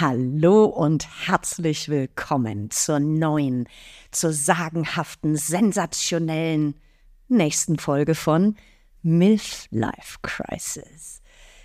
Hallo 0.00 0.66
und 0.66 1.08
herzlich 1.26 1.88
willkommen 1.88 2.70
zur 2.70 3.00
neuen, 3.00 3.68
zur 4.12 4.32
sagenhaften, 4.32 5.34
sensationellen 5.34 6.76
nächsten 7.26 7.80
Folge 7.80 8.14
von 8.14 8.54
MILF 9.02 9.66
Life 9.72 10.18
Crisis. 10.22 11.20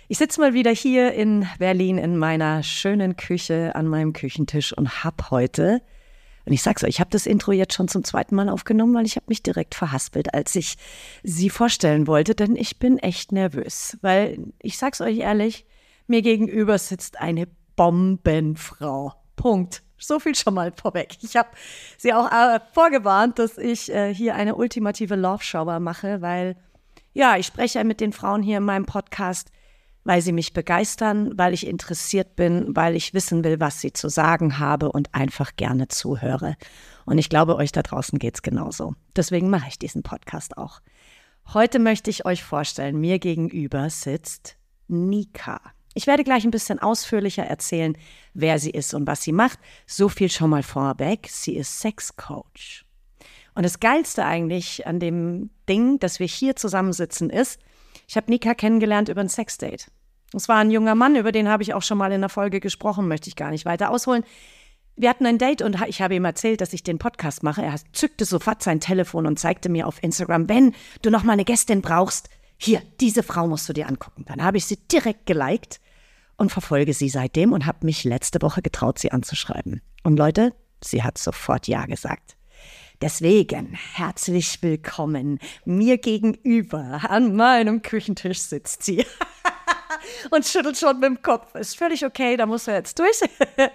Ich 0.08 0.18
sitze 0.18 0.40
mal 0.40 0.52
wieder 0.52 0.72
hier 0.72 1.12
in 1.12 1.46
Berlin 1.60 1.96
in 1.96 2.16
meiner 2.16 2.64
schönen 2.64 3.14
Küche 3.14 3.76
an 3.76 3.86
meinem 3.86 4.12
Küchentisch 4.12 4.72
und 4.72 5.04
hab 5.04 5.30
heute, 5.30 5.80
und 6.44 6.52
ich 6.52 6.62
sag's 6.62 6.82
euch, 6.82 6.90
ich 6.90 7.00
habe 7.00 7.10
das 7.10 7.26
Intro 7.26 7.52
jetzt 7.52 7.74
schon 7.74 7.86
zum 7.86 8.02
zweiten 8.02 8.34
Mal 8.34 8.48
aufgenommen, 8.48 8.94
weil 8.96 9.06
ich 9.06 9.14
habe 9.14 9.26
mich 9.28 9.44
direkt 9.44 9.76
verhaspelt, 9.76 10.34
als 10.34 10.56
ich 10.56 10.74
sie 11.22 11.50
vorstellen 11.50 12.08
wollte, 12.08 12.34
denn 12.34 12.56
ich 12.56 12.80
bin 12.80 12.98
echt 12.98 13.30
nervös, 13.30 13.96
weil 14.00 14.52
ich 14.58 14.76
sag's 14.76 15.00
euch 15.00 15.18
ehrlich, 15.18 15.66
mir 16.08 16.20
gegenüber 16.20 16.78
sitzt 16.78 17.20
eine 17.20 17.46
Bombenfrau. 17.76 19.12
Punkt. 19.36 19.82
So 19.98 20.18
viel 20.18 20.34
schon 20.34 20.54
mal 20.54 20.72
vorweg. 20.72 21.16
Ich 21.22 21.36
habe 21.36 21.48
sie 21.96 22.12
auch 22.12 22.30
äh, 22.30 22.60
vorgewarnt, 22.72 23.38
dass 23.38 23.58
ich 23.58 23.92
äh, 23.92 24.14
hier 24.14 24.34
eine 24.34 24.54
ultimative 24.54 25.16
Love 25.16 25.42
Shower 25.42 25.80
mache, 25.80 26.20
weil 26.20 26.56
ja, 27.14 27.36
ich 27.36 27.46
spreche 27.46 27.82
mit 27.84 28.00
den 28.00 28.12
Frauen 28.12 28.42
hier 28.42 28.58
in 28.58 28.64
meinem 28.64 28.86
Podcast, 28.86 29.50
weil 30.02 30.20
sie 30.20 30.32
mich 30.32 30.52
begeistern, 30.52 31.32
weil 31.38 31.54
ich 31.54 31.66
interessiert 31.66 32.36
bin, 32.36 32.76
weil 32.76 32.96
ich 32.96 33.14
wissen 33.14 33.44
will, 33.44 33.60
was 33.60 33.80
sie 33.80 33.92
zu 33.92 34.08
sagen 34.08 34.58
habe 34.58 34.92
und 34.92 35.14
einfach 35.14 35.56
gerne 35.56 35.88
zuhöre. 35.88 36.56
Und 37.06 37.18
ich 37.18 37.28
glaube, 37.28 37.56
euch 37.56 37.72
da 37.72 37.82
draußen 37.82 38.18
geht's 38.18 38.42
genauso. 38.42 38.94
Deswegen 39.16 39.48
mache 39.48 39.68
ich 39.68 39.78
diesen 39.78 40.02
Podcast 40.02 40.58
auch. 40.58 40.80
Heute 41.52 41.78
möchte 41.78 42.10
ich 42.10 42.26
euch 42.26 42.42
vorstellen, 42.42 43.00
mir 43.00 43.18
gegenüber 43.18 43.88
sitzt 43.88 44.56
Nika. 44.88 45.60
Ich 45.94 46.06
werde 46.08 46.24
gleich 46.24 46.44
ein 46.44 46.50
bisschen 46.50 46.80
ausführlicher 46.80 47.44
erzählen, 47.44 47.96
wer 48.34 48.58
sie 48.58 48.70
ist 48.70 48.94
und 48.94 49.06
was 49.06 49.22
sie 49.22 49.32
macht. 49.32 49.60
So 49.86 50.08
viel 50.08 50.28
schon 50.28 50.50
mal 50.50 50.64
vorweg. 50.64 51.28
Sie 51.30 51.56
ist 51.56 51.80
Sexcoach. 51.80 52.84
Und 53.54 53.62
das 53.62 53.78
Geilste 53.78 54.24
eigentlich 54.24 54.86
an 54.86 54.98
dem 54.98 55.50
Ding, 55.68 56.00
dass 56.00 56.18
wir 56.18 56.26
hier 56.26 56.56
zusammensitzen, 56.56 57.30
ist, 57.30 57.60
ich 58.08 58.16
habe 58.16 58.30
Nika 58.30 58.54
kennengelernt 58.54 59.08
über 59.08 59.20
ein 59.20 59.28
Sexdate. 59.28 59.86
Es 60.34 60.48
war 60.48 60.56
ein 60.56 60.72
junger 60.72 60.96
Mann, 60.96 61.14
über 61.14 61.30
den 61.30 61.48
habe 61.48 61.62
ich 61.62 61.74
auch 61.74 61.82
schon 61.82 61.98
mal 61.98 62.10
in 62.10 62.20
der 62.20 62.28
Folge 62.28 62.58
gesprochen, 62.58 63.06
möchte 63.06 63.28
ich 63.28 63.36
gar 63.36 63.50
nicht 63.50 63.64
weiter 63.64 63.90
ausholen. 63.90 64.24
Wir 64.96 65.08
hatten 65.08 65.26
ein 65.26 65.38
Date 65.38 65.62
und 65.62 65.80
ich 65.86 66.02
habe 66.02 66.16
ihm 66.16 66.24
erzählt, 66.24 66.60
dass 66.60 66.72
ich 66.72 66.82
den 66.82 66.98
Podcast 66.98 67.44
mache. 67.44 67.62
Er 67.62 67.76
zückte 67.92 68.24
sofort 68.24 68.62
sein 68.62 68.80
Telefon 68.80 69.26
und 69.26 69.38
zeigte 69.38 69.68
mir 69.68 69.86
auf 69.86 70.02
Instagram, 70.02 70.48
wenn 70.48 70.74
du 71.02 71.10
noch 71.10 71.22
mal 71.22 71.32
eine 71.32 71.44
Gästin 71.44 71.82
brauchst, 71.82 72.28
hier, 72.56 72.82
diese 73.00 73.22
Frau 73.22 73.46
musst 73.46 73.68
du 73.68 73.72
dir 73.72 73.88
angucken. 73.88 74.24
Dann 74.26 74.42
habe 74.42 74.56
ich 74.56 74.66
sie 74.66 74.76
direkt 74.76 75.26
geliked 75.26 75.80
und 76.36 76.50
verfolge 76.50 76.94
sie 76.94 77.08
seitdem 77.08 77.52
und 77.52 77.66
habe 77.66 77.86
mich 77.86 78.04
letzte 78.04 78.42
Woche 78.42 78.62
getraut, 78.62 78.98
sie 78.98 79.12
anzuschreiben. 79.12 79.82
Und 80.02 80.18
Leute, 80.18 80.52
sie 80.82 81.02
hat 81.02 81.18
sofort 81.18 81.68
Ja 81.68 81.86
gesagt. 81.86 82.36
Deswegen 83.00 83.76
herzlich 83.94 84.62
willkommen. 84.62 85.38
Mir 85.64 85.98
gegenüber 85.98 87.00
an 87.08 87.34
meinem 87.34 87.82
Küchentisch 87.82 88.40
sitzt 88.40 88.82
sie 88.82 89.04
und 90.30 90.46
schüttelt 90.46 90.78
schon 90.78 91.00
mit 91.00 91.04
dem 91.04 91.22
Kopf. 91.22 91.54
Ist 91.54 91.76
völlig 91.76 92.04
okay, 92.04 92.36
da 92.36 92.46
muss 92.46 92.68
er 92.68 92.76
jetzt 92.76 92.98
durch. 92.98 93.20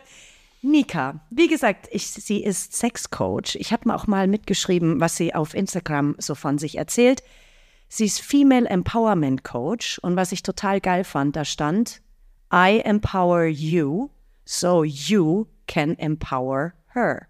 Nika, 0.61 1.21
wie 1.29 1.47
gesagt, 1.47 1.87
ich, 1.91 2.07
sie 2.09 2.43
ist 2.43 2.73
Sexcoach. 2.73 3.55
Ich 3.55 3.71
habe 3.71 3.87
mir 3.87 3.95
auch 3.95 4.07
mal 4.07 4.27
mitgeschrieben, 4.27 4.99
was 4.99 5.15
sie 5.15 5.33
auf 5.33 5.53
Instagram 5.53 6.15
so 6.17 6.35
von 6.35 6.57
sich 6.57 6.77
erzählt. 6.77 7.23
Sie 7.87 8.05
ist 8.05 8.21
Female 8.21 8.67
Empowerment 8.67 9.43
Coach 9.43 9.99
und 9.99 10.15
was 10.15 10.31
ich 10.31 10.43
total 10.43 10.81
geil 10.81 11.03
fand, 11.03 11.35
da 11.35 11.45
stand, 11.45 12.01
I 12.51 12.81
empower 12.83 13.45
you, 13.45 14.09
so 14.45 14.83
you 14.83 15.47
can 15.67 15.97
empower 15.99 16.73
her. 16.93 17.27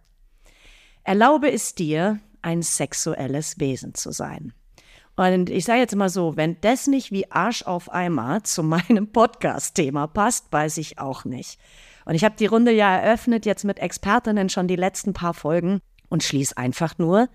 Erlaube 1.04 1.52
es 1.52 1.76
dir, 1.76 2.20
ein 2.42 2.62
sexuelles 2.62 3.60
Wesen 3.60 3.94
zu 3.94 4.12
sein. 4.12 4.54
Und 5.16 5.50
ich 5.50 5.66
sage 5.66 5.80
jetzt 5.80 5.96
mal 5.96 6.08
so, 6.08 6.38
wenn 6.38 6.62
das 6.62 6.88
nicht 6.88 7.12
wie 7.12 7.30
Arsch 7.30 7.64
auf 7.64 7.92
Eimer 7.92 8.44
zu 8.44 8.64
meinem 8.64 9.12
Podcast-Thema 9.12 10.08
passt, 10.08 10.46
weiß 10.52 10.78
ich 10.78 11.00
auch 11.00 11.26
nicht. 11.26 11.60
Und 12.06 12.16
ich 12.16 12.24
habe 12.24 12.36
die 12.40 12.46
Runde 12.46 12.72
ja 12.72 12.96
eröffnet, 12.96 13.46
jetzt 13.46 13.66
mit 13.66 13.80
Expertinnen 13.80 14.50
schon 14.50 14.68
die 14.68 14.78
letzten 14.78 15.12
paar 15.12 15.34
Folgen 15.34 15.82
und 16.08 16.24
schließe 16.24 16.56
einfach 16.56 16.98
nur 16.98 17.28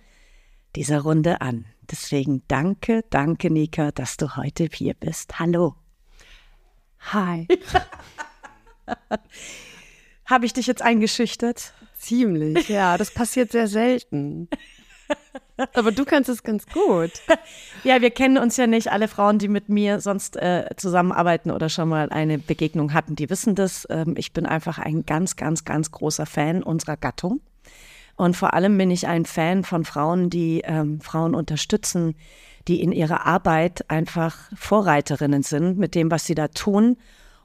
diese 0.75 1.03
Runde 1.03 1.43
an. 1.43 1.67
Deswegen 1.91 2.43
danke, 2.49 3.05
danke, 3.11 3.51
Nika, 3.51 3.93
dass 3.93 4.17
du 4.17 4.37
heute 4.37 4.69
hier 4.73 4.95
bist. 4.95 5.39
Hallo. 5.39 5.84
Hi. 7.13 7.47
Habe 10.27 10.47
ich 10.47 10.53
dich 10.53 10.67
jetzt 10.67 10.83
eingeschüchtert? 10.83 11.75
Ziemlich, 11.99 12.69
ja. 12.69 12.97
Das 12.99 13.13
passiert 13.13 13.53
sehr 13.53 13.69
selten. 13.69 14.49
Aber 15.75 15.93
du 15.93 16.05
kannst 16.05 16.29
es 16.29 16.43
ganz 16.43 16.67
gut. 16.67 17.13
Ja, 17.85 18.01
wir 18.01 18.11
kennen 18.11 18.39
uns 18.39 18.57
ja 18.57 18.67
nicht. 18.67 18.91
Alle 18.91 19.09
Frauen, 19.09 19.39
die 19.39 19.49
mit 19.49 19.69
mir 19.69 20.01
sonst 20.01 20.37
äh, 20.37 20.71
zusammenarbeiten 20.79 21.51
oder 21.51 21.69
schon 21.69 21.91
mal 21.91 22.09
eine 22.09 22.39
Begegnung 22.39 22.95
hatten, 22.95 23.15
die 23.15 23.29
wissen 23.29 23.55
das. 23.55 23.87
Ähm, 23.91 24.15
ich 24.17 24.33
bin 24.33 24.47
einfach 24.47 24.79
ein 24.79 25.05
ganz, 25.05 25.37
ganz, 25.37 25.67
ganz 25.67 25.91
großer 25.91 26.25
Fan 26.25 26.63
unserer 26.63 26.97
Gattung. 26.97 27.43
Und 28.17 28.37
vor 28.37 28.55
allem 28.55 28.79
bin 28.79 28.91
ich 28.91 29.07
ein 29.07 29.25
Fan 29.25 29.65
von 29.65 29.85
Frauen, 29.85 30.31
die 30.31 30.63
ähm, 30.65 31.01
Frauen 31.01 31.35
unterstützen, 31.35 32.15
die 32.69 32.81
in 32.81 32.93
ihrer 32.93 33.27
Arbeit 33.27 33.91
einfach 33.91 34.37
Vorreiterinnen 34.55 35.43
sind 35.43 35.79
mit 35.79 35.95
dem, 35.95 36.11
was 36.11 36.25
sie 36.25 36.35
da 36.35 36.49
tun 36.49 36.97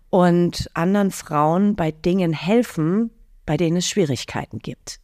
und 0.09 0.69
anderen 0.73 1.11
Frauen 1.11 1.75
bei 1.75 1.91
Dingen 1.91 2.33
helfen, 2.33 3.11
bei 3.45 3.57
denen 3.57 3.77
es 3.77 3.89
Schwierigkeiten 3.89 4.59
gibt. 4.59 4.99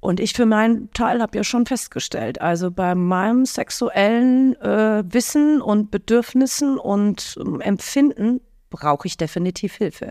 Und 0.00 0.18
ich 0.18 0.32
für 0.32 0.46
meinen 0.46 0.90
Teil 0.92 1.22
habe 1.22 1.38
ja 1.38 1.44
schon 1.44 1.64
festgestellt, 1.64 2.40
also 2.40 2.72
bei 2.72 2.96
meinem 2.96 3.46
sexuellen 3.46 4.60
äh, 4.60 5.04
Wissen 5.06 5.62
und 5.62 5.92
Bedürfnissen 5.92 6.76
und 6.76 7.38
äh, 7.38 7.62
Empfinden 7.62 8.40
brauche 8.68 9.06
ich 9.06 9.16
definitiv 9.16 9.76
Hilfe. 9.76 10.10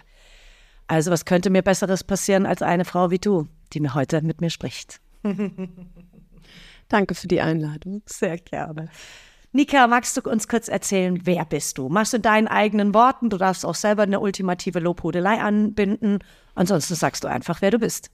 Also 0.87 1.11
was 1.11 1.25
könnte 1.25 1.49
mir 1.49 1.61
besseres 1.61 2.05
passieren 2.05 2.45
als 2.45 2.61
eine 2.61 2.85
Frau 2.85 3.11
wie 3.11 3.19
du, 3.19 3.47
die 3.73 3.79
mir 3.79 3.95
heute 3.95 4.21
mit 4.21 4.41
mir 4.41 4.49
spricht? 4.49 5.01
Danke 6.87 7.15
für 7.15 7.27
die 7.27 7.41
Einladung. 7.41 8.01
Sehr 8.05 8.37
gerne. 8.37 8.89
Nika, 9.53 9.87
magst 9.87 10.15
du 10.15 10.21
uns 10.29 10.47
kurz 10.47 10.69
erzählen, 10.69 11.19
wer 11.25 11.43
bist 11.43 11.77
du? 11.77 11.89
Machst 11.89 12.13
du 12.13 12.17
in 12.17 12.23
deinen 12.23 12.47
eigenen 12.47 12.93
Worten? 12.93 13.29
Du 13.29 13.37
darfst 13.37 13.65
auch 13.65 13.75
selber 13.75 14.03
eine 14.03 14.21
ultimative 14.21 14.79
Lobhudelei 14.79 15.41
anbinden. 15.41 16.19
Ansonsten 16.55 16.95
sagst 16.95 17.23
du 17.23 17.27
einfach, 17.27 17.61
wer 17.61 17.71
du 17.71 17.79
bist. 17.79 18.11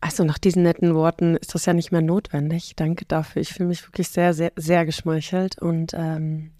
Also 0.00 0.24
nach 0.24 0.38
diesen 0.38 0.62
netten 0.62 0.94
Worten 0.94 1.36
ist 1.36 1.54
das 1.54 1.66
ja 1.66 1.74
nicht 1.74 1.92
mehr 1.92 2.00
notwendig. 2.02 2.76
Danke 2.76 3.04
dafür. 3.04 3.42
Ich 3.42 3.52
fühle 3.52 3.68
mich 3.68 3.86
wirklich 3.86 4.08
sehr, 4.08 4.32
sehr, 4.32 4.52
sehr 4.56 4.86
geschmeichelt. 4.86 5.60
Und 5.60 5.92
ähm, 5.94 6.52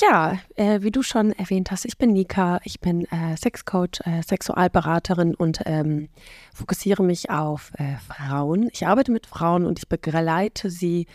ja, 0.00 0.38
äh, 0.56 0.82
wie 0.82 0.90
du 0.90 1.02
schon 1.02 1.32
erwähnt 1.32 1.70
hast, 1.70 1.84
ich 1.84 1.98
bin 1.98 2.12
Nika, 2.12 2.60
ich 2.64 2.80
bin 2.80 3.04
äh, 3.06 3.36
Sexcoach, 3.36 4.00
äh, 4.04 4.22
Sexualberaterin 4.22 5.34
und 5.34 5.60
ähm, 5.66 6.08
fokussiere 6.54 7.02
mich 7.02 7.30
auf 7.30 7.72
äh, 7.78 7.96
Frauen. 7.96 8.68
Ich 8.72 8.86
arbeite 8.86 9.12
mit 9.12 9.26
Frauen 9.26 9.64
und 9.64 9.78
ich 9.78 9.88
begleite 9.88 10.70
sie 10.70 11.06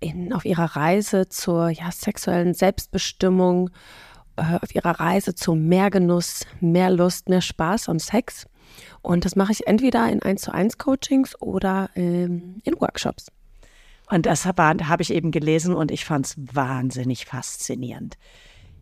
in, 0.00 0.32
auf 0.32 0.44
ihrer 0.44 0.76
Reise 0.76 1.28
zur 1.28 1.70
ja, 1.70 1.90
sexuellen 1.90 2.54
Selbstbestimmung, 2.54 3.70
äh, 4.36 4.58
auf 4.60 4.74
ihrer 4.74 5.00
Reise 5.00 5.34
zu 5.34 5.54
mehr 5.54 5.90
Genuss, 5.90 6.46
mehr 6.60 6.90
Lust, 6.90 7.28
mehr 7.28 7.40
Spaß 7.40 7.88
und 7.88 8.00
Sex. 8.00 8.46
Und 9.02 9.24
das 9.24 9.36
mache 9.36 9.52
ich 9.52 9.66
entweder 9.66 10.08
in 10.10 10.22
1 10.22 10.42
zu 10.42 10.52
1 10.52 10.78
Coachings 10.78 11.40
oder 11.40 11.90
ähm, 11.94 12.60
in 12.64 12.80
Workshops. 12.80 13.26
Und 14.10 14.26
das 14.26 14.44
habe 14.44 14.62
hab 14.62 15.00
ich 15.00 15.12
eben 15.12 15.30
gelesen 15.30 15.74
und 15.74 15.90
ich 15.90 16.04
fand 16.04 16.26
es 16.26 16.36
wahnsinnig 16.54 17.26
faszinierend. 17.26 18.16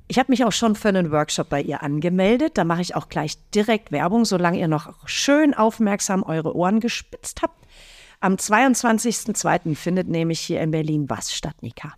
Ich 0.08 0.18
habe 0.18 0.32
mich 0.32 0.44
auch 0.44 0.52
schon 0.52 0.74
für 0.74 0.88
einen 0.88 1.10
Workshop 1.10 1.48
bei 1.48 1.62
ihr 1.62 1.82
angemeldet. 1.82 2.58
Da 2.58 2.64
mache 2.64 2.82
ich 2.82 2.94
auch 2.96 3.08
gleich 3.08 3.38
direkt 3.50 3.92
Werbung, 3.92 4.24
solange 4.24 4.58
ihr 4.58 4.68
noch 4.68 4.94
schön 5.06 5.54
aufmerksam 5.54 6.22
eure 6.22 6.54
Ohren 6.54 6.80
gespitzt 6.80 7.42
habt. 7.42 7.66
Am 8.20 8.34
22.02. 8.34 9.74
findet 9.74 10.08
nämlich 10.08 10.40
hier 10.40 10.60
in 10.60 10.70
Berlin 10.70 11.08
was 11.08 11.32
statt, 11.32 11.56
Nika. 11.62 11.94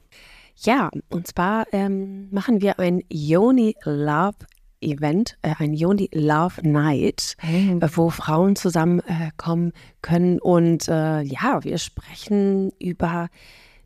Ja, 0.56 0.90
und 1.10 1.26
zwar 1.26 1.66
ähm, 1.72 2.28
machen 2.30 2.60
wir 2.60 2.78
ein 2.78 3.02
Yoni 3.08 3.76
Love 3.84 4.36
Event, 4.84 5.36
äh, 5.42 5.54
ein 5.58 5.74
Yoni 5.74 6.08
Love 6.12 6.66
Night, 6.68 7.36
äh, 7.42 7.76
wo 7.94 8.10
Frauen 8.10 8.56
zusammenkommen 8.56 9.72
können. 10.02 10.38
Und 10.38 10.88
äh, 10.88 11.22
ja, 11.22 11.62
wir 11.64 11.78
sprechen 11.78 12.72
über 12.78 13.28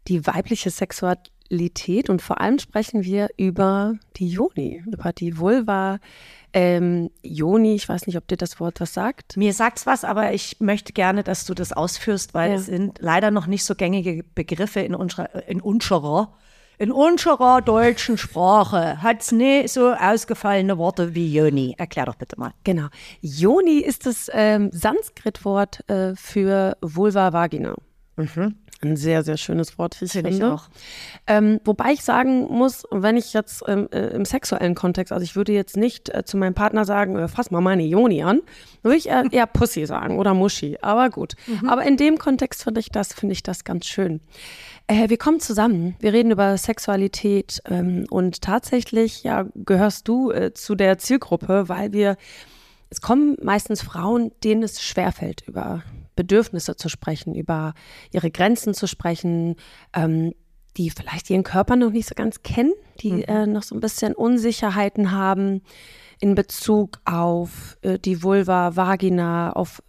die 0.08 0.26
weibliche 0.26 0.70
Sexualität 0.70 2.08
und 2.10 2.22
vor 2.22 2.40
allem 2.40 2.58
sprechen 2.58 3.04
wir 3.04 3.28
über 3.36 3.94
die 4.16 4.28
Yoni, 4.28 4.82
über 4.86 5.12
die 5.12 5.38
Vulva. 5.38 5.98
Ähm, 6.54 7.10
Joni, 7.22 7.74
ich 7.74 7.88
weiß 7.88 8.06
nicht, 8.06 8.16
ob 8.16 8.26
dir 8.26 8.38
das 8.38 8.58
Wort 8.58 8.80
was 8.80 8.94
sagt. 8.94 9.36
Mir 9.36 9.52
sagt's 9.52 9.84
was, 9.84 10.04
aber 10.04 10.32
ich 10.32 10.56
möchte 10.60 10.94
gerne, 10.94 11.22
dass 11.22 11.44
du 11.44 11.52
das 11.52 11.72
ausführst, 11.72 12.32
weil 12.32 12.50
Ja. 12.52 12.56
es 12.56 12.66
sind 12.66 12.98
leider 13.00 13.30
noch 13.30 13.46
nicht 13.46 13.64
so 13.64 13.74
gängige 13.74 14.24
Begriffe 14.34 14.80
in 14.80 14.94
unserer, 14.94 15.46
in 15.46 15.60
unserer, 15.60 16.32
in 16.78 16.92
unserer 16.92 17.60
deutschen 17.60 18.16
Sprache. 18.16 19.02
Hat's 19.02 19.32
nie 19.32 19.66
so 19.68 19.92
ausgefallene 19.92 20.78
Worte 20.78 21.14
wie 21.14 21.32
Joni. 21.32 21.74
Erklär 21.76 22.06
doch 22.06 22.14
bitte 22.14 22.38
mal. 22.38 22.52
Genau. 22.64 22.86
Yoni 23.20 23.78
ist 23.78 24.06
das 24.06 24.30
ähm, 24.32 24.70
Sanskritwort 24.72 25.88
äh, 25.90 26.14
für 26.14 26.76
Vulva 26.80 27.32
Vagina. 27.32 27.74
Ein 28.80 28.96
sehr, 28.96 29.24
sehr 29.24 29.36
schönes 29.36 29.76
Wort, 29.76 30.00
wie 30.00 30.04
ich 30.04 30.12
Finde 30.12 30.30
ich 30.30 30.42
auch. 30.44 30.68
Ähm, 31.26 31.60
wobei 31.64 31.92
ich 31.92 32.04
sagen 32.04 32.42
muss, 32.42 32.84
wenn 32.92 33.16
ich 33.16 33.32
jetzt 33.32 33.64
ähm, 33.66 33.88
äh, 33.90 34.10
im 34.10 34.24
sexuellen 34.24 34.76
Kontext, 34.76 35.12
also 35.12 35.24
ich 35.24 35.34
würde 35.34 35.52
jetzt 35.52 35.76
nicht 35.76 36.14
äh, 36.14 36.24
zu 36.24 36.36
meinem 36.36 36.54
Partner 36.54 36.84
sagen, 36.84 37.18
äh, 37.18 37.26
fass 37.26 37.50
mal 37.50 37.60
meine 37.60 37.82
Joni 37.82 38.22
an, 38.22 38.40
würde 38.82 38.96
ich 38.96 39.08
eher, 39.08 39.24
eher 39.32 39.46
Pussy 39.46 39.84
sagen 39.84 40.16
oder 40.16 40.32
Muschi. 40.32 40.78
Aber 40.80 41.10
gut. 41.10 41.34
Aber 41.66 41.84
in 41.84 41.96
dem 41.96 42.18
Kontext 42.18 42.62
finde 42.62 42.78
ich 42.78 42.90
das, 42.90 43.12
finde 43.12 43.32
ich 43.32 43.42
das 43.42 43.64
ganz 43.64 43.86
schön. 43.86 44.20
Äh, 44.88 45.10
wir 45.10 45.18
kommen 45.18 45.38
zusammen, 45.38 45.94
wir 46.00 46.12
reden 46.12 46.32
über 46.32 46.56
Sexualität 46.56 47.60
ähm, 47.66 48.06
und 48.10 48.40
tatsächlich 48.40 49.22
ja, 49.22 49.46
gehörst 49.54 50.08
du 50.08 50.32
äh, 50.32 50.54
zu 50.54 50.74
der 50.74 50.98
Zielgruppe, 50.98 51.68
weil 51.68 51.92
wir 51.92 52.16
es 52.90 53.02
kommen 53.02 53.36
meistens 53.42 53.82
Frauen, 53.82 54.32
denen 54.42 54.62
es 54.62 54.82
schwerfällt, 54.82 55.46
über 55.46 55.82
Bedürfnisse 56.16 56.74
zu 56.74 56.88
sprechen, 56.88 57.34
über 57.34 57.74
ihre 58.12 58.30
Grenzen 58.30 58.72
zu 58.72 58.86
sprechen, 58.86 59.56
ähm, 59.94 60.32
die 60.78 60.88
vielleicht 60.88 61.28
ihren 61.28 61.42
Körper 61.42 61.76
noch 61.76 61.90
nicht 61.90 62.08
so 62.08 62.14
ganz 62.14 62.42
kennen, 62.42 62.72
die 63.00 63.24
äh, 63.24 63.46
noch 63.46 63.64
so 63.64 63.74
ein 63.74 63.80
bisschen 63.80 64.14
Unsicherheiten 64.14 65.12
haben 65.12 65.60
in 66.20 66.34
Bezug 66.34 67.00
auf 67.04 67.78
äh, 67.82 67.98
die 67.98 68.22
Vulva, 68.22 68.76
Vagina, 68.76 69.52
auf 69.52 69.82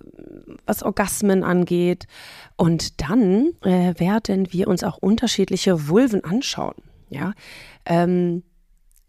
was 0.65 0.83
Orgasmen 0.83 1.43
angeht. 1.43 2.07
Und 2.55 3.01
dann 3.01 3.51
äh, 3.61 3.99
werden 3.99 4.51
wir 4.51 4.67
uns 4.67 4.83
auch 4.83 4.97
unterschiedliche 4.97 5.87
Vulven 5.87 6.23
anschauen. 6.23 6.75
Ja, 7.09 7.33
ähm, 7.85 8.43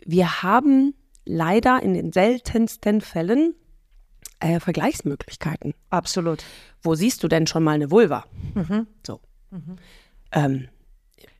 wir 0.04 0.42
haben 0.42 0.94
leider 1.26 1.82
in 1.82 1.94
den 1.94 2.12
seltensten 2.12 3.00
Fällen 3.00 3.54
äh, 4.40 4.58
Vergleichsmöglichkeiten. 4.58 5.74
Absolut. 5.90 6.42
Wo 6.82 6.94
siehst 6.94 7.22
du 7.22 7.28
denn 7.28 7.46
schon 7.46 7.62
mal 7.62 7.72
eine 7.72 7.90
Vulva? 7.90 8.24
So. 9.06 9.20
Ähm, 10.32 10.68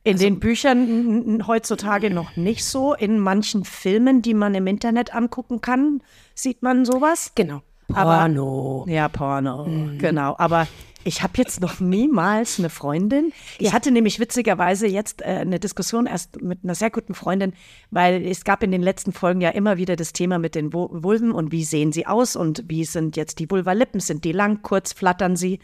In 0.03 0.17
den 0.17 0.39
Büchern 0.39 1.43
heutzutage 1.45 2.09
noch 2.09 2.35
nicht 2.35 2.65
so. 2.65 2.93
In 2.95 3.19
manchen 3.19 3.63
Filmen, 3.65 4.21
die 4.21 4.33
man 4.33 4.55
im 4.55 4.65
Internet 4.67 5.13
angucken 5.13 5.61
kann, 5.61 6.01
sieht 6.33 6.63
man 6.63 6.85
sowas. 6.85 7.31
genau. 7.35 7.61
Aber- 7.93 8.19
Porno. 8.19 8.85
Ja, 8.87 9.09
Porno, 9.09 9.67
genau. 9.97 10.35
Aber 10.37 10.65
ich 11.03 11.23
habe 11.23 11.33
jetzt 11.35 11.59
noch 11.59 11.81
niemals 11.81 12.57
eine 12.57 12.69
Freundin. 12.69 13.33
Ich 13.59 13.73
hatte 13.73 13.91
nämlich 13.91 14.17
witzigerweise 14.19 14.87
jetzt 14.87 15.21
äh, 15.23 15.25
eine 15.25 15.59
Diskussion 15.59 16.05
erst 16.05 16.41
mit 16.41 16.59
einer 16.63 16.73
sehr 16.75 16.89
guten 16.89 17.13
Freundin, 17.13 17.51
weil 17.89 18.25
es 18.25 18.45
gab 18.45 18.63
in 18.63 18.71
den 18.71 18.81
letzten 18.81 19.11
Folgen 19.11 19.41
ja 19.41 19.49
immer 19.49 19.75
wieder 19.77 19.97
das 19.97 20.13
Thema 20.13 20.39
mit 20.39 20.55
den 20.55 20.71
Vu- 20.73 20.89
Vulven 21.03 21.33
und 21.33 21.51
wie 21.51 21.65
sehen 21.65 21.91
sie 21.91 22.07
aus 22.07 22.37
und 22.37 22.63
wie 22.67 22.85
sind 22.85 23.17
jetzt 23.17 23.39
die 23.39 23.49
Vulvalippen, 23.51 23.99
sind 23.99 24.23
die 24.23 24.31
lang, 24.31 24.61
kurz, 24.61 24.93
flattern 24.93 25.35
sie? 25.35 25.59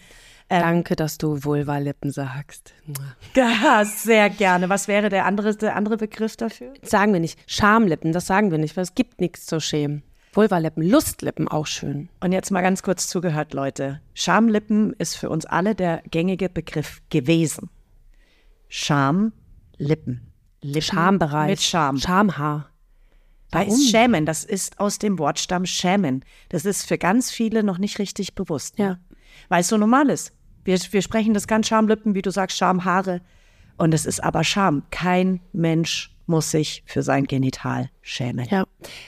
Danke, 0.49 0.95
dass 0.95 1.17
du 1.17 1.43
Vulva-Lippen 1.43 2.11
sagst. 2.11 2.73
Ja, 3.35 3.83
sehr 3.85 4.29
gerne. 4.31 4.69
Was 4.69 4.87
wäre 4.87 5.09
der 5.09 5.25
andere, 5.25 5.55
der 5.55 5.75
andere 5.75 5.97
Begriff 5.97 6.37
dafür? 6.37 6.73
Sagen 6.81 7.13
wir 7.13 7.19
nicht. 7.19 7.37
Schamlippen, 7.45 8.13
das 8.13 8.25
sagen 8.25 8.49
wir 8.49 8.57
nicht, 8.57 8.75
weil 8.75 8.83
es 8.83 8.95
gibt 8.95 9.21
nichts 9.21 9.45
zu 9.45 9.59
schämen. 9.59 10.01
Vulva-Lippen, 10.33 10.81
Lustlippen 10.81 11.47
auch 11.47 11.67
schön. 11.67 12.09
Und 12.19 12.31
jetzt 12.31 12.49
mal 12.51 12.61
ganz 12.61 12.81
kurz 12.81 13.07
zugehört, 13.07 13.53
Leute. 13.53 14.01
Schamlippen 14.13 14.93
ist 14.93 15.15
für 15.15 15.29
uns 15.29 15.45
alle 15.45 15.75
der 15.75 16.01
gängige 16.09 16.49
Begriff 16.49 17.01
gewesen. 17.09 17.69
Schamlippen. 18.69 20.31
Lippen 20.61 20.81
Schambereich. 20.81 21.49
Mit 21.49 21.61
Scham. 21.61 21.97
Schamhaar. 21.97 22.69
Da 23.51 23.61
ist 23.61 23.89
Schämen. 23.89 24.25
Das 24.25 24.43
ist 24.43 24.79
aus 24.79 24.99
dem 24.99 25.19
Wortstamm 25.19 25.65
Schämen. 25.65 26.25
Das 26.49 26.65
ist 26.65 26.85
für 26.85 26.97
ganz 26.97 27.31
viele 27.31 27.63
noch 27.63 27.77
nicht 27.77 27.99
richtig 27.99 28.35
bewusst. 28.35 28.77
Ja. 28.77 28.89
Ne? 28.89 28.99
Weil 29.49 29.61
es 29.61 29.67
so 29.67 29.77
normal 29.77 30.09
ist. 30.09 30.33
Wir, 30.67 30.77
wir 30.91 31.01
sprechen 31.01 31.33
das 31.33 31.47
ganz 31.47 31.69
Schamlippen, 31.69 32.13
wie 32.13 32.21
du 32.21 32.29
sagst, 32.29 32.57
Schamhaare. 32.57 33.21
Und 33.77 33.93
es 33.93 34.05
ist 34.05 34.21
aber 34.21 34.43
Scham. 34.43 34.83
Kein 34.91 35.39
Mensch 35.53 36.13
muss 36.25 36.51
sich 36.51 36.83
für 36.85 37.03
sein 37.03 37.23
Genital 37.23 37.89
schämen. 38.01 38.45
Ja. 38.49 38.65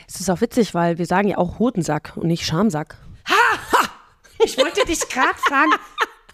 Es 0.08 0.22
ist 0.22 0.30
auch 0.30 0.40
witzig, 0.40 0.74
weil 0.74 0.98
wir 0.98 1.06
sagen 1.06 1.28
ja 1.28 1.38
auch 1.38 1.60
Hodensack 1.60 2.14
und 2.16 2.28
nicht 2.28 2.46
Schamsack. 2.46 2.98
Ich 4.42 4.58
wollte 4.58 4.86
dich 4.86 5.02
gerade 5.10 5.38
fragen. 5.38 5.72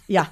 Ja. 0.05 0.27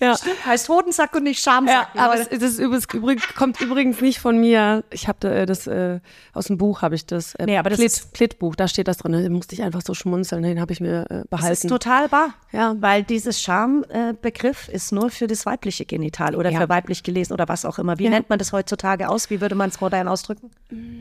Ja. 0.00 0.16
Heißt 0.46 0.68
Hodensack 0.68 1.14
und 1.14 1.24
nicht 1.24 1.42
Schamsack. 1.42 1.88
aber 1.94 2.16
das, 2.16 2.28
das 2.30 2.42
ist 2.42 2.58
übrigens, 2.60 3.28
kommt 3.34 3.60
übrigens 3.60 4.00
nicht 4.00 4.18
von 4.18 4.38
mir. 4.38 4.82
Ich 4.90 5.08
habe 5.08 5.28
äh, 5.30 5.46
das 5.46 5.66
äh, 5.66 6.00
aus 6.32 6.46
dem 6.46 6.58
Buch 6.58 6.82
habe 6.82 6.94
ich 6.94 7.06
das. 7.06 7.34
Äh, 7.34 7.46
Nee, 7.46 7.58
aber 7.58 7.70
das 7.70 7.78
Klit, 7.78 7.86
ist- 7.92 8.14
Klittbuch, 8.14 8.56
da 8.56 8.66
steht 8.68 8.88
das 8.88 8.96
drin. 8.98 9.12
Da 9.12 9.28
musste 9.30 9.54
ich 9.54 9.62
einfach 9.62 9.82
so 9.82 9.94
schmunzeln. 9.94 10.42
Den 10.42 10.60
habe 10.60 10.72
ich 10.72 10.80
mir 10.80 11.02
äh, 11.10 11.14
Das 11.18 11.28
behalten. 11.28 11.52
ist 11.52 11.68
total 11.68 12.10
wahr. 12.12 12.34
Ja. 12.52 12.74
Weil 12.80 13.02
dieses 13.02 13.40
Schambegriff 13.40 14.68
ist 14.68 14.92
nur 14.92 15.10
für 15.10 15.26
das 15.26 15.44
weibliche 15.46 15.84
Genital 15.84 16.34
oder 16.36 16.50
Ja. 16.50 16.60
für 16.60 16.68
weiblich 16.68 17.02
gelesen 17.02 17.32
oder 17.32 17.48
was 17.48 17.64
auch 17.64 17.78
immer. 17.78 17.98
Wie 17.98 18.04
Ja. 18.04 18.10
nennt 18.10 18.30
man 18.30 18.38
das 18.38 18.52
heutzutage 18.52 19.08
aus? 19.08 19.30
Wie 19.30 19.40
würde 19.40 19.54
man 19.54 19.68
es 19.70 19.80
modern 19.80 20.08
ausdrücken? 20.08 20.50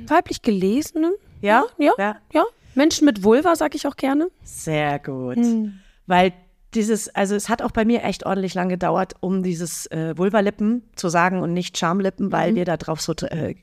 Weiblich 0.08 0.42
gelesene. 0.42 1.12
Ja? 1.42 1.64
Ja. 1.78 1.92
Ja. 1.98 2.16
Ja. 2.34 2.44
Menschen 2.76 3.06
mit 3.06 3.24
Vulva 3.24 3.56
sage 3.56 3.76
ich 3.76 3.88
auch 3.88 3.96
gerne. 3.96 4.30
Sehr 4.44 5.00
gut. 5.00 5.36
Hm. 5.38 5.80
Weil 6.08 6.34
dieses, 6.74 7.10
also 7.10 7.36
es 7.36 7.50
hat 7.50 7.62
auch 7.62 7.72
bei 7.72 7.86
mir 7.86 8.04
echt 8.04 8.26
ordentlich 8.26 8.54
lang 8.54 8.70
gedauert, 8.70 9.14
um 9.20 9.44
dieses 9.44 9.88
äh, 9.88 10.18
Vulvalippen 10.18 10.84
zu 10.96 11.10
sagen 11.10 11.42
und 11.42 11.54
nicht 11.54 11.78
Schamlippen, 11.78 12.28
Mhm. 12.28 12.32
weil 12.32 12.56
wir 12.56 12.66
da 12.66 12.78
drauf 12.78 13.02
so 13.02 13.14
äh, 13.14 13.56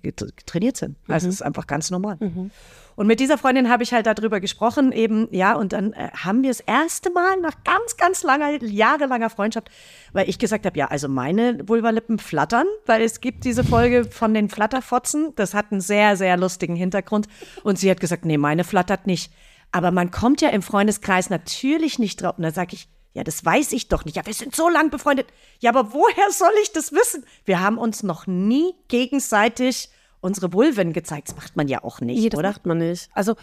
trainiert 0.46 0.76
sind. 0.76 0.96
Also 1.08 1.28
es 1.28 1.36
ist 1.36 1.42
einfach 1.42 1.66
ganz 1.66 1.90
normal. 1.90 2.16
Mhm. 2.20 2.50
Und 2.96 3.06
mit 3.06 3.20
dieser 3.20 3.38
Freundin 3.38 3.70
habe 3.70 3.84
ich 3.84 3.92
halt 3.92 4.06
darüber 4.06 4.40
gesprochen, 4.40 4.90
eben, 4.90 5.28
ja, 5.30 5.54
und 5.54 5.72
dann 5.72 5.92
äh, 5.92 6.08
haben 6.16 6.42
wir 6.42 6.50
das 6.50 6.58
erste 6.58 7.12
Mal 7.12 7.40
nach 7.40 7.62
ganz, 7.62 7.96
ganz 7.96 8.24
langer, 8.24 8.60
jahrelanger 8.62 9.30
Freundschaft, 9.30 9.70
weil 10.12 10.28
ich 10.28 10.40
gesagt 10.40 10.66
habe, 10.66 10.76
ja, 10.76 10.86
also 10.88 11.08
meine 11.08 11.68
Vulvalippen 11.68 12.18
flattern, 12.18 12.66
weil 12.86 13.02
es 13.02 13.20
gibt 13.20 13.44
diese 13.44 13.62
Folge 13.62 14.04
von 14.04 14.34
den 14.34 14.48
Flatterfotzen, 14.48 15.32
das 15.36 15.54
hat 15.54 15.70
einen 15.70 15.80
sehr, 15.80 16.16
sehr 16.16 16.36
lustigen 16.36 16.74
Hintergrund. 16.74 17.28
Und 17.62 17.78
sie 17.78 17.88
hat 17.88 18.00
gesagt, 18.00 18.24
nee, 18.24 18.36
meine 18.36 18.64
flattert 18.64 19.06
nicht. 19.06 19.32
Aber 19.70 19.92
man 19.92 20.10
kommt 20.10 20.40
ja 20.40 20.48
im 20.48 20.62
Freundeskreis 20.62 21.30
natürlich 21.30 21.98
nicht 22.00 22.20
drauf. 22.22 22.36
Und 22.36 22.42
dann 22.42 22.54
sage 22.54 22.74
ich, 22.74 22.88
ja, 23.14 23.24
das 23.24 23.44
weiß 23.44 23.72
ich 23.72 23.88
doch 23.88 24.04
nicht. 24.04 24.16
Ja, 24.16 24.26
wir 24.26 24.34
sind 24.34 24.54
so 24.54 24.68
lang 24.68 24.90
befreundet. 24.90 25.26
Ja, 25.60 25.70
aber 25.70 25.92
woher 25.92 26.30
soll 26.30 26.52
ich 26.62 26.72
das 26.72 26.92
wissen? 26.92 27.24
Wir 27.44 27.60
haben 27.60 27.78
uns 27.78 28.02
noch 28.02 28.26
nie 28.26 28.74
gegenseitig 28.88 29.88
unsere 30.20 30.52
Vulven 30.52 30.92
gezeigt. 30.92 31.28
Das 31.28 31.36
macht 31.36 31.56
man 31.56 31.68
ja 31.68 31.82
auch 31.82 32.00
nicht, 32.00 32.20
Nee, 32.20 32.28
das 32.28 32.38
oder? 32.38 32.50
macht 32.50 32.66
man 32.66 32.78
nicht. 32.78 33.08
Also, 33.14 33.34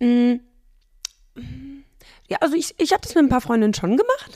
mh, 0.00 0.38
ja, 2.28 2.38
also 2.40 2.54
ich, 2.54 2.74
ich 2.78 2.92
habe 2.92 3.02
das 3.02 3.14
mit 3.14 3.24
ein 3.24 3.28
paar 3.28 3.40
Freundinnen 3.40 3.74
schon 3.74 3.96
gemacht. 3.96 4.30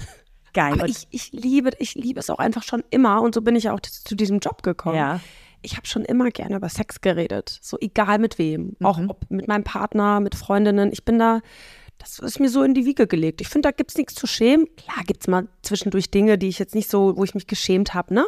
Geil. 0.52 0.73
Aber 0.73 0.87
ich, 0.87 1.07
ich 1.11 1.33
liebe, 1.33 1.71
ich 1.78 1.95
liebe 1.95 2.21
es 2.21 2.30
auch 2.30 2.38
einfach 2.38 2.62
schon 2.62 2.83
immer 2.90 3.21
und 3.23 3.35
so 3.35 3.42
bin 3.42 3.54
ich 3.57 3.64
ja 3.64 3.75
auch 3.75 3.80
zu 3.80 4.14
diesem 4.16 4.38
Job 4.40 4.62
gekommen. 4.62 4.97
Ja. 4.97 5.21
Ich 5.62 5.76
habe 5.76 5.87
schon 5.87 6.04
immer 6.04 6.30
gerne 6.30 6.57
über 6.57 6.68
Sex 6.68 7.00
geredet, 7.00 7.59
so 7.62 7.76
egal 7.80 8.18
mit 8.18 8.38
wem, 8.38 8.76
auch 8.83 8.99
Mhm. 8.99 9.11
ob 9.11 9.28
mit 9.30 9.49
meinem 9.49 9.64
Partner, 9.64 10.21
mit 10.21 10.35
Freundinnen. 10.35 10.92
Ich 10.92 11.04
bin 11.04 11.18
da, 11.18 11.40
das 11.99 12.19
ist 12.19 12.40
mir 12.40 12.49
so 12.49 12.62
in 12.62 12.75
die 12.75 12.85
Wiege 12.85 13.07
gelegt. 13.07 13.40
Ich 13.40 13.49
finde, 13.49 13.69
da 13.69 13.73
gibt's 13.73 13.97
nichts 13.97 14.14
zu 14.14 14.26
schämen. 14.26 14.67
Klar 14.76 15.05
gibt's 15.07 15.26
mal 15.26 15.49
zwischendurch 15.62 16.11
Dinge, 16.11 16.38
die 16.38 16.49
ich 16.49 16.59
jetzt 16.59 16.75
nicht 16.75 16.88
so, 16.88 17.17
wo 17.17 17.25
ich 17.25 17.35
mich 17.35 17.47
geschämt 17.47 17.95
habe, 17.95 18.14
ne? 18.14 18.26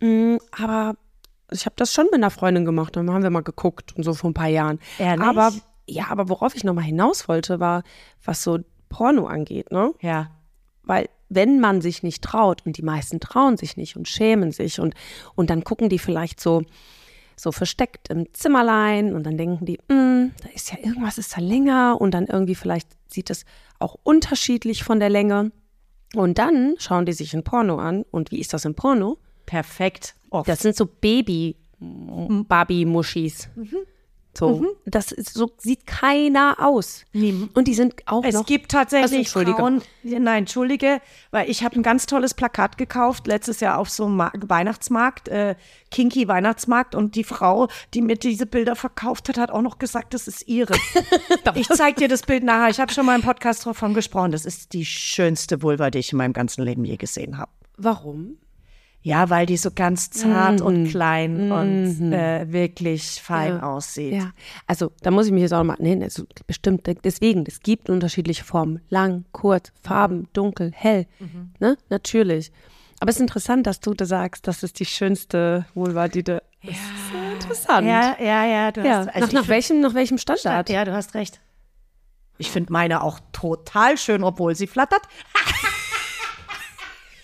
Mm, 0.00 0.38
Aber 0.52 0.94
ich 1.50 1.66
habe 1.66 1.74
das 1.76 1.92
schon 1.92 2.06
mit 2.06 2.14
einer 2.14 2.30
Freundin 2.30 2.64
gemacht. 2.64 2.96
Dann 2.96 3.10
haben 3.10 3.22
wir 3.22 3.30
mal 3.30 3.42
geguckt 3.42 3.96
und 3.96 4.04
so 4.04 4.14
vor 4.14 4.30
ein 4.30 4.34
paar 4.34 4.48
Jahren. 4.48 4.78
Ehrlich? 4.98 5.26
Aber 5.26 5.52
ja, 5.86 6.06
aber 6.08 6.28
worauf 6.28 6.54
ich 6.54 6.64
nochmal 6.64 6.84
hinaus 6.84 7.28
wollte, 7.28 7.58
war, 7.58 7.82
was 8.24 8.42
so 8.42 8.60
Porno 8.88 9.26
angeht, 9.26 9.70
ne? 9.70 9.92
ja. 10.00 10.30
Weil 10.82 11.08
wenn 11.28 11.60
man 11.60 11.80
sich 11.80 12.02
nicht 12.02 12.24
traut 12.24 12.66
und 12.66 12.76
die 12.76 12.82
meisten 12.82 13.20
trauen 13.20 13.56
sich 13.56 13.76
nicht 13.76 13.96
und 13.96 14.08
schämen 14.08 14.50
sich 14.50 14.80
und, 14.80 14.94
und 15.36 15.50
dann 15.50 15.62
gucken 15.62 15.88
die 15.88 16.00
vielleicht 16.00 16.40
so, 16.40 16.62
so 17.40 17.52
versteckt 17.52 18.08
im 18.10 18.32
Zimmerlein 18.32 19.14
und 19.14 19.24
dann 19.24 19.36
denken 19.36 19.64
die, 19.64 19.78
"Mm, 19.88 20.32
da 20.42 20.48
ist 20.54 20.70
ja 20.72 20.78
irgendwas 20.78 21.18
ist 21.18 21.36
da 21.36 21.40
länger 21.40 22.00
und 22.00 22.12
dann 22.12 22.26
irgendwie 22.26 22.54
vielleicht 22.54 22.88
sieht 23.08 23.30
es 23.30 23.44
auch 23.78 23.96
unterschiedlich 24.02 24.84
von 24.84 25.00
der 25.00 25.10
Länge. 25.10 25.52
Und 26.14 26.38
dann 26.38 26.74
schauen 26.78 27.06
die 27.06 27.12
sich 27.12 27.34
ein 27.34 27.44
Porno 27.44 27.78
an 27.78 28.04
und 28.10 28.30
wie 28.30 28.40
ist 28.40 28.52
das 28.52 28.64
im 28.64 28.74
Porno? 28.74 29.18
Perfekt. 29.46 30.14
Oft. 30.30 30.48
Das 30.48 30.60
sind 30.60 30.76
so 30.76 30.86
Baby 30.86 31.56
Barbie-Muschis. 31.80 33.48
So, 34.38 34.64
das 34.86 35.12
ist, 35.12 35.34
so 35.34 35.50
sieht 35.58 35.86
keiner 35.86 36.56
aus. 36.60 37.04
Und 37.54 37.66
die 37.66 37.74
sind 37.74 37.94
auch 38.06 38.24
Es 38.24 38.34
noch. 38.34 38.46
gibt 38.46 38.72
Also, 38.74 38.78
tatsächlich 38.78 39.18
Entschuldige. 39.26 39.56
Frauen, 39.56 39.82
nein, 40.02 40.38
entschuldige, 40.38 41.00
weil 41.30 41.50
ich 41.50 41.64
habe 41.64 41.76
ein 41.76 41.82
ganz 41.82 42.06
tolles 42.06 42.34
Plakat 42.34 42.78
gekauft, 42.78 43.26
letztes 43.26 43.60
Jahr 43.60 43.78
auf 43.78 43.90
so 43.90 44.06
einem 44.06 44.16
Ma 44.16 44.32
Weihnachtsmarkt, 44.34 45.28
äh, 45.28 45.56
Kinky 45.90 46.28
Weihnachtsmarkt 46.28 46.94
und 46.94 47.16
die 47.16 47.24
Frau, 47.24 47.68
die 47.92 48.02
mir 48.02 48.16
diese 48.16 48.46
Bilder 48.46 48.76
verkauft 48.76 49.28
hat, 49.28 49.36
hat 49.36 49.50
auch 49.50 49.62
noch 49.62 49.78
gesagt, 49.78 50.14
das 50.14 50.28
ist 50.28 50.46
ihre. 50.46 50.74
ich 51.54 51.68
zeig 51.68 51.96
dir 51.96 52.08
das 52.08 52.22
Bild 52.22 52.44
nachher, 52.44 52.70
ich 52.70 52.78
habe 52.80 52.92
schon 52.92 53.06
mal 53.06 53.16
im 53.16 53.22
Podcast 53.22 53.66
davon 53.66 53.94
gesprochen, 53.94 54.30
das 54.30 54.44
ist 54.44 54.72
die 54.72 54.84
schönste 54.86 55.60
Vulva, 55.62 55.90
die 55.90 55.98
ich 55.98 56.12
in 56.12 56.18
meinem 56.18 56.32
ganzen 56.32 56.62
Leben 56.64 56.84
je 56.84 56.96
gesehen 56.96 57.36
habe. 57.36 57.50
Warum? 57.76 58.38
Ja, 59.02 59.30
weil 59.30 59.46
die 59.46 59.56
so 59.56 59.70
ganz 59.74 60.10
zart 60.10 60.60
Mhm. 60.60 60.66
und 60.66 60.88
klein 60.90 61.50
und 61.50 62.12
äh, 62.12 62.52
wirklich 62.52 63.22
fein 63.22 63.60
aussieht. 63.62 64.12
Ja, 64.14 64.30
also 64.66 64.92
da 65.00 65.10
muss 65.10 65.24
ich 65.26 65.32
mich 65.32 65.40
jetzt 65.42 65.54
auch 65.54 65.64
mal, 65.64 65.76
nee, 65.78 65.98
also 66.02 66.24
bestimmt, 66.46 66.86
deswegen, 67.04 67.44
es 67.46 67.60
gibt 67.60 67.88
unterschiedliche 67.88 68.44
Formen, 68.44 68.82
lang, 68.90 69.24
kurz, 69.32 69.72
Farben, 69.82 70.28
dunkel, 70.34 70.70
hell, 70.74 71.06
Mhm. 71.18 71.52
ne, 71.60 71.78
natürlich. 71.88 72.52
Aber 73.00 73.08
es 73.08 73.16
ist 73.16 73.22
interessant, 73.22 73.66
dass 73.66 73.80
du 73.80 73.94
da 73.94 74.04
sagst, 74.04 74.46
das 74.46 74.62
ist 74.62 74.78
die 74.78 74.84
schönste 74.84 75.64
Vulva, 75.74 76.08
die 76.08 76.22
du, 76.22 76.42
das 76.66 76.74
ist 76.76 77.10
sehr 77.10 77.32
interessant. 77.32 77.86
Ja, 77.86 78.16
ja, 78.20 78.44
ja, 78.44 78.70
du 78.72 78.82
Ja, 78.82 78.98
hast 78.98 79.06
nach, 79.06 79.14
also 79.14 79.26
nach, 79.28 79.40
find- 79.44 79.48
welchem, 79.48 79.80
nach 79.80 79.94
welchem 79.94 80.18
Standard? 80.18 80.68
Ja, 80.68 80.84
du 80.84 80.92
hast 80.92 81.14
recht. 81.14 81.40
Ich 82.36 82.50
finde 82.50 82.70
meine 82.70 83.02
auch 83.02 83.18
total 83.32 83.96
schön, 83.96 84.22
obwohl 84.24 84.54
sie 84.54 84.66
flattert. 84.66 85.00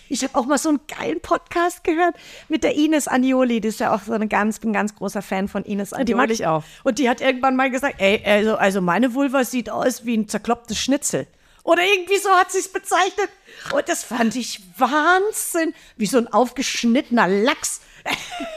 Ich 0.09 0.23
habe 0.23 0.35
auch 0.35 0.45
mal 0.45 0.57
so 0.57 0.69
einen 0.69 0.79
geilen 0.87 1.19
Podcast 1.21 1.83
gehört 1.83 2.15
mit 2.47 2.63
der 2.63 2.75
Ines 2.75 3.07
Anioli. 3.07 3.61
Die 3.61 3.67
ist 3.67 3.79
ja 3.79 3.93
auch 3.93 4.01
so 4.01 4.13
eine 4.13 4.27
ganz, 4.27 4.59
bin 4.59 4.71
ein 4.71 4.73
ganz 4.73 4.95
großer 4.95 5.21
Fan 5.21 5.47
von 5.47 5.63
Ines 5.63 5.93
Anioli. 5.93 6.05
die 6.05 6.15
mag 6.15 6.29
ich 6.31 6.45
auch. 6.47 6.63
Und 6.83 6.99
die 6.99 7.09
hat 7.09 7.21
irgendwann 7.21 7.55
mal 7.55 7.69
gesagt, 7.69 7.95
ey, 7.99 8.21
also, 8.25 8.55
also 8.55 8.81
meine 8.81 9.13
Vulva 9.13 9.43
sieht 9.43 9.69
aus 9.69 10.05
wie 10.05 10.17
ein 10.17 10.27
zerklopptes 10.27 10.77
Schnitzel. 10.77 11.27
Oder 11.63 11.83
irgendwie 11.83 12.17
so 12.17 12.29
hat 12.29 12.51
sie 12.51 12.59
es 12.59 12.71
bezeichnet. 12.71 13.29
Und 13.73 13.89
das 13.89 14.03
fand 14.03 14.35
ich 14.35 14.61
Wahnsinn. 14.77 15.73
Wie 15.97 16.05
so 16.05 16.17
ein 16.17 16.27
aufgeschnittener 16.27 17.27
Lachs. 17.27 17.81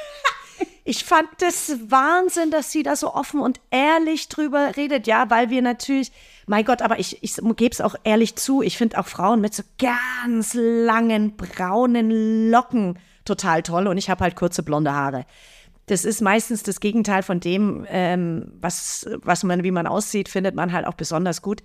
Ich 0.91 1.05
fand 1.05 1.29
das 1.39 1.79
Wahnsinn, 1.87 2.51
dass 2.51 2.73
sie 2.73 2.83
da 2.83 2.97
so 2.97 3.15
offen 3.15 3.39
und 3.39 3.61
ehrlich 3.71 4.29
drüber 4.29 4.77
redet. 4.77 5.07
Ja, 5.07 5.31
weil 5.31 5.49
wir 5.49 5.63
natürlich, 5.63 6.11
mein 6.49 6.65
Gott, 6.65 6.83
aber 6.83 6.99
ich, 6.99 7.23
ich 7.23 7.37
gebe 7.37 7.73
es 7.73 7.81
auch 7.81 7.95
ehrlich 8.03 8.35
zu, 8.35 8.61
ich 8.61 8.77
finde 8.77 8.99
auch 8.99 9.07
Frauen 9.07 9.41
mit 9.41 9.55
so 9.55 9.63
ganz 9.79 10.53
langen 10.55 11.37
braunen 11.37 12.51
Locken 12.51 12.99
total 13.25 13.63
toll 13.63 13.87
und 13.87 13.99
ich 13.99 14.11
habe 14.11 14.25
halt 14.25 14.35
kurze 14.35 14.65
blonde 14.65 14.93
Haare. 14.93 15.27
Das 15.87 16.05
ist 16.05 16.23
meistens 16.23 16.65
das 16.65 16.81
Gegenteil 16.81 17.23
von 17.23 17.39
dem, 17.39 17.87
ähm, 17.89 18.51
was, 18.61 19.09
was 19.23 19.45
man, 19.45 19.63
wie 19.63 19.71
man 19.71 19.87
aussieht, 19.87 20.29
findet 20.29 20.57
man 20.57 20.73
halt 20.73 20.89
auch 20.89 20.95
besonders 20.95 21.41
gut. 21.41 21.63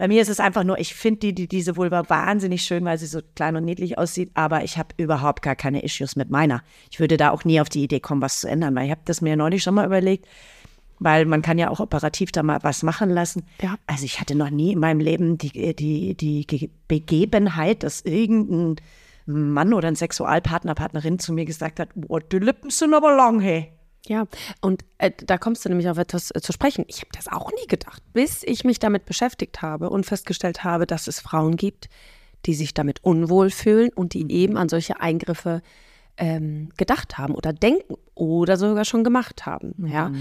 Bei 0.00 0.08
mir 0.08 0.22
ist 0.22 0.30
es 0.30 0.40
einfach 0.40 0.64
nur, 0.64 0.78
ich 0.78 0.94
finde 0.94 1.20
die, 1.20 1.34
die, 1.34 1.46
diese 1.46 1.76
Vulva 1.76 2.08
wahnsinnig 2.08 2.62
schön, 2.62 2.86
weil 2.86 2.96
sie 2.96 3.04
so 3.04 3.20
klein 3.36 3.54
und 3.56 3.66
niedlich 3.66 3.98
aussieht, 3.98 4.30
aber 4.32 4.64
ich 4.64 4.78
habe 4.78 4.94
überhaupt 4.96 5.42
gar 5.42 5.54
keine 5.54 5.82
Issues 5.82 6.16
mit 6.16 6.30
meiner. 6.30 6.62
Ich 6.90 7.00
würde 7.00 7.18
da 7.18 7.28
auch 7.32 7.44
nie 7.44 7.60
auf 7.60 7.68
die 7.68 7.82
Idee 7.82 8.00
kommen, 8.00 8.22
was 8.22 8.40
zu 8.40 8.48
ändern, 8.48 8.74
weil 8.74 8.86
ich 8.86 8.92
habe 8.92 9.02
das 9.04 9.20
mir 9.20 9.36
neulich 9.36 9.62
schon 9.62 9.74
mal 9.74 9.84
überlegt, 9.84 10.26
weil 11.00 11.26
man 11.26 11.42
kann 11.42 11.58
ja 11.58 11.68
auch 11.68 11.80
operativ 11.80 12.32
da 12.32 12.42
mal 12.42 12.60
was 12.62 12.82
machen 12.82 13.10
lassen. 13.10 13.44
Ja. 13.60 13.74
Also 13.86 14.06
ich 14.06 14.22
hatte 14.22 14.34
noch 14.34 14.48
nie 14.48 14.72
in 14.72 14.78
meinem 14.78 15.00
Leben 15.00 15.36
die, 15.36 15.74
die, 15.76 16.14
die 16.14 16.46
Ge- 16.46 16.70
Begebenheit, 16.88 17.82
dass 17.82 18.00
irgendein 18.00 18.76
Mann 19.26 19.74
oder 19.74 19.88
ein 19.88 19.96
Sexualpartner, 19.96 20.74
Partnerin 20.74 21.18
zu 21.18 21.34
mir 21.34 21.44
gesagt 21.44 21.78
hat, 21.78 21.90
boah, 21.94 22.20
die 22.20 22.38
Lippen 22.38 22.70
sind 22.70 22.94
aber 22.94 23.14
lang, 23.14 23.40
hey. 23.40 23.70
Ja, 24.06 24.26
und 24.60 24.84
äh, 24.98 25.10
da 25.10 25.38
kommst 25.38 25.64
du 25.64 25.68
nämlich 25.68 25.88
auf 25.88 25.98
etwas 25.98 26.30
äh, 26.34 26.40
zu 26.40 26.52
sprechen. 26.52 26.84
Ich 26.88 26.98
habe 26.98 27.10
das 27.12 27.28
auch 27.28 27.50
nie 27.52 27.66
gedacht, 27.68 28.02
bis 28.12 28.42
ich 28.42 28.64
mich 28.64 28.78
damit 28.78 29.04
beschäftigt 29.04 29.62
habe 29.62 29.90
und 29.90 30.06
festgestellt 30.06 30.64
habe, 30.64 30.86
dass 30.86 31.06
es 31.06 31.20
Frauen 31.20 31.56
gibt, 31.56 31.88
die 32.46 32.54
sich 32.54 32.74
damit 32.74 33.04
unwohl 33.04 33.50
fühlen 33.50 33.90
und 33.94 34.14
die 34.14 34.30
eben 34.32 34.56
an 34.56 34.68
solche 34.68 35.00
Eingriffe 35.00 35.62
ähm, 36.16 36.70
gedacht 36.76 37.18
haben 37.18 37.34
oder 37.34 37.52
denken 37.52 37.94
oder 38.14 38.56
sogar 38.56 38.84
schon 38.84 39.04
gemacht 39.04 39.46
haben. 39.46 39.86
Ja, 39.86 40.12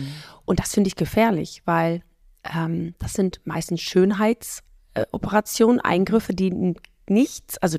und 0.45 0.59
das 0.59 0.73
finde 0.73 0.89
ich 0.89 0.95
gefährlich, 0.95 1.61
weil 1.65 2.03
ähm, 2.43 2.93
das 2.99 3.13
sind 3.13 3.41
meistens 3.45 3.81
Schönheitsoperationen, 3.81 5.81
Eingriffe, 5.81 6.33
die 6.33 6.75
nichts, 7.07 7.57
also 7.57 7.77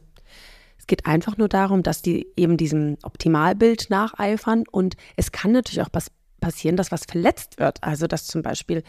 geht 0.90 1.06
einfach 1.06 1.38
nur 1.38 1.48
darum, 1.48 1.84
dass 1.84 2.02
die 2.02 2.26
eben 2.36 2.56
diesem 2.56 2.98
Optimalbild 3.02 3.90
nacheifern 3.90 4.64
und 4.70 4.96
es 5.16 5.30
kann 5.30 5.52
natürlich 5.52 5.82
auch 5.82 5.90
was 5.92 6.10
passieren, 6.40 6.76
dass 6.76 6.90
was 6.90 7.04
verletzt 7.04 7.60
wird. 7.60 7.82
Also 7.84 8.08
dass 8.08 8.26
zum 8.26 8.42
Beispiel 8.42 8.82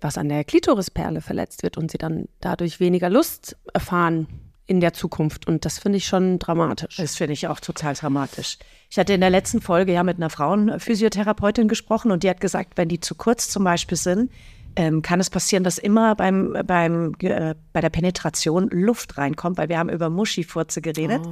was 0.00 0.16
an 0.16 0.28
der 0.28 0.44
Klitorisperle 0.44 1.20
verletzt 1.20 1.64
wird 1.64 1.76
und 1.76 1.90
sie 1.90 1.98
dann 1.98 2.28
dadurch 2.40 2.78
weniger 2.78 3.10
Lust 3.10 3.56
erfahren 3.74 4.28
in 4.66 4.80
der 4.80 4.92
Zukunft. 4.92 5.48
Und 5.48 5.64
das 5.64 5.80
finde 5.80 5.98
ich 5.98 6.06
schon 6.06 6.38
dramatisch. 6.38 6.96
Das 6.98 7.16
finde 7.16 7.32
ich 7.32 7.48
auch 7.48 7.58
total 7.58 7.94
dramatisch. 7.94 8.56
Ich 8.88 8.98
hatte 8.98 9.12
in 9.12 9.20
der 9.20 9.30
letzten 9.30 9.60
Folge 9.60 9.92
ja 9.92 10.04
mit 10.04 10.18
einer 10.18 10.30
Frauenphysiotherapeutin 10.30 11.66
gesprochen 11.66 12.12
und 12.12 12.22
die 12.22 12.30
hat 12.30 12.40
gesagt, 12.40 12.74
wenn 12.76 12.88
die 12.88 13.00
zu 13.00 13.16
kurz 13.16 13.48
zum 13.48 13.64
Beispiel 13.64 13.98
sind, 13.98 14.30
ähm, 14.76 15.02
kann 15.02 15.20
es 15.20 15.30
passieren, 15.30 15.64
dass 15.64 15.78
immer 15.78 16.14
beim, 16.14 16.56
beim, 16.66 17.14
äh, 17.20 17.54
bei 17.72 17.80
der 17.80 17.90
Penetration 17.90 18.68
Luft 18.70 19.18
reinkommt, 19.18 19.58
weil 19.58 19.68
wir 19.68 19.78
haben 19.78 19.90
über 19.90 20.10
Muschifurze 20.10 20.80
geredet. 20.80 21.22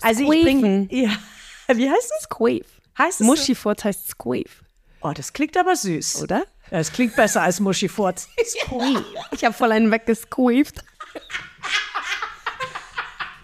Also 0.00 0.22
ich 0.22 0.42
bringe, 0.42 0.86
Squeefen. 0.86 0.88
ja, 0.90 1.10
wie 1.76 1.88
heißt 1.90 2.12
es? 2.18 2.24
Squeef. 2.24 2.66
Heißt 2.98 3.20
es 3.20 3.26
so? 3.26 3.32
Muschifurz 3.32 3.84
heißt 3.84 4.08
Squeef. 4.08 4.62
Oh, 5.00 5.12
das 5.14 5.32
klingt 5.32 5.56
aber 5.56 5.74
süß. 5.74 6.22
Oder? 6.22 6.44
Ja, 6.70 6.78
Das 6.78 6.92
klingt 6.92 7.16
besser 7.16 7.42
als 7.42 7.60
Muschifurz. 7.60 8.28
Ich 9.32 9.44
habe 9.44 9.54
voll 9.54 9.72
einen 9.72 9.90
weggesqueeft. 9.90 10.84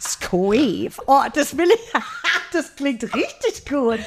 Squeef. 0.01 0.99
Oh, 1.07 1.23
das 1.33 1.57
will 1.57 1.69
ich. 1.71 1.93
Das 2.51 2.75
klingt 2.77 3.03
richtig 3.15 3.67
gut. 3.69 3.99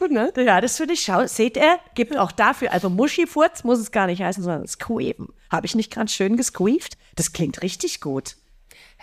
Gut, 0.00 0.12
ne? 0.12 0.32
Ja, 0.34 0.62
das 0.62 0.78
finde 0.78 0.94
ich, 0.94 1.02
schau, 1.02 1.26
seht 1.26 1.58
ihr, 1.58 1.78
gibt 1.94 2.16
auch 2.16 2.32
dafür, 2.32 2.72
also 2.72 2.88
Muschifurz 2.88 3.64
muss 3.64 3.78
es 3.78 3.92
gar 3.92 4.06
nicht 4.06 4.22
heißen, 4.22 4.42
sondern 4.42 4.66
Squeeven. 4.66 5.28
Habe 5.50 5.66
ich 5.66 5.74
nicht 5.74 5.94
ganz 5.94 6.14
schön 6.14 6.38
gesqueeft? 6.38 6.96
Das 7.16 7.34
klingt 7.34 7.60
richtig 7.60 8.00
gut. 8.00 8.36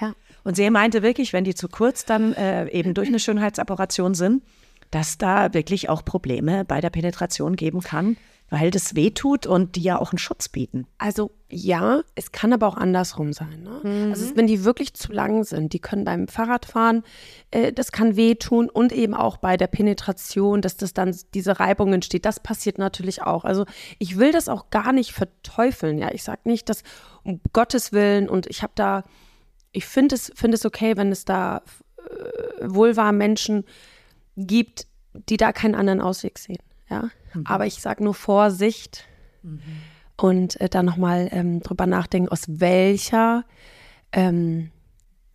Ja. 0.01 0.15
Und 0.43 0.55
sie 0.55 0.67
meinte 0.71 1.03
wirklich, 1.03 1.33
wenn 1.33 1.43
die 1.43 1.53
zu 1.53 1.69
kurz 1.69 2.03
dann 2.03 2.33
äh, 2.33 2.67
eben 2.69 2.95
durch 2.95 3.09
eine 3.09 3.19
Schönheitsoperation 3.19 4.15
sind, 4.15 4.41
dass 4.89 5.19
da 5.19 5.53
wirklich 5.53 5.87
auch 5.87 6.03
Probleme 6.03 6.65
bei 6.65 6.81
der 6.81 6.89
Penetration 6.89 7.55
geben 7.55 7.81
kann, 7.81 8.17
weil 8.49 8.71
das 8.71 8.95
wehtut 8.95 9.45
und 9.45 9.75
die 9.75 9.81
ja 9.81 9.99
auch 9.99 10.11
einen 10.11 10.19
Schutz 10.19 10.47
bieten. 10.47 10.87
Also 10.97 11.31
ja, 11.49 12.01
es 12.15 12.31
kann 12.31 12.53
aber 12.53 12.67
auch 12.67 12.77
andersrum 12.77 13.33
sein. 13.33 13.63
Ne? 13.63 14.09
Also 14.11 14.35
wenn 14.35 14.47
die 14.47 14.63
wirklich 14.63 14.93
zu 14.93 15.11
lang 15.11 15.43
sind, 15.43 15.73
die 15.73 15.79
können 15.79 16.05
beim 16.05 16.27
Fahrradfahren, 16.27 17.03
äh, 17.51 17.73
das 17.73 17.91
kann 17.91 18.15
wehtun 18.15 18.69
und 18.69 18.91
eben 18.91 19.13
auch 19.13 19.37
bei 19.37 19.57
der 19.57 19.67
Penetration, 19.67 20.61
dass 20.61 20.77
das 20.77 20.93
dann 20.93 21.15
diese 21.33 21.59
Reibung 21.59 21.93
entsteht. 21.93 22.25
Das 22.25 22.39
passiert 22.39 22.77
natürlich 22.77 23.21
auch. 23.21 23.43
Also 23.43 23.65
ich 23.99 24.17
will 24.17 24.31
das 24.31 24.49
auch 24.49 24.69
gar 24.69 24.93
nicht 24.93 25.11
verteufeln. 25.11 25.97
Ja, 25.97 26.11
ich 26.11 26.23
sage 26.23 26.41
nicht, 26.45 26.69
dass 26.69 26.83
um 27.23 27.41
Gottes 27.53 27.91
Willen 27.91 28.29
und 28.29 28.47
ich 28.47 28.63
habe 28.63 28.73
da, 28.75 29.03
ich 29.71 29.85
finde 29.85 30.15
es, 30.15 30.31
finde 30.35 30.55
es 30.55 30.65
okay, 30.65 30.95
wenn 30.95 31.11
es 31.11 31.25
da 31.25 31.63
äh, 31.97 32.65
vulva 32.65 33.11
Menschen 33.11 33.65
gibt, 34.37 34.87
die 35.29 35.37
da 35.37 35.51
keinen 35.51 35.75
anderen 35.75 36.01
Ausweg 36.01 36.39
sehen. 36.39 36.59
Ja, 36.89 37.09
aber 37.45 37.65
ich 37.65 37.81
sage 37.81 38.03
nur 38.03 38.13
Vorsicht 38.13 39.05
und 40.17 40.59
äh, 40.59 40.69
dann 40.69 40.85
nochmal 40.85 41.29
ähm, 41.31 41.61
drüber 41.61 41.85
nachdenken, 41.85 42.29
aus 42.29 42.43
welcher, 42.47 43.43
ähm, 44.11 44.71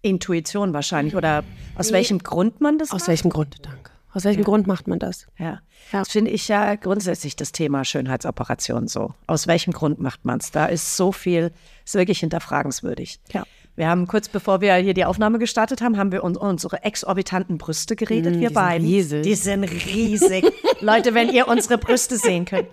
Intuition 0.03 0.75
wahrscheinlich 0.75 1.15
oder 1.17 1.45
aus 1.77 1.93
welchem 1.93 2.19
Grund 2.19 2.61
man 2.61 2.79
das 2.79 2.91
aus 2.91 3.03
macht? 3.03 3.09
welchem 3.09 3.31
Grund, 3.31 3.57
danke. 3.63 3.93
Aus 4.15 4.25
welchem 4.25 4.45
Grund 4.45 4.67
macht 4.67 4.89
man 4.89 4.99
das? 4.99 5.27
Ja. 5.39 5.63
Ja. 5.91 6.01
Das 6.01 6.11
finde 6.11 6.31
ich 6.33 6.47
ja 6.47 6.75
grundsätzlich 6.75 7.35
das 7.35 7.51
Thema 7.53 7.83
Schönheitsoperation 7.85 8.87
so. 8.87 9.15
Aus 9.27 9.47
welchem 9.47 9.73
Grund 9.73 10.01
macht 10.01 10.27
man 10.27 10.39
es? 10.39 10.51
Da 10.51 10.67
ist 10.67 10.99
so 10.99 11.13
viel, 11.13 11.51
ist 11.87 11.95
wirklich 11.95 12.21
hinterfragenswürdig. 12.21 13.21
Ja. 13.33 13.45
Wir 13.75 13.89
haben 13.89 14.07
kurz 14.07 14.29
bevor 14.29 14.61
wir 14.61 14.75
hier 14.75 14.93
die 14.95 15.05
Aufnahme 15.07 15.39
gestartet 15.39 15.81
haben, 15.81 15.97
haben 15.97 16.13
wir 16.13 16.23
uns 16.25 16.37
unsere 16.37 16.83
exorbitanten 16.85 17.57
Brüste 17.59 17.97
geredet, 17.97 18.39
wir 18.39 18.39
Mm, 18.39 18.41
die 18.41 18.47
sind 18.47 18.55
beiden. 18.55 18.87
riesig. 18.87 19.23
Die 19.23 19.35
sind 19.35 19.65
riesig. 19.65 20.45
Leute, 20.81 21.15
wenn 21.15 21.31
ihr 21.31 21.49
unsere 21.49 21.79
Brüste 21.79 22.17
sehen 22.19 22.45
könnt. 22.45 22.69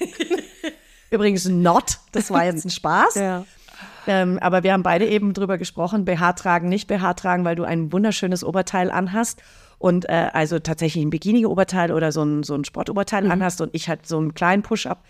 Übrigens 1.10 1.46
not, 1.48 1.98
das 2.12 2.30
war 2.30 2.44
jetzt 2.44 2.64
ein 2.64 2.70
Spaß. 2.70 3.14
Ja. 3.14 3.44
Ähm, 4.06 4.38
aber 4.40 4.62
wir 4.62 4.72
haben 4.72 4.82
beide 4.82 5.06
eben 5.06 5.34
drüber 5.34 5.58
gesprochen, 5.58 6.04
BH 6.04 6.32
tragen, 6.34 6.68
nicht 6.68 6.88
BH 6.88 7.14
tragen, 7.14 7.44
weil 7.44 7.56
du 7.56 7.64
ein 7.64 7.92
wunderschönes 7.92 8.42
Oberteil 8.42 8.90
anhast 8.90 9.42
und 9.78 10.08
äh, 10.08 10.28
also 10.32 10.58
tatsächlich 10.58 11.04
ein 11.04 11.10
Bikini-Oberteil 11.10 11.92
oder 11.92 12.10
so 12.10 12.22
ein, 12.22 12.42
so 12.42 12.54
ein 12.54 12.64
Sportoberteil 12.64 13.30
anhast 13.30 13.60
und 13.60 13.74
ich 13.74 13.88
halt 13.88 14.06
so 14.06 14.16
einen 14.18 14.34
kleinen 14.34 14.62
Push-Up, 14.62 15.04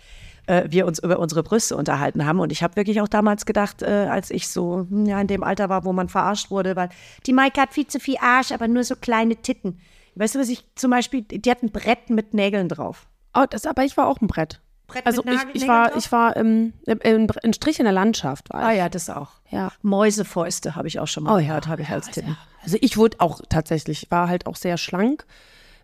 äh, 0.49 0.65
wir 0.69 0.87
uns 0.87 0.99
über 0.99 1.19
unsere 1.19 1.43
Brüste 1.43 1.77
unterhalten 1.77 2.25
haben. 2.25 2.39
Und 2.39 2.51
ich 2.51 2.63
habe 2.63 2.75
wirklich 2.75 2.99
auch 3.01 3.07
damals 3.07 3.45
gedacht, 3.45 3.83
äh, 3.83 4.07
als 4.09 4.31
ich 4.31 4.47
so 4.47 4.87
hm, 4.89 5.05
ja, 5.05 5.21
in 5.21 5.27
dem 5.27 5.43
Alter 5.43 5.69
war, 5.69 5.85
wo 5.85 5.93
man 5.93 6.09
verarscht 6.09 6.49
wurde, 6.49 6.75
weil 6.75 6.89
die 7.25 7.33
Maike 7.33 7.61
hat 7.61 7.73
viel 7.73 7.87
zu 7.87 7.99
viel 7.99 8.17
Arsch, 8.19 8.51
aber 8.51 8.67
nur 8.67 8.83
so 8.83 8.95
kleine 8.95 9.35
Titten. 9.35 9.79
Weißt 10.15 10.35
du, 10.35 10.39
was 10.39 10.49
ich 10.49 10.65
zum 10.75 10.91
Beispiel, 10.91 11.21
die 11.21 11.49
hat 11.49 11.61
ein 11.61 11.71
Brett 11.71 12.09
mit 12.09 12.33
Nägeln 12.33 12.67
drauf. 12.67 13.07
Oh, 13.33 13.45
das, 13.49 13.65
aber 13.65 13.85
ich 13.85 13.95
war 13.95 14.07
auch 14.07 14.19
ein 14.21 14.27
Brett. 14.27 14.59
Brett 14.87 15.05
Also 15.05 15.21
mit 15.23 15.35
ich, 15.53 15.61
ich 15.61 15.67
war, 15.67 15.95
ich 15.95 16.11
war 16.11 16.35
im, 16.35 16.73
ein 16.87 17.53
Strich 17.53 17.79
in 17.79 17.85
der 17.85 17.93
Landschaft. 17.93 18.53
Ah 18.53 18.71
ja, 18.71 18.89
das 18.89 19.09
auch. 19.09 19.29
Ja. 19.49 19.71
Mäusefäuste 19.83 20.75
habe 20.75 20.87
ich 20.87 20.99
auch 20.99 21.07
schon 21.07 21.23
mal 21.23 21.35
Oh 21.35 21.37
ja, 21.37 21.47
gehört, 21.47 21.67
habe 21.67 21.83
ich 21.83 21.89
als 21.89 22.09
Tipp. 22.09 22.25
Also 22.63 22.77
ich 22.81 22.97
wurde 22.97 23.21
auch 23.21 23.39
tatsächlich, 23.47 24.07
war 24.09 24.27
halt 24.27 24.47
auch 24.47 24.55
sehr 24.55 24.77
schlank 24.77 25.25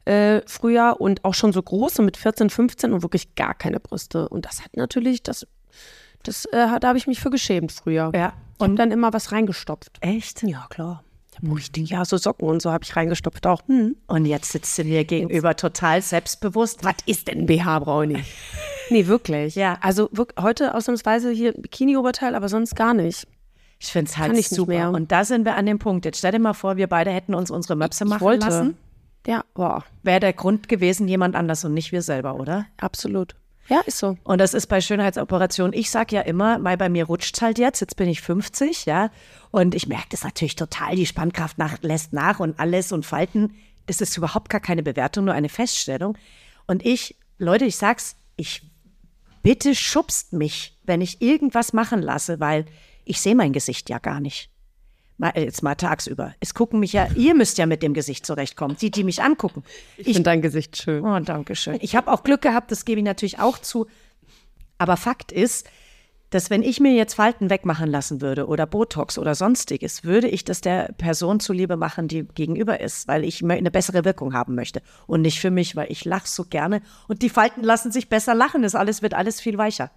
äh, 0.06 0.42
früher 0.46 0.98
und 1.00 1.24
auch 1.26 1.34
schon 1.34 1.52
so 1.54 1.62
groß, 1.62 1.96
so 1.96 2.04
mit 2.04 2.18
14, 2.18 2.50
15 2.50 2.94
und 2.94 3.02
wirklich 3.02 3.36
gar 3.36 3.54
keine 3.54 3.80
Brüste. 3.80 4.30
Und 4.30 4.46
das 4.46 4.64
hat 4.64 4.76
natürlich, 4.78 5.24
das, 5.24 5.48
das, 6.24 6.46
äh, 6.46 6.80
da 6.80 6.88
habe 6.88 6.98
ich 6.98 7.08
mich 7.08 7.20
für 7.20 7.30
geschämt 7.30 7.72
früher. 7.72 8.12
Ja. 8.16 8.34
Und 8.58 8.78
dann 8.78 8.92
immer 8.92 9.12
was 9.14 9.32
reingestopft. 9.32 9.98
Echt? 10.02 10.44
Ja, 10.44 10.68
klar. 10.70 11.04
Ich 11.58 11.72
den, 11.72 11.86
ja, 11.86 12.06
so 12.06 12.16
Socken 12.16 12.48
und 12.48 12.62
so 12.62 12.72
habe 12.72 12.86
ich 12.86 12.96
reingestopft 12.96 13.46
auch. 13.46 13.62
Hm. 13.68 13.98
Und 14.08 14.26
jetzt 14.26 14.54
sitzt 14.54 14.76
sie 14.76 14.86
mir 14.86 15.04
gegenüber 15.04 15.56
total 15.58 16.02
selbstbewusst. 16.02 16.86
Was 16.86 16.96
ist 17.06 17.28
denn 17.28 17.40
ein 17.40 17.46
BH, 17.46 17.80
Brauni? 17.80 18.24
nee, 18.90 19.08
wirklich. 19.08 19.56
Ja. 19.56 19.78
Also 19.82 20.08
wirk- 20.14 20.42
heute 20.42 20.74
ausnahmsweise 20.74 21.32
hier 21.32 21.52
Bikini-Oberteil, 21.52 22.36
aber 22.36 22.48
sonst 22.48 22.76
gar 22.78 22.94
nicht. 22.94 23.28
Ich 23.80 23.92
finde 23.92 24.10
es 24.10 24.18
halt 24.18 24.28
Kann 24.30 24.38
ich 24.40 24.50
nicht 24.50 24.56
super. 24.56 24.72
mehr. 24.72 24.90
Und 24.92 25.12
da 25.12 25.26
sind 25.26 25.44
wir 25.44 25.56
an 25.56 25.66
dem 25.66 25.78
Punkt. 25.80 26.06
Jetzt 26.06 26.20
stell 26.20 26.32
dir 26.32 26.40
mal 26.40 26.54
vor, 26.54 26.78
wir 26.78 26.88
beide 26.88 27.12
hätten 27.12 27.36
uns 27.36 27.52
unsere 27.52 27.76
Möpse 27.76 28.06
machen 28.06 28.40
lassen. 28.40 28.78
Ja, 29.28 29.44
boah, 29.54 29.84
Wäre 30.04 30.20
der 30.20 30.34
Grund 30.34 30.70
gewesen, 30.70 31.08
jemand 31.08 31.36
anders 31.36 31.66
und 31.66 31.74
nicht 31.74 31.92
wir 31.92 32.02
selber, 32.02 32.36
oder? 32.36 32.66
absolut. 32.78 33.36
Ja, 33.68 33.82
ist 33.82 33.98
so. 33.98 34.18
Und 34.24 34.40
das 34.40 34.54
ist 34.54 34.68
bei 34.68 34.80
Schönheitsoperationen. 34.80 35.74
Ich 35.74 35.90
sage 35.90 36.16
ja 36.16 36.22
immer, 36.22 36.60
mal 36.60 36.78
bei 36.78 36.88
mir 36.88 37.06
rutscht 37.06 37.42
halt 37.42 37.58
jetzt. 37.58 37.80
Jetzt 37.80 37.96
bin 37.96 38.08
ich 38.08 38.22
50, 38.22 38.86
ja. 38.86 39.10
Und 39.50 39.74
ich 39.74 39.88
merke 39.88 40.10
das 40.12 40.24
natürlich 40.24 40.56
total. 40.56 40.96
Die 40.96 41.08
Spannkraft 41.08 41.58
nach, 41.58 41.82
lässt 41.82 42.14
nach 42.14 42.40
und 42.40 42.60
alles 42.60 42.92
und 42.92 43.06
Falten. 43.06 43.56
Das 43.88 44.02
ist 44.02 44.18
überhaupt 44.18 44.50
gar 44.50 44.62
keine 44.62 44.84
Bewertung, 44.84 45.26
nur 45.26 45.34
eine 45.34 45.50
Feststellung. 45.50 46.16
Und 46.68 46.86
ich, 46.86 47.18
Leute, 47.40 47.66
ich 47.66 47.78
sag's, 47.78 48.18
ich 48.36 48.70
bitte 49.42 49.74
schubst 49.74 50.34
mich, 50.34 50.78
wenn 50.84 51.02
ich 51.02 51.22
irgendwas 51.22 51.74
machen 51.74 52.02
lasse, 52.02 52.40
weil 52.40 52.66
ich 53.04 53.20
sehe 53.20 53.36
mein 53.36 53.54
Gesicht 53.54 53.90
ja 53.90 53.98
gar 53.98 54.20
nicht. 54.20 54.52
Mal, 55.18 55.30
äh, 55.30 55.44
jetzt 55.44 55.64
mal 55.64 55.76
tagsüber. 55.76 56.34
Es 56.40 56.54
gucken 56.54 56.80
mich 56.80 56.94
ja, 56.94 57.08
ihr 57.16 57.36
müsst 57.36 57.58
ja 57.58 57.66
mit 57.66 57.82
dem 57.82 57.94
Gesicht 57.94 58.26
zurechtkommen, 58.26 58.76
die, 58.80 58.92
die 58.92 59.04
mich 59.04 59.22
angucken. 59.22 59.64
Ich 59.98 60.06
finde 60.06 60.24
dein 60.24 60.42
Gesicht 60.42 60.78
schön. 60.78 61.04
Oh, 61.06 61.20
danke 61.20 61.56
schön. 61.56 61.78
Ich 61.82 61.96
habe 61.96 62.12
auch 62.12 62.24
Glück 62.24 62.42
gehabt, 62.42 62.72
das 62.72 62.86
gebe 62.86 63.00
ich 63.00 63.06
natürlich 63.06 63.40
auch 63.40 63.58
zu. 63.58 63.88
Aber 64.78 64.98
Fakt 64.98 65.32
ist, 65.32 65.70
dass 66.32 66.50
wenn 66.50 66.64
ich 66.64 66.82
mir 66.82 66.94
jetzt 66.94 67.14
Falten 67.14 67.50
wegmachen 67.50 67.90
lassen 67.90 68.20
würde 68.20 68.48
oder 68.48 68.66
Botox 68.66 69.18
oder 69.18 69.36
sonstiges, 69.36 70.04
würde 70.04 70.28
ich 70.28 70.44
das 70.44 70.60
der 70.60 70.92
Person 70.98 71.40
zuliebe 71.40 71.78
machen, 71.78 72.10
die 72.10 72.24
gegenüber 72.24 72.82
ist, 72.82 73.08
weil 73.08 73.24
ich 73.24 73.42
eine 73.42 73.72
bessere 73.72 74.04
Wirkung 74.04 74.34
haben 74.34 74.54
möchte. 74.54 74.82
Und 75.08 75.22
nicht 75.22 75.40
für 75.40 75.52
mich, 75.52 75.78
weil 75.78 75.90
ich 75.90 76.04
lache 76.04 76.28
so 76.28 76.44
gerne 76.44 76.82
und 77.08 77.22
die 77.22 77.30
Falten 77.30 77.64
lassen 77.64 77.92
sich 77.92 78.10
besser 78.10 78.36
lachen. 78.36 78.64
Das 78.64 78.76
alles 78.76 79.02
wird 79.02 79.14
alles 79.14 79.40
viel 79.40 79.58
weicher. 79.58 79.92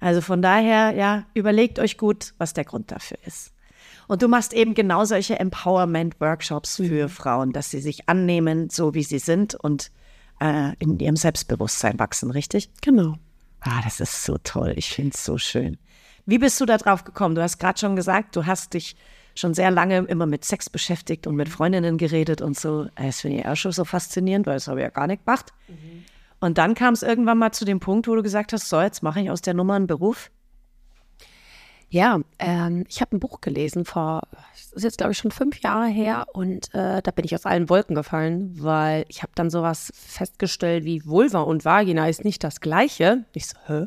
Also 0.00 0.20
von 0.20 0.42
daher, 0.42 0.92
ja, 0.94 1.24
überlegt 1.34 1.78
euch 1.78 1.96
gut, 1.96 2.34
was 2.38 2.52
der 2.52 2.64
Grund 2.64 2.92
dafür 2.92 3.18
ist. 3.24 3.52
Und 4.08 4.22
du 4.22 4.28
machst 4.28 4.54
eben 4.54 4.74
genau 4.74 5.04
solche 5.04 5.38
Empowerment-Workshops 5.38 6.76
für 6.76 7.08
Frauen, 7.08 7.52
dass 7.52 7.70
sie 7.70 7.80
sich 7.80 8.08
annehmen, 8.08 8.70
so 8.70 8.94
wie 8.94 9.02
sie 9.02 9.18
sind 9.18 9.54
und 9.54 9.92
äh, 10.40 10.72
in 10.78 10.98
ihrem 10.98 11.16
Selbstbewusstsein 11.16 11.98
wachsen, 11.98 12.30
richtig? 12.30 12.70
Genau. 12.80 13.16
Ah, 13.60 13.82
das 13.84 14.00
ist 14.00 14.24
so 14.24 14.38
toll. 14.42 14.72
Ich 14.76 14.90
finde 14.90 15.12
es 15.14 15.24
so 15.24 15.36
schön. 15.36 15.76
Wie 16.24 16.38
bist 16.38 16.60
du 16.60 16.64
da 16.64 16.78
drauf 16.78 17.04
gekommen? 17.04 17.34
Du 17.34 17.42
hast 17.42 17.58
gerade 17.58 17.78
schon 17.78 17.96
gesagt, 17.96 18.34
du 18.34 18.46
hast 18.46 18.74
dich 18.74 18.96
schon 19.34 19.54
sehr 19.54 19.70
lange 19.70 19.98
immer 19.98 20.26
mit 20.26 20.44
Sex 20.44 20.70
beschäftigt 20.70 21.26
und 21.26 21.36
mit 21.36 21.48
Freundinnen 21.48 21.98
geredet 21.98 22.40
und 22.40 22.58
so. 22.58 22.86
Das 22.96 23.20
finde 23.20 23.38
ich 23.38 23.46
auch 23.46 23.56
schon 23.56 23.72
so 23.72 23.84
faszinierend, 23.84 24.46
weil 24.46 24.54
das 24.54 24.68
habe 24.68 24.80
ich 24.80 24.84
ja 24.84 24.90
gar 24.90 25.06
nicht 25.06 25.24
gemacht. 25.24 25.52
Und 26.40 26.58
dann 26.58 26.74
kam 26.74 26.94
es 26.94 27.02
irgendwann 27.02 27.38
mal 27.38 27.52
zu 27.52 27.64
dem 27.64 27.80
Punkt, 27.80 28.08
wo 28.08 28.14
du 28.14 28.22
gesagt 28.22 28.52
hast, 28.52 28.68
so, 28.68 28.80
jetzt 28.80 29.02
mache 29.02 29.20
ich 29.20 29.30
aus 29.30 29.42
der 29.42 29.54
Nummer 29.54 29.74
einen 29.74 29.86
Beruf. 29.86 30.30
Ja, 31.90 32.20
ähm, 32.38 32.84
ich 32.88 33.00
habe 33.00 33.16
ein 33.16 33.20
Buch 33.20 33.40
gelesen 33.40 33.84
vor, 33.84 34.22
das 34.52 34.72
ist 34.72 34.82
jetzt 34.84 34.98
glaube 34.98 35.12
ich 35.12 35.18
schon 35.18 35.30
fünf 35.30 35.60
Jahre 35.60 35.86
her 35.86 36.26
und 36.34 36.74
äh, 36.74 37.00
da 37.00 37.10
bin 37.10 37.24
ich 37.24 37.34
aus 37.34 37.46
allen 37.46 37.70
Wolken 37.70 37.94
gefallen, 37.94 38.52
weil 38.58 39.06
ich 39.08 39.22
habe 39.22 39.32
dann 39.34 39.48
sowas 39.48 39.90
festgestellt 39.94 40.84
wie 40.84 41.04
Vulva 41.06 41.40
und 41.40 41.64
Vagina 41.64 42.08
ist 42.08 42.24
nicht 42.24 42.44
das 42.44 42.60
gleiche. 42.60 43.24
Ich 43.32 43.46
so, 43.46 43.56
hä? 43.66 43.86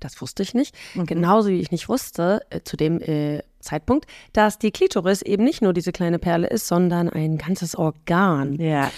Das 0.00 0.20
wusste 0.20 0.44
ich 0.44 0.54
nicht. 0.54 0.76
Genauso 0.94 1.48
wie 1.48 1.60
ich 1.60 1.72
nicht 1.72 1.88
wusste 1.88 2.40
äh, 2.50 2.60
zu 2.62 2.76
dem 2.76 3.00
äh, 3.00 3.42
Zeitpunkt, 3.58 4.06
dass 4.32 4.58
die 4.58 4.70
Klitoris 4.70 5.22
eben 5.22 5.42
nicht 5.42 5.60
nur 5.60 5.72
diese 5.72 5.90
kleine 5.90 6.20
Perle 6.20 6.46
ist, 6.46 6.68
sondern 6.68 7.08
ein 7.08 7.36
ganzes 7.36 7.74
Organ. 7.74 8.54
Ja. 8.60 8.92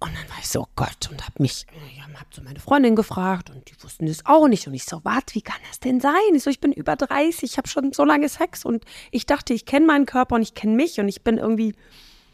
Und 0.00 0.16
dann 0.16 0.28
war 0.30 0.38
ich 0.40 0.48
so, 0.48 0.62
oh 0.62 0.68
Gott, 0.76 1.10
und 1.10 1.22
habe 1.22 1.42
mich, 1.42 1.66
ja, 1.96 2.04
hab 2.18 2.34
so 2.34 2.42
meine 2.42 2.58
Freundin 2.58 2.96
gefragt 2.96 3.50
und 3.50 3.70
die 3.70 3.82
wussten 3.82 4.06
das 4.06 4.24
auch 4.24 4.48
nicht. 4.48 4.66
Und 4.66 4.72
ich 4.72 4.86
so, 4.86 5.00
was, 5.04 5.24
wie 5.32 5.42
kann 5.42 5.58
das 5.68 5.78
denn 5.78 6.00
sein? 6.00 6.14
Ich 6.34 6.42
so, 6.42 6.48
ich 6.48 6.60
bin 6.60 6.72
über 6.72 6.96
30, 6.96 7.42
ich 7.42 7.58
habe 7.58 7.68
schon 7.68 7.92
so 7.92 8.04
lange 8.04 8.30
Sex 8.30 8.64
und 8.64 8.84
ich 9.10 9.26
dachte, 9.26 9.52
ich 9.52 9.66
kenne 9.66 9.86
meinen 9.86 10.06
Körper 10.06 10.36
und 10.36 10.42
ich 10.42 10.54
kenne 10.54 10.74
mich 10.74 10.98
und 11.00 11.08
ich 11.08 11.22
bin 11.22 11.36
irgendwie 11.36 11.74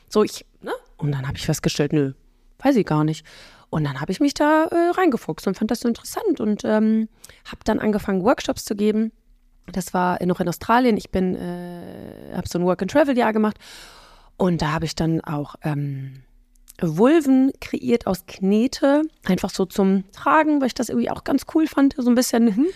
so, 0.08 0.22
ich, 0.22 0.46
ne? 0.62 0.70
Und 0.96 1.10
dann 1.10 1.26
habe 1.26 1.36
ich 1.36 1.44
festgestellt, 1.44 1.92
nö, 1.92 2.12
weiß 2.60 2.76
ich 2.76 2.86
gar 2.86 3.02
nicht. 3.02 3.26
Und 3.68 3.82
dann 3.82 4.00
habe 4.00 4.12
ich 4.12 4.20
mich 4.20 4.34
da 4.34 4.66
äh, 4.66 4.90
reingefuchst 4.90 5.48
und 5.48 5.56
fand 5.56 5.72
das 5.72 5.80
so 5.80 5.88
interessant 5.88 6.38
und 6.38 6.64
ähm, 6.64 7.08
habe 7.46 7.64
dann 7.64 7.80
angefangen, 7.80 8.22
Workshops 8.22 8.64
zu 8.64 8.76
geben. 8.76 9.10
Das 9.72 9.92
war 9.92 10.24
noch 10.24 10.38
in 10.38 10.48
Australien. 10.48 10.96
Ich 10.96 11.10
bin, 11.10 11.34
äh, 11.34 12.32
habe 12.32 12.48
so 12.48 12.60
ein 12.60 12.64
Work-and-Travel-Jahr 12.64 13.32
gemacht 13.32 13.58
und 14.36 14.62
da 14.62 14.70
habe 14.70 14.84
ich 14.84 14.94
dann 14.94 15.20
auch 15.22 15.56
ähm, 15.62 16.22
Vulven 16.80 17.52
kreiert 17.60 18.06
aus 18.06 18.26
Knete, 18.26 19.02
einfach 19.24 19.50
so 19.50 19.64
zum 19.64 20.04
Tragen, 20.12 20.60
weil 20.60 20.68
ich 20.68 20.74
das 20.74 20.88
irgendwie 20.88 21.10
auch 21.10 21.24
ganz 21.24 21.44
cool 21.54 21.66
fand, 21.66 21.94
so 21.96 22.08
ein 22.10 22.14
bisschen 22.14 22.68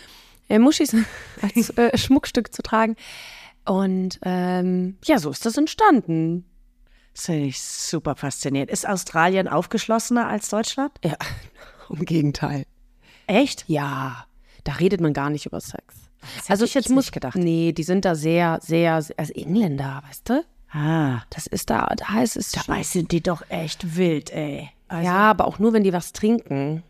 äh, 0.48 0.58
Muschis 0.58 0.94
als 1.42 1.70
äh, 1.70 1.96
Schmuckstück 1.96 2.54
zu 2.54 2.62
tragen. 2.62 2.96
Und 3.64 4.18
ähm, 4.22 4.96
ja, 5.04 5.18
so 5.18 5.30
ist 5.30 5.44
das 5.44 5.56
entstanden. 5.56 6.44
Das 7.14 7.26
finde 7.26 7.46
ich 7.46 7.60
super 7.60 8.16
faszinierend. 8.16 8.70
Ist 8.70 8.88
Australien 8.88 9.48
aufgeschlossener 9.48 10.28
als 10.28 10.48
Deutschland? 10.48 10.92
Ja, 11.04 11.16
im 11.90 12.04
Gegenteil. 12.04 12.64
Echt? 13.26 13.64
Ja, 13.68 14.26
da 14.64 14.72
redet 14.72 15.00
man 15.00 15.12
gar 15.12 15.30
nicht 15.30 15.46
über 15.46 15.60
Sex. 15.60 15.82
hätte 16.36 16.50
Also 16.50 16.64
ich 16.64 16.74
jetzt 16.74 16.88
muss 16.88 17.06
nicht 17.06 17.12
gedacht. 17.12 17.36
Nee, 17.36 17.72
die 17.72 17.82
sind 17.82 18.04
da 18.04 18.14
sehr, 18.14 18.58
sehr, 18.62 19.02
sehr 19.02 19.18
also 19.18 19.32
Engländer, 19.34 20.02
weißt 20.08 20.28
du? 20.30 20.44
Ah, 20.72 21.22
Das 21.30 21.46
ist 21.46 21.70
da, 21.70 21.92
da 21.96 22.22
ist 22.22 22.37
es. 22.37 22.52
dabei 22.52 22.83
sind 22.83 23.11
die 23.12 23.22
doch 23.22 23.42
echt 23.48 23.96
wild, 23.96 24.30
ey. 24.33 24.70
Also, 24.88 25.04
ja, 25.04 25.16
aber 25.30 25.46
auch 25.46 25.59
nur, 25.59 25.72
wenn 25.72 25.83
die 25.85 25.92
was 25.92 26.12
trinken. 26.12 26.83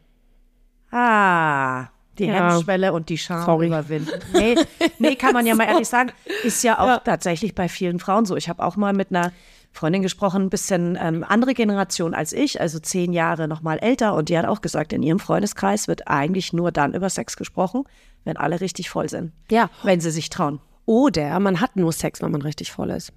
Ah, 0.91 1.87
die 2.19 2.25
Ja. 2.27 2.51
Hemmschwelle 2.51 2.93
und 2.93 3.09
die 3.09 3.19
Scham 3.19 3.45
Sorry. 3.45 3.69
überwinden. 3.69 4.11
Nee, 4.33 4.57
nee, 4.99 5.17
kann 5.17 5.33
man 5.33 5.47
ja 5.47 5.55
mal 5.55 5.65
ehrlich 5.65 5.89
sagen, 5.89 6.13
ist 6.45 6.63
ja 6.65 6.79
auch 6.79 7.03
tatsächlich 7.05 7.55
bei 7.55 7.69
vielen 7.69 7.99
Frauen 8.01 8.27
so. 8.27 8.37
Ich 8.37 8.49
habe 8.49 8.63
auch 8.63 8.77
mal 8.77 8.93
mit 8.93 9.11
einer 9.11 9.33
Freundin 9.73 10.03
gesprochen, 10.03 10.43
ein 10.43 10.51
bisschen 10.51 10.99
ähm, 11.01 11.25
andere 11.27 11.55
Generation 11.55 12.13
als 12.13 12.33
ich, 12.33 12.61
also 12.61 12.81
zehn 12.81 13.13
Jahre 13.13 13.47
noch 13.47 13.63
mal 13.63 13.79
älter. 13.79 14.15
Und 14.15 14.29
die 14.29 14.37
hat 14.37 14.45
auch 14.47 14.61
gesagt, 14.61 14.93
in 14.93 15.03
ihrem 15.03 15.21
Freundeskreis 15.21 15.87
wird 15.87 16.09
eigentlich 16.09 16.53
nur 16.53 16.73
dann 16.73 16.93
über 16.93 17.09
Sex 17.09 17.37
gesprochen, 17.37 17.85
wenn 18.25 18.37
alle 18.37 18.61
richtig 18.61 18.91
voll 18.91 19.09
sind. 19.09 19.33
Ja. 19.51 19.71
Wenn 19.85 20.01
sie 20.01 20.11
sich 20.11 20.29
trauen. 20.29 20.61
Oder 20.91 21.39
man 21.39 21.61
hat 21.61 21.77
nur 21.77 21.93
Sex, 21.93 22.21
wenn 22.21 22.33
man 22.33 22.43
richtig 22.43 22.73
voll 22.73 22.91
ist. 22.91 23.13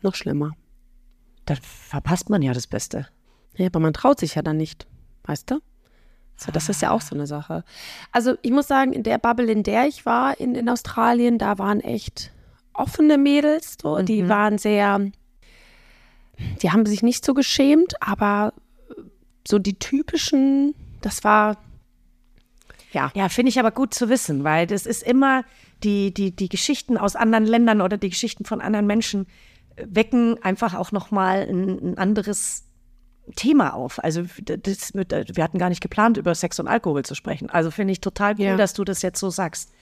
Noch 0.00 0.14
schlimmer. 0.14 0.52
Dann 1.44 1.58
verpasst 1.60 2.30
man 2.30 2.40
ja 2.40 2.54
das 2.54 2.66
Beste. 2.66 3.06
Ja, 3.54 3.66
aber 3.66 3.80
man 3.80 3.92
traut 3.92 4.18
sich 4.18 4.34
ja 4.34 4.40
dann 4.40 4.56
nicht, 4.56 4.86
weißt 5.24 5.50
du? 5.50 5.60
So, 6.36 6.50
das 6.50 6.70
ist 6.70 6.80
ja 6.80 6.90
auch 6.90 7.02
so 7.02 7.14
eine 7.14 7.26
Sache. 7.26 7.64
Also 8.12 8.36
ich 8.40 8.50
muss 8.50 8.66
sagen, 8.66 8.94
in 8.94 9.02
der 9.02 9.18
Bubble, 9.18 9.52
in 9.52 9.62
der 9.62 9.88
ich 9.88 10.06
war 10.06 10.40
in, 10.40 10.54
in 10.54 10.70
Australien, 10.70 11.36
da 11.36 11.58
waren 11.58 11.80
echt 11.80 12.32
offene 12.72 13.18
Mädels, 13.18 13.76
so, 13.82 14.00
die 14.00 14.26
waren 14.30 14.56
sehr, 14.56 15.00
die 16.62 16.70
haben 16.70 16.86
sich 16.86 17.02
nicht 17.02 17.26
so 17.26 17.34
geschämt, 17.34 17.92
aber 18.00 18.54
so 19.46 19.58
die 19.58 19.78
typischen, 19.78 20.74
das 21.02 21.24
war, 21.24 21.58
ja, 22.92 23.12
Ja, 23.14 23.28
finde 23.28 23.50
ich 23.50 23.58
aber 23.60 23.70
gut 23.70 23.92
zu 23.92 24.08
wissen, 24.08 24.44
weil 24.44 24.66
das 24.66 24.86
ist 24.86 25.02
immer 25.02 25.44
die, 25.82 26.12
die, 26.14 26.34
die 26.34 26.48
Geschichten 26.48 26.96
aus 26.96 27.16
anderen 27.16 27.44
Ländern 27.46 27.80
oder 27.80 27.96
die 27.96 28.10
Geschichten 28.10 28.44
von 28.44 28.60
anderen 28.60 28.86
Menschen 28.86 29.26
äh, 29.76 29.86
wecken 29.88 30.42
einfach 30.42 30.74
auch 30.74 30.92
nochmal 30.92 31.46
ein, 31.48 31.92
ein 31.92 31.98
anderes 31.98 32.64
Thema 33.36 33.74
auf. 33.74 34.02
Also 34.02 34.22
das, 34.44 34.90
äh, 34.94 35.24
wir 35.34 35.44
hatten 35.44 35.58
gar 35.58 35.68
nicht 35.68 35.80
geplant, 35.80 36.16
über 36.16 36.34
Sex 36.34 36.58
und 36.60 36.68
Alkohol 36.68 37.04
zu 37.04 37.14
sprechen. 37.14 37.50
Also 37.50 37.70
finde 37.70 37.92
ich 37.92 38.00
total 38.00 38.34
cool, 38.34 38.44
Ja. 38.44 38.56
dass 38.56 38.72
du 38.74 38.84
das 38.84 39.02
jetzt 39.02 39.20
so 39.20 39.30
sagst. 39.30 39.72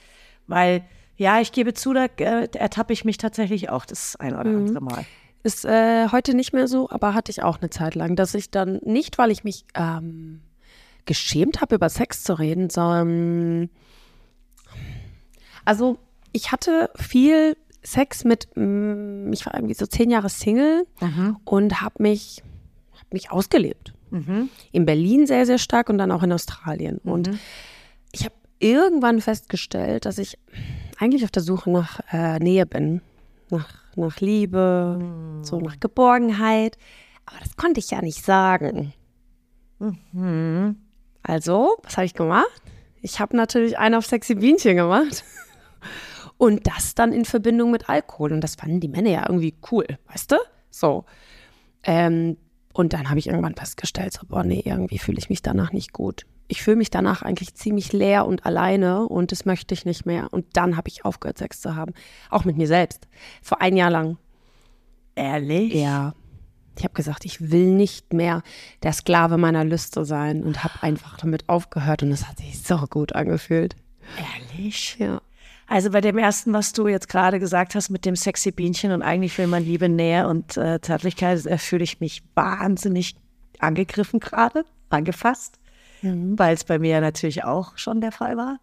Weil, 0.47 0.85
ja, 1.17 1.41
ich 1.41 1.53
gebe 1.53 1.75
zu, 1.75 1.93
da 1.93 2.07
äh, 2.19 2.49
ertappe 2.55 2.93
ich 2.93 3.05
mich 3.05 3.19
tatsächlich 3.19 3.71
auch 3.71 3.85
das 3.85 4.17
ein 4.17 4.33
oder 4.35 4.47
andere 4.51 4.81
Mal. 4.83 5.05
Ist 5.43 5.65
äh, 5.65 6.09
heute 6.11 6.35
nicht 6.35 6.53
mehr 6.53 6.67
so, 6.69 6.91
aber 6.91 7.15
hatte 7.15 7.31
ich 7.31 7.43
auch 7.43 7.59
eine 7.61 7.71
Zeit 7.71 7.95
lang, 7.95 8.17
dass 8.17 8.35
ich 8.35 8.51
dann 8.51 8.81
nicht, 8.85 9.19
weil 9.19 9.31
ich 9.31 9.45
mich 9.45 9.65
ähm, 9.75 10.41
geschämt 11.07 11.61
habe, 11.61 11.77
über 11.77 11.89
Sex 11.89 12.25
zu 12.25 12.35
reden, 12.39 12.71
sondern 12.71 13.71
also 15.69 15.99
ich 16.33 16.51
hatte 16.51 16.89
viel 16.97 17.55
Sex 17.83 18.25
mit, 18.25 18.49
mm, 18.55 19.31
ich 19.35 19.45
war 19.45 19.53
irgendwie 19.55 19.75
so 19.75 19.85
zehn 19.85 20.09
Jahre 20.11 20.31
Single 20.31 20.87
und 21.45 21.83
habe 21.83 22.03
mich, 22.03 22.43
hab 22.99 23.13
mich 23.13 23.31
ausgelebt. 23.31 23.93
In 24.73 24.87
Berlin 24.87 25.27
sehr, 25.27 25.45
sehr 25.45 25.59
stark 25.59 25.91
und 25.91 25.99
dann 25.99 26.11
auch 26.11 26.23
in 26.23 26.33
Australien. 26.33 26.97
Und 27.05 27.29
ich 28.13 28.25
habe 28.25 28.35
irgendwann 28.59 29.21
festgestellt, 29.21 30.07
dass 30.07 30.17
ich 30.17 30.39
eigentlich 30.99 31.25
auf 31.25 31.31
der 31.31 31.43
Suche 31.43 31.69
nach 31.69 32.01
äh, 32.11 32.39
Nähe 32.39 32.65
bin, 32.65 33.03
nach, 33.51 33.69
nach 33.95 34.19
Liebe, 34.21 34.99
mhm. 34.99 35.45
so 35.45 35.61
nach 35.61 35.79
Geborgenheit. 35.79 36.79
Aber 37.27 37.37
das 37.41 37.57
konnte 37.57 37.81
ich 37.81 37.91
ja 37.91 38.01
nicht 38.01 38.25
sagen. 38.25 38.95
Mhm. 39.79 40.77
Also, 41.23 41.77
was 41.83 41.99
habe 41.99 42.07
ich 42.07 42.15
gemacht? 42.15 42.63
Ich 43.03 43.21
habe 43.21 43.37
natürlich 43.37 43.79
einen 43.79 43.97
auf 43.97 44.07
sexy 44.07 44.35
Bienchen 44.35 44.77
gemacht. 44.77 45.25
Und 46.37 46.67
das 46.67 46.95
dann 46.95 47.13
in 47.13 47.25
Verbindung 47.25 47.71
mit 47.71 47.89
Alkohol. 47.89 48.33
Und 48.33 48.43
das 48.43 48.55
fanden 48.55 48.81
die 48.81 48.89
Männer 48.89 49.11
ja 49.11 49.25
irgendwie 49.29 49.55
cool, 49.71 49.87
weißt 50.07 50.33
du? 50.33 50.37
So. 50.71 51.05
Ähm, 51.83 52.37
und 52.73 52.93
dann 52.93 53.09
habe 53.09 53.19
ich 53.19 53.27
irgendwann 53.27 53.57
festgestellt, 53.57 54.13
so, 54.13 54.27
boah, 54.27 54.45
nee, 54.45 54.63
irgendwie 54.65 54.99
fühle 54.99 55.19
ich 55.19 55.29
mich 55.29 55.43
danach 55.43 55.73
nicht 55.73 55.93
gut. 55.93 56.27
Ich 56.47 56.63
fühle 56.63 56.77
mich 56.77 56.91
danach 56.91 57.23
eigentlich 57.23 57.55
ziemlich 57.55 57.93
leer 57.93 58.25
und 58.25 58.47
alleine 58.47 59.07
und 59.07 59.33
das 59.33 59.45
möchte 59.45 59.75
ich 59.75 59.85
nicht 59.85 60.07
mehr. 60.07 60.29
Und 60.33 60.47
dann 60.57 60.77
habe 60.77 60.89
ich 60.89 61.05
aufgehört, 61.05 61.39
Sex 61.39 61.61
zu 61.61 61.75
haben. 61.75 61.93
Auch 62.31 62.45
mit 62.45 62.57
mir 62.57 62.69
selbst. 62.69 63.09
Vor 63.43 63.61
ein 63.61 63.77
Jahr 63.77 63.91
lang. 63.91 64.17
Ehrlich? 65.15 65.75
Ja. 65.75 66.15
Ich 66.79 66.85
habe 66.85 66.95
gesagt, 66.95 67.25
ich 67.25 67.51
will 67.51 67.73
nicht 67.73 68.13
mehr 68.13 68.43
der 68.85 68.93
Sklave 68.93 69.37
meiner 69.37 69.65
Lüste 69.65 70.05
sein 70.05 70.45
und 70.45 70.63
habe 70.63 70.75
einfach 70.83 71.19
damit 71.19 71.49
aufgehört 71.49 72.05
und 72.05 72.13
es 72.13 72.29
hat 72.29 72.39
sich 72.39 72.63
so 72.63 72.77
gut 72.89 73.15
angefühlt. 73.15 73.75
Ehrlich? 74.17 74.97
Ja. 75.01 75.21
Also 75.69 75.91
bei 75.91 76.01
dem 76.01 76.17
ersten, 76.17 76.55
was 76.55 76.73
du 76.73 76.89
jetzt 76.89 77.09
gerade 77.09 77.39
gesagt 77.39 77.75
hast 77.75 77.91
mit 77.91 78.07
dem 78.07 78.17
sexy 78.17 78.51
Bienchen 78.53 78.91
und 78.91 79.03
eigentlich 79.03 79.37
will 79.37 79.47
man 79.47 79.63
Liebe, 79.63 79.91
Nähe 79.91 80.27
und 80.27 80.57
äh, 80.57 80.81
Zärtlichkeit, 80.81 81.45
äh, 81.45 81.59
fühle 81.59 81.85
ich 81.85 82.01
mich 82.01 82.23
wahnsinnig 82.35 83.17
angegriffen 83.59 84.19
gerade, 84.19 84.65
angefasst, 84.89 85.59
mhm. 86.01 86.39
weil 86.39 86.55
es 86.55 86.65
bei 86.65 86.79
mir 86.79 87.03
natürlich 87.03 87.45
auch 87.45 87.77
schon 87.77 88.01
der 88.01 88.13
Fall 88.13 88.39
war. 88.39 88.59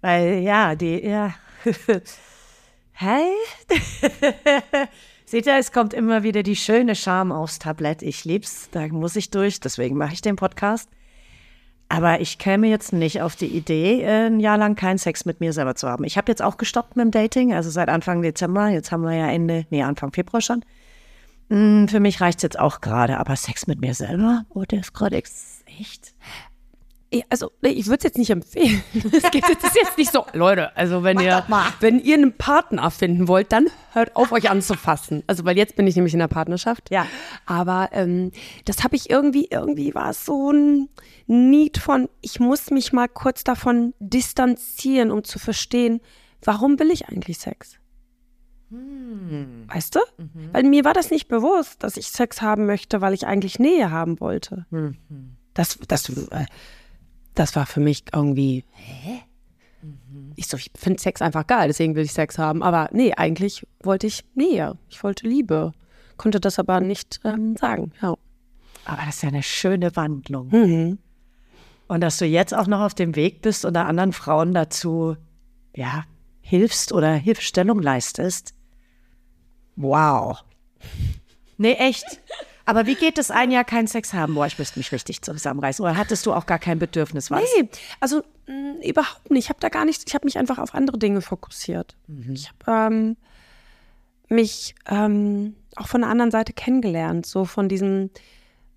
Weil 0.00 0.38
ja, 0.38 0.74
die, 0.74 1.04
ja, 1.04 1.34
hey, 2.92 3.30
seht 5.26 5.44
ihr, 5.46 5.58
es 5.58 5.72
kommt 5.72 5.92
immer 5.92 6.22
wieder 6.22 6.42
die 6.42 6.56
schöne 6.56 6.94
Scham 6.94 7.32
aufs 7.32 7.58
Tablett. 7.58 8.00
Ich 8.00 8.24
lieb's, 8.24 8.70
da 8.70 8.86
muss 8.88 9.16
ich 9.16 9.30
durch, 9.30 9.60
deswegen 9.60 9.98
mache 9.98 10.14
ich 10.14 10.22
den 10.22 10.36
Podcast. 10.36 10.88
Aber 11.88 12.20
ich 12.20 12.38
käme 12.38 12.66
jetzt 12.68 12.92
nicht 12.92 13.20
auf 13.20 13.36
die 13.36 13.46
Idee, 13.46 14.02
äh, 14.02 14.26
ein 14.26 14.40
Jahr 14.40 14.58
lang 14.58 14.74
keinen 14.74 14.98
Sex 14.98 15.24
mit 15.24 15.40
mir 15.40 15.52
selber 15.52 15.74
zu 15.74 15.88
haben. 15.88 16.04
Ich 16.04 16.16
habe 16.16 16.30
jetzt 16.30 16.42
auch 16.42 16.56
gestoppt 16.56 16.96
mit 16.96 17.04
dem 17.04 17.10
Dating, 17.10 17.52
also 17.52 17.70
seit 17.70 17.88
Anfang 17.88 18.22
Dezember. 18.22 18.68
Jetzt 18.68 18.90
haben 18.90 19.02
wir 19.02 19.14
ja 19.14 19.28
Ende, 19.28 19.66
nee, 19.70 19.82
Anfang 19.82 20.12
Februar 20.12 20.40
schon. 20.40 20.64
Hm, 21.50 21.88
für 21.88 22.00
mich 22.00 22.20
reicht 22.20 22.38
es 22.38 22.42
jetzt 22.42 22.58
auch 22.58 22.80
gerade, 22.80 23.18
aber 23.18 23.36
Sex 23.36 23.66
mit 23.66 23.80
mir 23.80 23.94
selber, 23.94 24.44
oh, 24.48 24.64
der 24.64 24.80
ist 24.80 24.94
gerade 24.94 25.16
echt 25.16 26.14
also 27.28 27.52
ich 27.62 27.86
würde 27.86 27.98
es 27.98 28.04
jetzt 28.04 28.18
nicht 28.18 28.30
empfehlen. 28.30 28.82
Es 28.94 29.30
geht 29.30 29.48
jetzt, 29.48 29.64
ist 29.64 29.76
jetzt 29.76 29.98
nicht 29.98 30.12
so, 30.12 30.24
Leute, 30.32 30.76
also 30.76 31.02
wenn 31.02 31.20
ihr, 31.20 31.44
wenn 31.80 32.00
ihr 32.00 32.14
einen 32.14 32.32
Partner 32.36 32.90
finden 32.90 33.28
wollt, 33.28 33.52
dann 33.52 33.68
hört 33.92 34.16
auf, 34.16 34.32
euch 34.32 34.50
anzufassen. 34.50 35.22
Also 35.26 35.44
weil 35.44 35.56
jetzt 35.56 35.76
bin 35.76 35.86
ich 35.86 35.94
nämlich 35.96 36.14
in 36.14 36.20
der 36.20 36.28
Partnerschaft. 36.28 36.90
Ja. 36.90 37.06
Aber 37.46 37.90
ähm, 37.92 38.32
das 38.64 38.82
habe 38.82 38.96
ich 38.96 39.10
irgendwie, 39.10 39.48
irgendwie 39.50 39.94
war 39.94 40.10
es 40.10 40.24
so 40.24 40.50
ein 40.50 40.88
Need 41.26 41.78
von, 41.78 42.08
ich 42.20 42.40
muss 42.40 42.70
mich 42.70 42.92
mal 42.92 43.08
kurz 43.08 43.44
davon 43.44 43.94
distanzieren, 43.98 45.10
um 45.10 45.24
zu 45.24 45.38
verstehen, 45.38 46.00
warum 46.42 46.78
will 46.78 46.90
ich 46.90 47.08
eigentlich 47.08 47.38
Sex? 47.38 47.78
Hm. 48.70 49.64
Weißt 49.68 49.94
du? 49.94 50.00
Mhm. 50.18 50.48
Weil 50.52 50.64
mir 50.64 50.84
war 50.84 50.94
das 50.94 51.10
nicht 51.10 51.28
bewusst, 51.28 51.82
dass 51.82 51.96
ich 51.96 52.08
Sex 52.08 52.42
haben 52.42 52.66
möchte, 52.66 53.00
weil 53.00 53.14
ich 53.14 53.26
eigentlich 53.26 53.58
Nähe 53.58 53.90
haben 53.90 54.20
wollte. 54.20 54.66
Mhm. 54.70 54.96
Das, 55.54 55.78
das, 55.86 56.08
äh, 56.08 56.46
das 57.34 57.56
war 57.56 57.66
für 57.66 57.80
mich 57.80 58.04
irgendwie, 58.12 58.64
hä? 58.72 59.20
Mhm. 59.82 60.32
Ich 60.36 60.48
so, 60.48 60.56
ich 60.56 60.70
finde 60.76 61.00
Sex 61.00 61.20
einfach 61.22 61.46
geil, 61.46 61.68
deswegen 61.68 61.94
will 61.94 62.04
ich 62.04 62.12
Sex 62.12 62.38
haben. 62.38 62.62
Aber 62.62 62.88
nee, 62.92 63.12
eigentlich 63.14 63.66
wollte 63.82 64.06
ich 64.06 64.24
Nähe. 64.34 64.76
Ich 64.88 65.02
wollte 65.02 65.26
Liebe. 65.26 65.72
Konnte 66.16 66.40
das 66.40 66.58
aber 66.58 66.80
nicht 66.80 67.20
ähm, 67.24 67.56
sagen. 67.56 67.92
Ja. 68.00 68.14
Aber 68.84 69.02
das 69.06 69.16
ist 69.16 69.22
ja 69.22 69.28
eine 69.28 69.42
schöne 69.42 69.94
Wandlung. 69.96 70.48
Mhm. 70.48 70.98
Und 71.86 72.00
dass 72.00 72.18
du 72.18 72.24
jetzt 72.24 72.54
auch 72.54 72.66
noch 72.66 72.80
auf 72.80 72.94
dem 72.94 73.14
Weg 73.16 73.42
bist 73.42 73.64
und 73.64 73.76
anderen 73.76 74.12
Frauen 74.12 74.54
dazu, 74.54 75.16
ja, 75.74 76.04
hilfst 76.40 76.92
oder 76.92 77.14
Hilfestellung 77.14 77.80
leistest. 77.80 78.54
Wow. 79.76 80.44
Nee, 81.56 81.74
echt. 81.74 82.20
Aber 82.66 82.86
wie 82.86 82.94
geht 82.94 83.18
es 83.18 83.30
ein 83.30 83.50
Jahr 83.50 83.64
keinen 83.64 83.86
Sex 83.86 84.12
haben? 84.14 84.34
Boah, 84.34 84.46
ich 84.46 84.58
müsste 84.58 84.78
mich 84.78 84.90
richtig 84.92 85.22
zusammenreißen. 85.22 85.84
Oder 85.84 85.96
hattest 85.96 86.24
du 86.26 86.32
auch 86.32 86.46
gar 86.46 86.58
kein 86.58 86.78
Bedürfnis? 86.78 87.30
Was? 87.30 87.42
Nee, 87.58 87.68
also 88.00 88.22
mh, 88.46 88.54
mm, 88.54 88.80
überhaupt 88.82 89.30
nicht. 89.30 89.44
Ich 89.44 89.48
habe 89.50 89.60
da 89.60 89.68
gar 89.68 89.84
nichts, 89.84 90.04
ich 90.06 90.14
habe 90.14 90.24
mich 90.24 90.38
einfach 90.38 90.58
auf 90.58 90.74
andere 90.74 90.98
Dinge 90.98 91.20
fokussiert. 91.20 91.96
Mhm. 92.06 92.32
Ich 92.32 92.50
habe 92.50 92.94
ähm, 92.94 93.16
mich 94.28 94.74
ähm, 94.88 95.54
auch 95.76 95.88
von 95.88 96.00
der 96.00 96.10
anderen 96.10 96.30
Seite 96.30 96.52
kennengelernt. 96.52 97.26
So 97.26 97.44
von 97.44 97.68
diesem, 97.68 98.10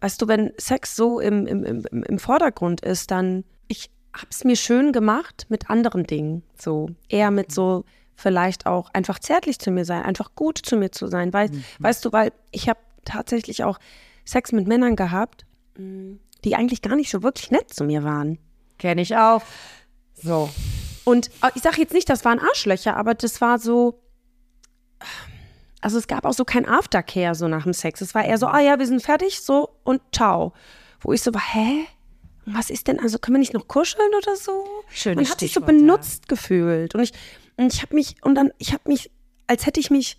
weißt 0.02 0.21
du, 0.21 0.28
wenn 0.28 0.52
Sex 0.58 0.95
so 0.95 1.19
im, 1.19 1.47
im, 1.47 1.63
im, 1.63 2.04
im 2.04 2.19
Vordergrund 2.19 2.82
ist, 2.82 3.12
dann 3.12 3.45
ich 3.67 3.89
habe 4.13 4.28
es 4.32 4.43
mir 4.43 4.56
schön 4.56 4.91
gemacht 4.91 5.45
mit 5.50 5.69
anderen 5.69 6.06
Dingen. 6.06 6.43
So 6.58 6.89
eher 7.08 7.32
mit 7.32 7.52
so 7.52 7.86
vielleicht 8.15 8.65
auch 8.65 8.89
einfach 8.93 9.19
zärtlich 9.19 9.60
zu 9.60 9.71
mir 9.71 9.86
sein, 9.86 10.04
einfach 10.04 10.32
gut 10.36 10.58
zu 10.58 10.76
mir 10.76 10.91
zu 10.91 11.08
sein. 11.08 11.34
Weil, 11.34 11.50
mhm. 11.50 11.63
Weißt 11.80 12.04
du, 12.04 12.12
weil 12.12 12.32
ich 12.52 12.67
habe 12.67 12.80
tatsächlich 13.08 13.63
auch 13.63 13.80
Sex 14.26 14.52
mit 14.52 14.67
Männern 14.67 14.96
gehabt, 14.96 15.46
die 15.78 16.56
eigentlich 16.56 16.82
gar 16.82 16.96
nicht 16.96 17.10
so 17.10 17.24
wirklich 17.24 17.52
nett 17.52 17.74
zu 17.74 17.84
mir 17.84 18.04
waren. 18.04 18.39
Kenne 18.78 19.02
ich 19.02 19.15
auch. 19.15 19.41
So. 20.13 20.50
Und 21.04 21.30
äh, 21.41 21.52
ich 21.56 21.62
sage 21.62 21.82
jetzt 21.82 21.93
nicht, 21.93 22.10
das 22.10 22.26
waren 22.26 22.39
Arschlöcher, 22.39 22.98
aber 22.98 23.13
das 23.13 23.39
war 23.41 23.60
so. 23.60 24.02
Also 25.80 25.98
es 26.00 26.08
gab 26.08 26.26
auch 26.26 26.34
so 26.34 26.43
kein 26.43 26.67
Aftercare 26.67 27.36
so 27.36 27.48
nach 27.48 27.63
dem 27.63 27.74
Sex. 27.74 28.02
Es 28.02 28.15
war 28.15 28.26
eher 28.26 28.38
so, 28.38 28.48
ah 28.48 28.60
ja, 28.60 28.80
wir 28.80 28.88
sind 28.88 29.02
fertig, 29.02 29.41
so 29.41 29.70
und 29.84 30.02
ciao. 30.12 30.54
Wo 31.00 31.13
ich 31.13 31.22
so 31.22 31.34
war, 31.34 31.54
hä? 31.54 31.86
Was 32.46 32.70
ist 32.70 32.88
denn? 32.88 33.00
Also 33.00 33.20
können 33.20 33.36
wir 33.36 33.39
nicht 33.39 33.54
noch 33.54 33.67
kuscheln 33.67 34.10
oder 34.17 34.36
so? 34.36 34.65
Schön. 34.89 35.15
Man 35.15 35.30
hat 35.30 35.39
sich 35.39 35.54
so 35.54 35.62
benutzt 35.62 36.24
ja. 36.24 36.36
gefühlt 36.36 36.96
und 36.96 37.02
ich 37.02 37.13
und 37.58 37.74
ich 37.74 37.82
habe 37.82 37.93
mich 37.93 38.15
und 38.24 38.36
dann 38.36 38.52
ich 38.58 38.74
habe 38.74 38.84
mich, 38.88 39.12
als 39.48 39.65
hätte 39.65 39.80
ich 39.80 39.89
mich 39.89 40.17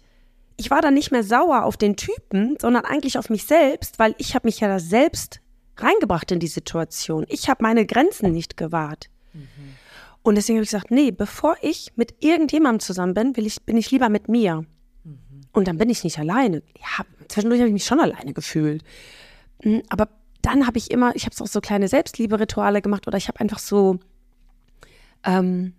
ich 0.58 0.70
war 0.70 0.82
dann 0.82 0.94
nicht 0.94 1.12
mehr 1.12 1.22
sauer 1.22 1.64
auf 1.64 1.76
den 1.76 1.96
Typen, 1.96 2.56
sondern 2.60 2.84
eigentlich 2.84 3.16
auf 3.16 3.30
mich 3.30 3.44
selbst, 3.44 3.98
weil 3.98 4.14
ich 4.18 4.34
habe 4.34 4.46
mich 4.46 4.60
ja 4.60 4.68
da 4.68 4.80
selbst 4.80 5.40
reingebracht 5.76 6.30
in 6.32 6.40
die 6.40 6.48
Situation. 6.48 7.24
Ich 7.28 7.48
habe 7.48 7.62
meine 7.62 7.86
Grenzen 7.86 8.32
nicht 8.32 8.56
gewahrt. 8.56 9.08
Mhm. 9.32 9.46
Und 10.22 10.34
deswegen 10.34 10.58
habe 10.58 10.64
ich 10.64 10.70
gesagt, 10.70 10.90
nee, 10.90 11.12
bevor 11.12 11.56
ich 11.62 11.92
mit 11.94 12.22
irgendjemandem 12.24 12.80
zusammen 12.80 13.14
bin, 13.14 13.36
will 13.36 13.46
ich, 13.46 13.62
bin 13.62 13.76
ich 13.76 13.92
lieber 13.92 14.08
mit 14.08 14.28
mir. 14.28 14.66
Mhm. 15.04 15.42
Und 15.52 15.68
dann 15.68 15.78
bin 15.78 15.90
ich 15.90 16.02
nicht 16.02 16.18
alleine. 16.18 16.64
Ja, 16.76 17.04
zwischendurch 17.28 17.60
habe 17.60 17.68
ich 17.68 17.74
mich 17.74 17.84
schon 17.84 18.00
alleine 18.00 18.32
gefühlt. 18.32 18.82
Hm, 19.62 19.82
aber 19.88 20.08
dann 20.42 20.66
habe 20.66 20.78
ich 20.78 20.90
immer, 20.90 21.14
ich 21.14 21.24
habe 21.24 21.36
auch 21.40 21.46
so 21.46 21.60
kleine 21.60 21.86
Selbstliebe-Rituale 21.86 22.82
gemacht 22.82 23.06
oder 23.06 23.16
ich 23.16 23.28
habe 23.28 23.38
einfach 23.38 23.60
so 23.60 24.00
ähm, 25.24 25.74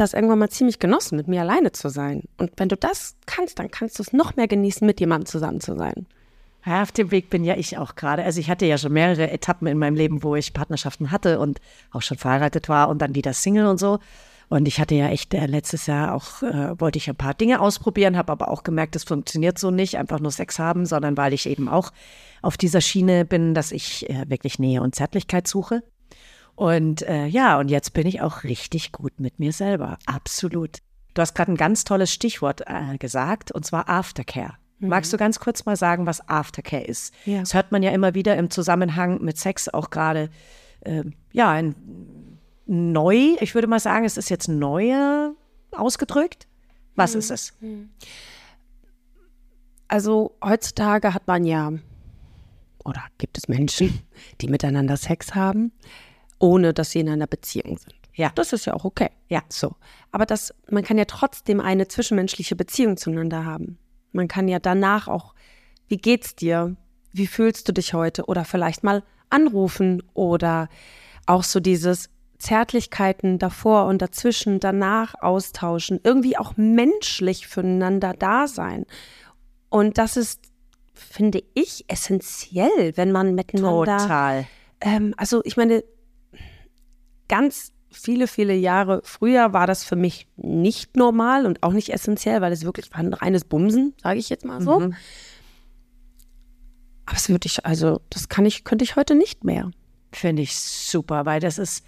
das 0.00 0.14
irgendwann 0.14 0.38
mal 0.38 0.50
ziemlich 0.50 0.78
genossen, 0.78 1.16
mit 1.16 1.28
mir 1.28 1.42
alleine 1.42 1.72
zu 1.72 1.88
sein. 1.88 2.24
Und 2.38 2.52
wenn 2.56 2.68
du 2.68 2.76
das 2.76 3.16
kannst, 3.26 3.58
dann 3.58 3.70
kannst 3.70 3.98
du 3.98 4.02
es 4.02 4.12
noch 4.12 4.36
mehr 4.36 4.48
genießen, 4.48 4.86
mit 4.86 5.00
jemandem 5.00 5.26
zusammen 5.26 5.60
zu 5.60 5.76
sein. 5.76 6.06
Ja, 6.66 6.82
auf 6.82 6.92
dem 6.92 7.10
Weg 7.10 7.30
bin 7.30 7.44
ja 7.44 7.56
ich 7.56 7.78
auch 7.78 7.94
gerade. 7.94 8.24
Also 8.24 8.40
ich 8.40 8.50
hatte 8.50 8.66
ja 8.66 8.76
schon 8.78 8.92
mehrere 8.92 9.30
Etappen 9.30 9.66
in 9.68 9.78
meinem 9.78 9.94
Leben, 9.94 10.22
wo 10.22 10.34
ich 10.34 10.52
Partnerschaften 10.52 11.10
hatte 11.10 11.38
und 11.38 11.60
auch 11.92 12.02
schon 12.02 12.18
verheiratet 12.18 12.68
war 12.68 12.88
und 12.88 13.00
dann 13.00 13.14
wieder 13.14 13.32
Single 13.32 13.66
und 13.66 13.78
so. 13.78 14.00
Und 14.48 14.66
ich 14.66 14.80
hatte 14.80 14.94
ja 14.94 15.08
echt 15.08 15.34
äh, 15.34 15.46
letztes 15.46 15.86
Jahr 15.86 16.14
auch, 16.14 16.42
äh, 16.42 16.80
wollte 16.80 16.98
ich 16.98 17.08
ein 17.08 17.16
paar 17.16 17.34
Dinge 17.34 17.60
ausprobieren, 17.60 18.16
habe 18.16 18.32
aber 18.32 18.48
auch 18.48 18.62
gemerkt, 18.62 18.94
das 18.94 19.04
funktioniert 19.04 19.58
so 19.58 19.70
nicht, 19.70 19.98
einfach 19.98 20.20
nur 20.20 20.30
Sex 20.30 20.58
haben, 20.58 20.86
sondern 20.86 21.16
weil 21.16 21.34
ich 21.34 21.46
eben 21.46 21.68
auch 21.68 21.90
auf 22.40 22.56
dieser 22.56 22.80
Schiene 22.80 23.24
bin, 23.24 23.54
dass 23.54 23.72
ich 23.72 24.08
äh, 24.08 24.28
wirklich 24.28 24.58
Nähe 24.58 24.80
und 24.80 24.94
Zärtlichkeit 24.94 25.46
suche. 25.46 25.82
Und 26.58 27.02
äh, 27.02 27.26
ja, 27.26 27.56
und 27.60 27.68
jetzt 27.68 27.92
bin 27.92 28.04
ich 28.04 28.20
auch 28.20 28.42
richtig 28.42 28.90
gut 28.90 29.20
mit 29.20 29.38
mir 29.38 29.52
selber. 29.52 29.96
Absolut. 30.06 30.78
Du 31.14 31.22
hast 31.22 31.36
gerade 31.36 31.52
ein 31.52 31.56
ganz 31.56 31.84
tolles 31.84 32.12
Stichwort 32.12 32.62
äh, 32.66 32.98
gesagt, 32.98 33.52
und 33.52 33.64
zwar 33.64 33.88
Aftercare. 33.88 34.54
Mhm. 34.80 34.88
Magst 34.88 35.12
du 35.12 35.18
ganz 35.18 35.38
kurz 35.38 35.66
mal 35.66 35.76
sagen, 35.76 36.04
was 36.04 36.28
Aftercare 36.28 36.82
ist? 36.82 37.14
Ja. 37.26 37.38
Das 37.38 37.54
hört 37.54 37.70
man 37.70 37.84
ja 37.84 37.92
immer 37.92 38.14
wieder 38.14 38.36
im 38.36 38.50
Zusammenhang 38.50 39.22
mit 39.22 39.38
Sex 39.38 39.68
auch 39.68 39.90
gerade, 39.90 40.30
äh, 40.80 41.04
ja, 41.30 41.48
ein, 41.48 41.76
neu, 42.66 43.36
ich 43.38 43.54
würde 43.54 43.68
mal 43.68 43.78
sagen, 43.78 44.04
es 44.04 44.16
ist 44.16 44.28
jetzt 44.28 44.48
neu 44.48 45.30
ausgedrückt. 45.70 46.48
Was 46.96 47.12
mhm. 47.12 47.18
ist 47.20 47.30
es? 47.30 47.52
Mhm. 47.60 47.90
Also 49.86 50.36
heutzutage 50.42 51.14
hat 51.14 51.28
man 51.28 51.44
ja, 51.44 51.70
oder 52.84 53.04
gibt 53.16 53.38
es 53.38 53.46
Menschen, 53.46 54.00
die 54.40 54.48
miteinander 54.48 54.96
Sex 54.96 55.36
haben, 55.36 55.70
ohne 56.38 56.74
dass 56.74 56.90
sie 56.90 57.00
in 57.00 57.08
einer 57.08 57.26
Beziehung 57.26 57.78
sind. 57.78 57.94
Ja. 58.14 58.30
Das 58.34 58.52
ist 58.52 58.66
ja 58.66 58.74
auch 58.74 58.84
okay. 58.84 59.10
Ja. 59.28 59.42
So. 59.48 59.76
Aber 60.10 60.26
das, 60.26 60.54
man 60.70 60.82
kann 60.84 60.98
ja 60.98 61.04
trotzdem 61.04 61.60
eine 61.60 61.88
zwischenmenschliche 61.88 62.56
Beziehung 62.56 62.96
zueinander 62.96 63.44
haben. 63.44 63.78
Man 64.12 64.28
kann 64.28 64.48
ja 64.48 64.58
danach 64.58 65.08
auch, 65.08 65.34
wie 65.86 65.98
geht's 65.98 66.34
dir? 66.34 66.76
Wie 67.12 67.26
fühlst 67.26 67.68
du 67.68 67.72
dich 67.72 67.94
heute? 67.94 68.24
Oder 68.26 68.44
vielleicht 68.44 68.82
mal 68.82 69.02
anrufen 69.30 70.02
oder 70.14 70.68
auch 71.26 71.44
so 71.44 71.60
dieses, 71.60 72.10
Zärtlichkeiten 72.38 73.38
davor 73.38 73.86
und 73.86 74.00
dazwischen, 74.00 74.60
danach 74.60 75.14
austauschen, 75.20 76.00
irgendwie 76.02 76.36
auch 76.36 76.56
menschlich 76.56 77.48
füreinander 77.48 78.14
da 78.16 78.46
sein. 78.46 78.86
Und 79.68 79.98
das 79.98 80.16
ist, 80.16 80.40
finde 80.94 81.42
ich, 81.54 81.84
essentiell, 81.88 82.96
wenn 82.96 83.12
man 83.12 83.34
miteinander. 83.34 83.98
Total. 83.98 84.46
Ähm, 84.80 85.14
also 85.16 85.42
ich 85.44 85.56
meine, 85.56 85.82
ganz 87.28 87.72
viele, 87.90 88.26
viele 88.26 88.54
Jahre 88.54 89.00
früher 89.04 89.52
war 89.52 89.66
das 89.66 89.84
für 89.84 89.96
mich 89.96 90.26
nicht 90.36 90.96
normal 90.96 91.46
und 91.46 91.62
auch 91.62 91.72
nicht 91.72 91.90
essentiell, 91.90 92.40
weil 92.40 92.52
es 92.52 92.64
wirklich 92.64 92.90
war 92.92 93.00
ein 93.00 93.14
reines 93.14 93.44
Bumsen, 93.44 93.94
sage 94.02 94.18
ich 94.18 94.28
jetzt 94.28 94.44
mal 94.44 94.60
so. 94.60 94.80
Mhm. 94.80 94.94
Aber 97.06 97.16
es 97.16 97.28
würde 97.28 97.46
ich, 97.46 97.64
also 97.64 98.00
das 98.10 98.28
kann 98.28 98.44
ich, 98.44 98.64
könnte 98.64 98.84
ich 98.84 98.96
heute 98.96 99.14
nicht 99.14 99.44
mehr. 99.44 99.70
Finde 100.12 100.42
ich 100.42 100.56
super, 100.56 101.24
weil 101.24 101.40
das 101.40 101.58
ist 101.58 101.84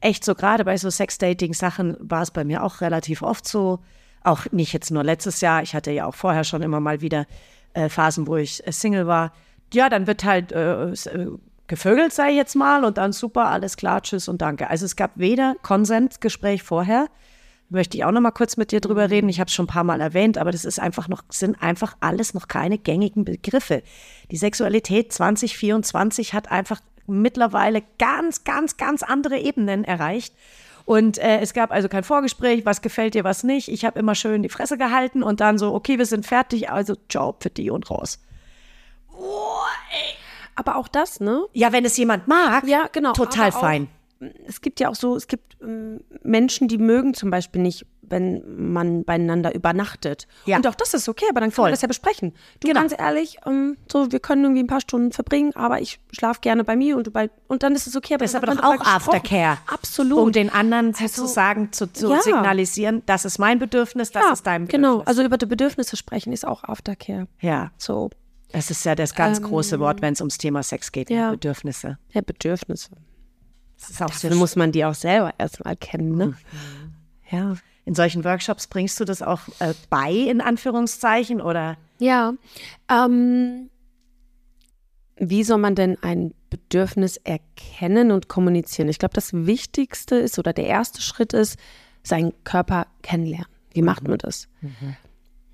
echt 0.00 0.24
so, 0.24 0.34
gerade 0.34 0.64
bei 0.64 0.76
so 0.76 0.90
Sex-Dating-Sachen 0.90 1.96
war 2.00 2.22
es 2.22 2.30
bei 2.30 2.44
mir 2.44 2.62
auch 2.62 2.80
relativ 2.80 3.22
oft 3.22 3.46
so. 3.46 3.80
Auch 4.24 4.46
nicht 4.52 4.72
jetzt 4.72 4.90
nur 4.90 5.04
letztes 5.04 5.40
Jahr, 5.40 5.62
ich 5.62 5.74
hatte 5.74 5.90
ja 5.90 6.06
auch 6.06 6.14
vorher 6.14 6.44
schon 6.44 6.62
immer 6.62 6.80
mal 6.80 7.00
wieder 7.00 7.26
äh, 7.74 7.88
Phasen, 7.88 8.26
wo 8.26 8.36
ich 8.36 8.66
äh, 8.66 8.72
Single 8.72 9.06
war. 9.06 9.32
Ja, 9.74 9.88
dann 9.88 10.06
wird 10.06 10.24
halt 10.24 10.52
äh, 10.52 10.92
äh 10.92 11.30
gevögelt, 11.72 12.12
sei 12.12 12.32
jetzt 12.32 12.54
mal, 12.54 12.84
und 12.84 12.98
dann 12.98 13.12
super, 13.12 13.46
alles 13.46 13.78
klar, 13.78 14.02
tschüss 14.02 14.28
und 14.28 14.42
danke. 14.42 14.68
Also 14.68 14.84
es 14.84 14.94
gab 14.94 15.12
weder 15.14 15.56
Konsensgespräch 15.62 16.62
vorher, 16.62 17.06
möchte 17.70 17.96
ich 17.96 18.04
auch 18.04 18.10
noch 18.10 18.20
mal 18.20 18.30
kurz 18.30 18.58
mit 18.58 18.72
dir 18.72 18.80
drüber 18.82 19.08
reden. 19.08 19.30
Ich 19.30 19.40
habe 19.40 19.48
es 19.48 19.54
schon 19.54 19.64
ein 19.64 19.68
paar 19.72 19.82
Mal 19.82 20.02
erwähnt, 20.02 20.36
aber 20.36 20.50
das 20.50 20.66
ist 20.66 20.78
einfach 20.78 21.08
noch, 21.08 21.22
sind 21.30 21.62
einfach 21.62 21.96
alles 22.00 22.34
noch 22.34 22.46
keine 22.46 22.76
gängigen 22.76 23.24
Begriffe. 23.24 23.82
Die 24.30 24.36
Sexualität 24.36 25.14
2024 25.14 26.34
hat 26.34 26.50
einfach 26.50 26.78
mittlerweile 27.06 27.82
ganz, 27.98 28.44
ganz, 28.44 28.76
ganz 28.76 29.02
andere 29.02 29.38
Ebenen 29.38 29.84
erreicht. 29.84 30.34
Und 30.84 31.16
äh, 31.16 31.40
es 31.40 31.54
gab 31.54 31.70
also 31.70 31.88
kein 31.88 32.04
Vorgespräch, 32.04 32.66
was 32.66 32.82
gefällt 32.82 33.14
dir, 33.14 33.24
was 33.24 33.44
nicht. 33.44 33.68
Ich 33.68 33.86
habe 33.86 33.98
immer 33.98 34.14
schön 34.14 34.42
die 34.42 34.50
Fresse 34.50 34.76
gehalten 34.76 35.22
und 35.22 35.40
dann 35.40 35.56
so, 35.56 35.72
okay, 35.72 35.96
wir 35.96 36.04
sind 36.04 36.26
fertig, 36.26 36.68
also 36.68 36.96
ciao 37.08 37.34
für 37.40 37.48
die 37.48 37.70
und 37.70 37.90
raus. 37.90 38.18
Oh, 39.16 39.64
ey. 39.90 40.16
Aber 40.54 40.76
auch 40.76 40.88
das, 40.88 41.20
ne? 41.20 41.44
Ja, 41.52 41.72
wenn 41.72 41.84
es 41.84 41.96
jemand 41.96 42.28
mag, 42.28 42.66
ja, 42.66 42.88
genau, 42.92 43.12
total 43.12 43.52
fein. 43.52 43.88
Es 44.46 44.60
gibt 44.60 44.78
ja 44.78 44.88
auch 44.88 44.94
so, 44.94 45.16
es 45.16 45.26
gibt 45.26 45.56
ähm, 45.62 46.00
Menschen, 46.22 46.68
die 46.68 46.78
mögen 46.78 47.12
zum 47.12 47.30
Beispiel 47.30 47.60
nicht, 47.60 47.86
wenn 48.02 48.70
man 48.72 49.04
beieinander 49.04 49.52
übernachtet. 49.52 50.28
Ja. 50.44 50.58
Und 50.58 50.66
auch 50.68 50.76
das 50.76 50.94
ist 50.94 51.08
okay, 51.08 51.24
aber 51.28 51.40
dann 51.40 51.50
können 51.50 51.66
wir 51.66 51.70
das 51.72 51.82
ja 51.82 51.88
besprechen. 51.88 52.32
Du 52.60 52.68
Genau. 52.68 52.80
ganz 52.80 52.94
ehrlich, 52.96 53.38
ähm, 53.46 53.78
so 53.90 54.12
wir 54.12 54.20
können 54.20 54.44
irgendwie 54.44 54.62
ein 54.62 54.68
paar 54.68 54.80
Stunden 54.80 55.10
verbringen, 55.10 55.56
aber 55.56 55.80
ich 55.80 55.98
schlafe 56.12 56.40
gerne 56.40 56.62
bei 56.62 56.76
mir 56.76 56.96
und 56.96 57.08
du 57.08 57.10
bei 57.10 57.30
und 57.48 57.64
dann 57.64 57.74
ist 57.74 57.88
es 57.88 57.96
okay. 57.96 58.16
Das 58.16 58.30
ist 58.30 58.36
aber 58.36 58.46
doch 58.54 58.62
auch. 58.62 58.80
Aftercare. 58.80 59.58
Absolut. 59.66 60.18
Um 60.18 60.30
den 60.30 60.50
anderen 60.50 60.88
Also, 60.94 61.22
sozusagen 61.22 61.72
zu, 61.72 61.92
zu 61.92 62.10
ja. 62.12 62.20
signalisieren, 62.20 63.02
das 63.06 63.24
ist 63.24 63.38
mein 63.38 63.58
Bedürfnis, 63.58 64.12
das 64.12 64.22
ja, 64.24 64.32
ist 64.32 64.46
dein 64.46 64.66
Bedürfnis. 64.66 64.90
Genau, 64.90 65.02
also 65.04 65.24
über 65.24 65.36
die 65.38 65.46
Bedürfnisse 65.46 65.96
sprechen 65.96 66.32
ist 66.32 66.46
auch 66.46 66.62
Aftercare. 66.62 67.26
ja, 67.40 67.72
So, 67.76 68.10
das 68.52 68.70
ist 68.70 68.84
ja 68.84 68.94
das 68.94 69.14
ganz 69.14 69.42
große 69.42 69.80
Wort, 69.80 70.02
wenn 70.02 70.12
es 70.12 70.20
ums 70.20 70.38
Thema 70.38 70.62
Sex 70.62 70.92
geht, 70.92 71.10
ja. 71.10 71.30
Bedürfnisse. 71.30 71.98
ja, 72.12 72.20
Bedürfnisse. 72.20 72.90
Das 73.78 73.90
ist 73.90 74.02
auch 74.02 74.12
sehr 74.12 74.30
Dafür 74.30 74.38
muss 74.38 74.56
man 74.56 74.72
die 74.72 74.84
auch 74.84 74.94
selber 74.94 75.34
erstmal 75.38 75.76
kennen, 75.76 76.16
ne? 76.16 76.34
Ja. 77.30 77.56
In 77.84 77.94
solchen 77.94 78.24
Workshops 78.24 78.68
bringst 78.68 79.00
du 79.00 79.04
das 79.04 79.22
auch 79.22 79.40
äh, 79.58 79.74
bei, 79.90 80.12
in 80.12 80.40
Anführungszeichen, 80.40 81.40
oder? 81.40 81.76
Ja. 81.98 82.34
Ähm, 82.88 83.70
wie 85.16 85.42
soll 85.42 85.58
man 85.58 85.74
denn 85.74 85.96
ein 86.02 86.34
Bedürfnis 86.50 87.16
erkennen 87.16 88.12
und 88.12 88.28
kommunizieren? 88.28 88.88
Ich 88.88 88.98
glaube, 88.98 89.14
das 89.14 89.32
Wichtigste 89.32 90.16
ist 90.16 90.38
oder 90.38 90.52
der 90.52 90.66
erste 90.66 91.00
Schritt 91.00 91.32
ist, 91.32 91.58
seinen 92.02 92.32
Körper 92.44 92.86
kennenlernen. 93.02 93.48
Wie 93.72 93.82
macht 93.82 94.06
man 94.06 94.18
das? 94.18 94.48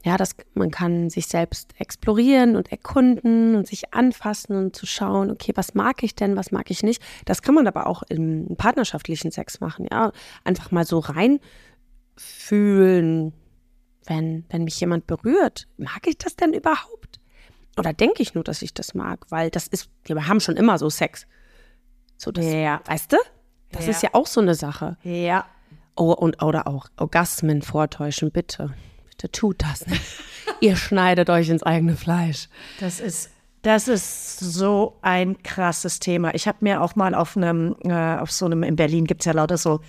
Ja, 0.09 0.16
das, 0.16 0.31
man 0.55 0.71
kann 0.71 1.11
sich 1.11 1.27
selbst 1.27 1.75
explorieren 1.79 2.57
und 2.57 2.73
erkunden 2.73 3.55
und 3.57 3.66
sich 3.66 3.92
anfassen 3.92 4.57
und 4.57 4.75
zu 4.75 4.87
schauen, 4.87 5.31
okay, 5.31 5.53
was 5.55 5.75
mag 5.75 6.03
ich 6.03 6.14
denn, 6.14 6.35
was 6.35 6.51
mag 6.51 6.71
ich 6.71 6.83
nicht. 6.83 7.03
Das 7.27 7.42
kann 7.42 7.55
man 7.55 7.66
aber 7.66 7.87
auch 7.87 8.03
im 8.09 8.57
partnerschaftlichen 8.57 9.31
Sex 9.31 9.61
machen, 9.61 9.87
ja. 9.90 10.12
Einfach 10.44 10.71
mal 10.71 10.87
so 10.87 10.99
reinfühlen, 12.16 13.35
wenn, 14.07 14.44
wenn 14.49 14.64
mich 14.64 14.81
jemand 14.81 15.07
berührt. 15.07 15.68
Mag 15.77 16.07
ich 16.07 16.16
das 16.16 16.37
denn 16.37 16.55
überhaupt? 16.55 17.21
Oder 17.79 17.92
denke 17.92 18.23
ich 18.23 18.33
nur, 18.35 18.44
dass 18.44 18.62
ich 18.62 18.73
das 18.73 18.94
mag? 18.94 19.27
Weil 19.29 19.51
das 19.51 19.66
ist, 19.66 19.90
wir 20.05 20.27
haben 20.27 20.40
schon 20.40 20.57
immer 20.57 20.79
so 20.79 20.88
Sex. 20.88 21.27
So 22.16 22.33
das, 22.33 22.47
Ja. 22.47 22.81
weißt 22.87 23.12
du? 23.12 23.18
Das 23.73 23.85
Ja. 23.85 23.90
ist 23.90 24.03
ja 24.03 24.11
auch 24.14 24.27
so 24.27 24.40
eine 24.40 24.55
Sache. 24.55 24.97
Ja. 25.03 25.44
Oh, 25.97 26.12
und, 26.12 26.42
oder 26.42 26.66
auch 26.66 26.87
Orgasmen 26.97 27.61
vortäuschen, 27.61 28.31
bitte. 28.33 28.73
Tut 29.33 29.62
das 29.62 29.87
nicht. 29.87 30.02
Ihr 30.61 30.76
schneidet 30.76 31.31
euch 31.31 31.48
ins 31.48 31.62
eigene 31.62 31.96
Fleisch. 31.96 32.48
Das 32.81 33.00
ist, 33.00 33.31
das 33.62 33.88
ist 33.88 34.38
so 34.38 34.98
ein 35.02 35.42
krasses 35.42 35.98
Thema. 35.98 36.35
Ich 36.35 36.46
habe 36.46 36.59
mir 36.61 36.81
auch 36.81 36.96
mal 36.96 37.14
auf 37.14 37.37
einem, 37.37 37.76
äh, 37.83 38.16
auf 38.16 38.31
so 38.31 38.46
einem, 38.46 38.62
in 38.62 38.76
Berlin 38.76 39.04
gibt 39.04 39.22
es 39.22 39.26
ja 39.26 39.33
lauter 39.33 39.59
so 39.59 39.81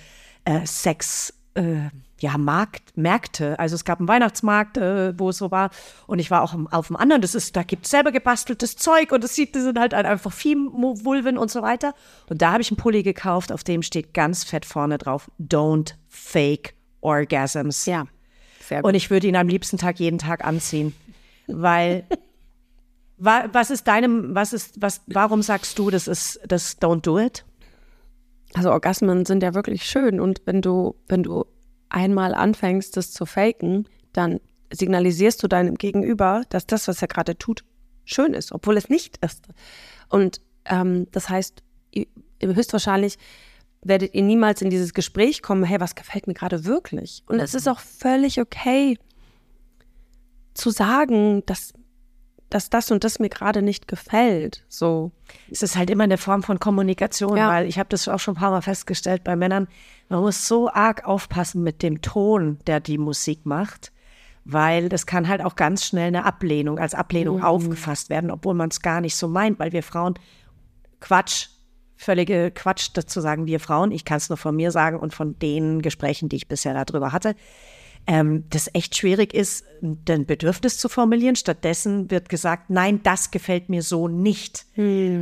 äh, 0.45 0.65
Sex, 0.65 1.33
äh, 1.53 1.89
ja, 2.19 2.37
Markt, 2.37 2.97
Märkte. 2.97 3.57
Also 3.59 3.75
es 3.75 3.85
gab 3.85 3.99
einen 3.99 4.07
Weihnachtsmarkt, 4.07 4.77
äh, 4.77 5.17
wo 5.17 5.29
es 5.29 5.37
so 5.37 5.51
war. 5.51 5.69
Und 6.07 6.19
ich 6.19 6.31
war 6.31 6.41
auch 6.41 6.55
auf 6.71 6.87
dem 6.87 6.95
anderen. 6.95 7.21
Das 7.21 7.35
ist, 7.35 7.55
da 7.55 7.63
gibt 7.63 7.85
es 7.85 7.91
selber 7.91 8.11
gebasteltes 8.11 8.75
Zeug 8.75 9.11
und 9.11 9.23
es 9.23 9.35
sieht, 9.35 9.55
das 9.55 9.63
sind 9.63 9.79
halt 9.79 9.93
einfach 9.93 10.33
Viehvulven 10.33 11.37
und 11.37 11.51
so 11.51 11.61
weiter. 11.61 11.93
Und 12.27 12.41
da 12.41 12.51
habe 12.51 12.61
ich 12.61 12.71
einen 12.71 12.77
Pulli 12.77 13.03
gekauft, 13.03 13.51
auf 13.51 13.63
dem 13.63 13.83
steht 13.83 14.13
ganz 14.13 14.43
fett 14.43 14.65
vorne 14.65 14.97
drauf: 14.97 15.31
Don't 15.39 15.93
fake 16.07 16.73
orgasms. 17.01 17.85
Ja. 17.85 18.05
Sehr 18.69 18.85
Und 18.85 18.93
ich 18.93 19.09
würde 19.09 19.27
ihn 19.27 19.35
am 19.35 19.47
liebsten 19.47 19.77
Tag 19.77 19.99
jeden 19.99 20.19
Tag 20.19 20.45
anziehen, 20.45 20.93
weil 21.47 22.05
wa, 23.17 23.45
was 23.51 23.71
ist 23.71 23.87
deinem, 23.87 24.33
was 24.35 24.53
ist, 24.53 24.81
was, 24.81 25.01
warum 25.07 25.41
sagst 25.41 25.77
du, 25.79 25.89
das 25.89 26.07
ist, 26.07 26.39
das 26.47 26.79
don't 26.79 27.01
do 27.01 27.19
it? 27.19 27.45
Also 28.53 28.71
Orgasmen 28.71 29.25
sind 29.25 29.43
ja 29.43 29.53
wirklich 29.53 29.83
schön 29.85 30.19
und 30.19 30.41
wenn 30.45 30.61
du, 30.61 30.95
wenn 31.07 31.23
du 31.23 31.45
einmal 31.89 32.33
anfängst, 32.33 32.95
das 32.95 33.11
zu 33.11 33.25
faken, 33.25 33.87
dann 34.13 34.39
signalisierst 34.71 35.41
du 35.41 35.47
deinem 35.47 35.75
Gegenüber, 35.75 36.43
dass 36.49 36.67
das, 36.67 36.87
was 36.87 37.01
er 37.01 37.07
gerade 37.07 37.37
tut, 37.37 37.63
schön 38.05 38.33
ist, 38.33 38.51
obwohl 38.51 38.77
es 38.77 38.89
nicht 38.89 39.17
ist. 39.23 39.47
Und 40.09 40.41
ähm, 40.65 41.07
das 41.11 41.29
heißt, 41.29 41.63
ihr- 41.91 42.07
höchstwahrscheinlich 42.41 43.17
werdet 43.81 44.13
ihr 44.13 44.23
niemals 44.23 44.61
in 44.61 44.69
dieses 44.69 44.93
Gespräch 44.93 45.41
kommen, 45.41 45.63
hey, 45.63 45.79
was 45.79 45.95
gefällt 45.95 46.27
mir 46.27 46.33
gerade 46.33 46.65
wirklich? 46.65 47.23
Und 47.27 47.39
es 47.39 47.53
ist 47.53 47.67
auch 47.67 47.79
völlig 47.79 48.39
okay 48.41 48.97
zu 50.53 50.69
sagen, 50.69 51.43
dass, 51.45 51.73
dass 52.49 52.69
das 52.69 52.91
und 52.91 53.03
das 53.03 53.19
mir 53.19 53.29
gerade 53.29 53.61
nicht 53.61 53.87
gefällt. 53.87 54.65
So. 54.67 55.11
Es 55.49 55.61
ist 55.63 55.77
halt 55.77 55.89
immer 55.89 56.03
eine 56.03 56.17
Form 56.17 56.43
von 56.43 56.59
Kommunikation, 56.59 57.37
Ja. 57.37 57.49
weil 57.49 57.67
ich 57.67 57.79
habe 57.79 57.89
das 57.89 58.07
auch 58.07 58.19
schon 58.19 58.33
ein 58.35 58.39
paar 58.39 58.51
Mal 58.51 58.61
festgestellt 58.61 59.23
bei 59.23 59.35
Männern, 59.35 59.67
man 60.09 60.21
muss 60.21 60.47
so 60.47 60.69
arg 60.69 61.05
aufpassen 61.05 61.63
mit 61.63 61.81
dem 61.81 62.01
Ton, 62.01 62.59
der 62.67 62.79
die 62.81 62.97
Musik 62.97 63.45
macht, 63.45 63.93
weil 64.43 64.89
das 64.89 65.05
kann 65.05 65.27
halt 65.27 65.41
auch 65.41 65.55
ganz 65.55 65.85
schnell 65.85 66.07
eine 66.07 66.25
Ablehnung, 66.25 66.79
als 66.79 66.95
Ablehnung 66.95 67.43
aufgefasst 67.43 68.09
werden, 68.09 68.31
obwohl 68.31 68.55
man 68.55 68.69
es 68.69 68.81
gar 68.81 68.99
nicht 68.99 69.15
so 69.15 69.27
meint, 69.27 69.59
weil 69.59 69.71
wir 69.71 69.83
Frauen 69.83 70.15
Quatsch, 70.99 71.47
völlige 71.99 72.49
Quatsch 72.49 72.91
dazu 72.93 73.19
sagen, 73.19 73.45
wir 73.45 73.59
Frauen, 73.59 73.91
ich 73.91 74.05
kann 74.05 74.17
es 74.17 74.29
nur 74.29 74.37
von 74.37 74.55
mir 74.55 74.71
sagen 74.71 74.97
und 74.97 75.13
von 75.13 75.37
den 75.37 75.81
Gesprächen, 75.81 76.29
die 76.29 76.37
ich 76.37 76.47
bisher 76.47 76.73
darüber 76.85 77.11
hatte, 77.11 77.35
ähm, 78.07 78.45
das 78.49 78.69
echt 78.73 78.95
schwierig 78.95 79.33
ist, 79.33 79.65
ein 79.81 80.25
Bedürfnis 80.25 80.77
zu 80.77 80.87
formulieren. 80.87 81.35
Stattdessen 81.35 82.09
wird 82.09 82.29
gesagt, 82.29 82.69
nein, 82.69 83.03
das 83.03 83.31
gefällt 83.31 83.67
mir 83.67 83.83
so 83.83 84.07
nicht, 84.07 84.65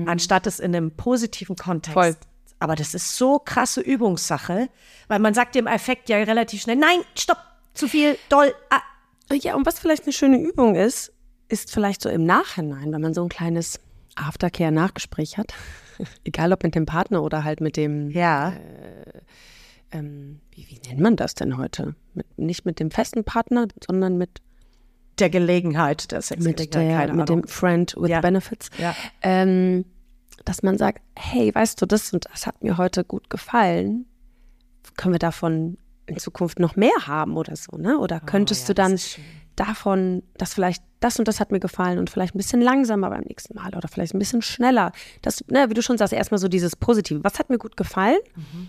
anstatt 0.06 0.46
es 0.46 0.60
in 0.60 0.76
einem 0.76 0.92
positiven 0.92 1.56
Kontext. 1.56 1.94
Voll. 1.94 2.16
Aber 2.60 2.76
das 2.76 2.94
ist 2.94 3.18
so 3.18 3.40
krasse 3.40 3.82
Übungssache, 3.82 4.70
weil 5.08 5.20
man 5.20 5.34
sagt 5.34 5.56
dem 5.56 5.66
Effekt 5.66 6.10
ja 6.10 6.18
relativ 6.18 6.62
schnell, 6.62 6.76
nein, 6.76 7.00
stopp, 7.16 7.40
zu 7.74 7.88
viel, 7.88 8.18
doll, 8.30 8.54
ah. 8.70 8.82
Ja, 9.34 9.56
und 9.56 9.66
was 9.66 9.80
vielleicht 9.80 10.04
eine 10.04 10.14
schöne 10.14 10.40
Übung 10.40 10.76
ist, 10.76 11.12
ist 11.50 11.72
vielleicht 11.72 12.02
so 12.02 12.10
im 12.10 12.24
Nachhinein, 12.24 12.94
wenn 12.94 13.02
man 13.02 13.14
so 13.14 13.24
ein 13.24 13.30
kleines 13.30 13.80
Aftercare-Nachgespräch 14.16 15.38
hat, 15.38 15.54
egal 16.24 16.54
ob 16.54 16.64
mit 16.64 16.76
dem 16.76 16.86
Partner 16.86 17.24
oder 17.24 17.44
halt 17.44 17.62
mit 17.62 17.78
dem, 17.78 18.10
Ja, 18.12 18.54
ähm, 19.92 20.40
wie, 20.52 20.68
wie 20.70 20.80
nennt 20.88 21.00
man 21.00 21.16
das 21.16 21.34
denn 21.36 21.58
heute? 21.58 21.96
Mit, 22.14 22.26
nicht 22.38 22.66
mit 22.66 22.80
dem 22.80 22.92
festen 22.92 23.24
Partner, 23.24 23.68
sondern 23.86 24.18
mit, 24.18 24.42
der 25.20 25.30
Gelegenheit, 25.32 26.12
der 26.12 26.20
mit, 26.20 26.26
Sexgelegenheit, 26.26 26.74
der, 26.74 26.98
keine 26.98 27.14
mit 27.14 27.30
Ahnung. 27.30 27.42
dem 27.44 27.48
Friend 27.48 27.96
with 27.98 28.10
Ja. 28.10 28.22
Benefits. 28.22 28.70
Ja. 28.78 28.96
Ähm, 29.24 29.86
dass 30.46 30.62
man 30.62 30.78
sagt, 30.78 31.02
hey, 31.18 31.54
weißt 31.54 31.82
du, 31.82 31.86
das 31.88 32.14
und 32.14 32.26
das 32.32 32.46
hat 32.46 32.64
mir 32.64 32.78
heute 32.78 33.04
gut 33.04 33.30
gefallen. 33.30 34.06
Können 34.96 35.16
wir 35.16 35.20
davon 35.20 35.78
in 36.06 36.18
Zukunft 36.20 36.60
noch 36.60 36.76
mehr 36.76 36.92
haben 37.08 37.36
oder 37.36 37.56
so, 37.56 37.78
ne? 37.78 37.98
Oder 37.98 38.20
könntest 38.20 38.62
Oh 38.62 38.64
ja, 38.64 38.68
du 38.68 38.74
dann. 38.76 39.00
Davon, 39.58 40.24
dass 40.38 40.54
vielleicht 40.54 40.84
das 41.00 41.20
und 41.20 41.28
das 41.28 41.40
hat 41.40 41.52
mir 41.52 41.60
gefallen 41.60 42.00
und 42.00 42.10
vielleicht 42.10 42.34
ein 42.34 42.38
bisschen 42.38 42.62
langsamer 42.62 43.10
beim 43.10 43.24
nächsten 43.24 43.56
Mal 43.56 43.76
oder 43.76 43.88
vielleicht 43.88 44.14
ein 44.16 44.20
bisschen 44.20 44.42
schneller. 44.42 44.92
Das, 45.22 45.44
ne, 45.48 45.70
wie 45.70 45.74
du 45.74 45.82
schon 45.82 45.98
sagst, 45.98 46.14
erstmal 46.14 46.40
so 46.40 46.48
dieses 46.48 46.76
Positive. 46.76 47.24
Was 47.24 47.40
hat 47.40 47.50
mir 47.50 47.58
gut 47.58 47.78
gefallen? 47.78 48.20
Mhm. 48.36 48.68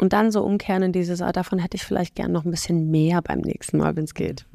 und 0.00 0.12
dann 0.12 0.30
so 0.30 0.42
umkehren 0.44 0.82
in 0.84 0.92
dieses, 0.92 1.20
ah, 1.20 1.32
davon 1.32 1.58
hätte 1.58 1.76
ich 1.76 1.84
vielleicht 1.84 2.14
gern 2.14 2.30
noch 2.30 2.44
ein 2.44 2.50
bisschen 2.52 2.90
mehr 2.90 3.20
beim 3.20 3.40
nächsten 3.40 3.78
Mal, 3.78 3.96
wenn 3.96 4.04
es 4.04 4.14
geht. 4.14 4.46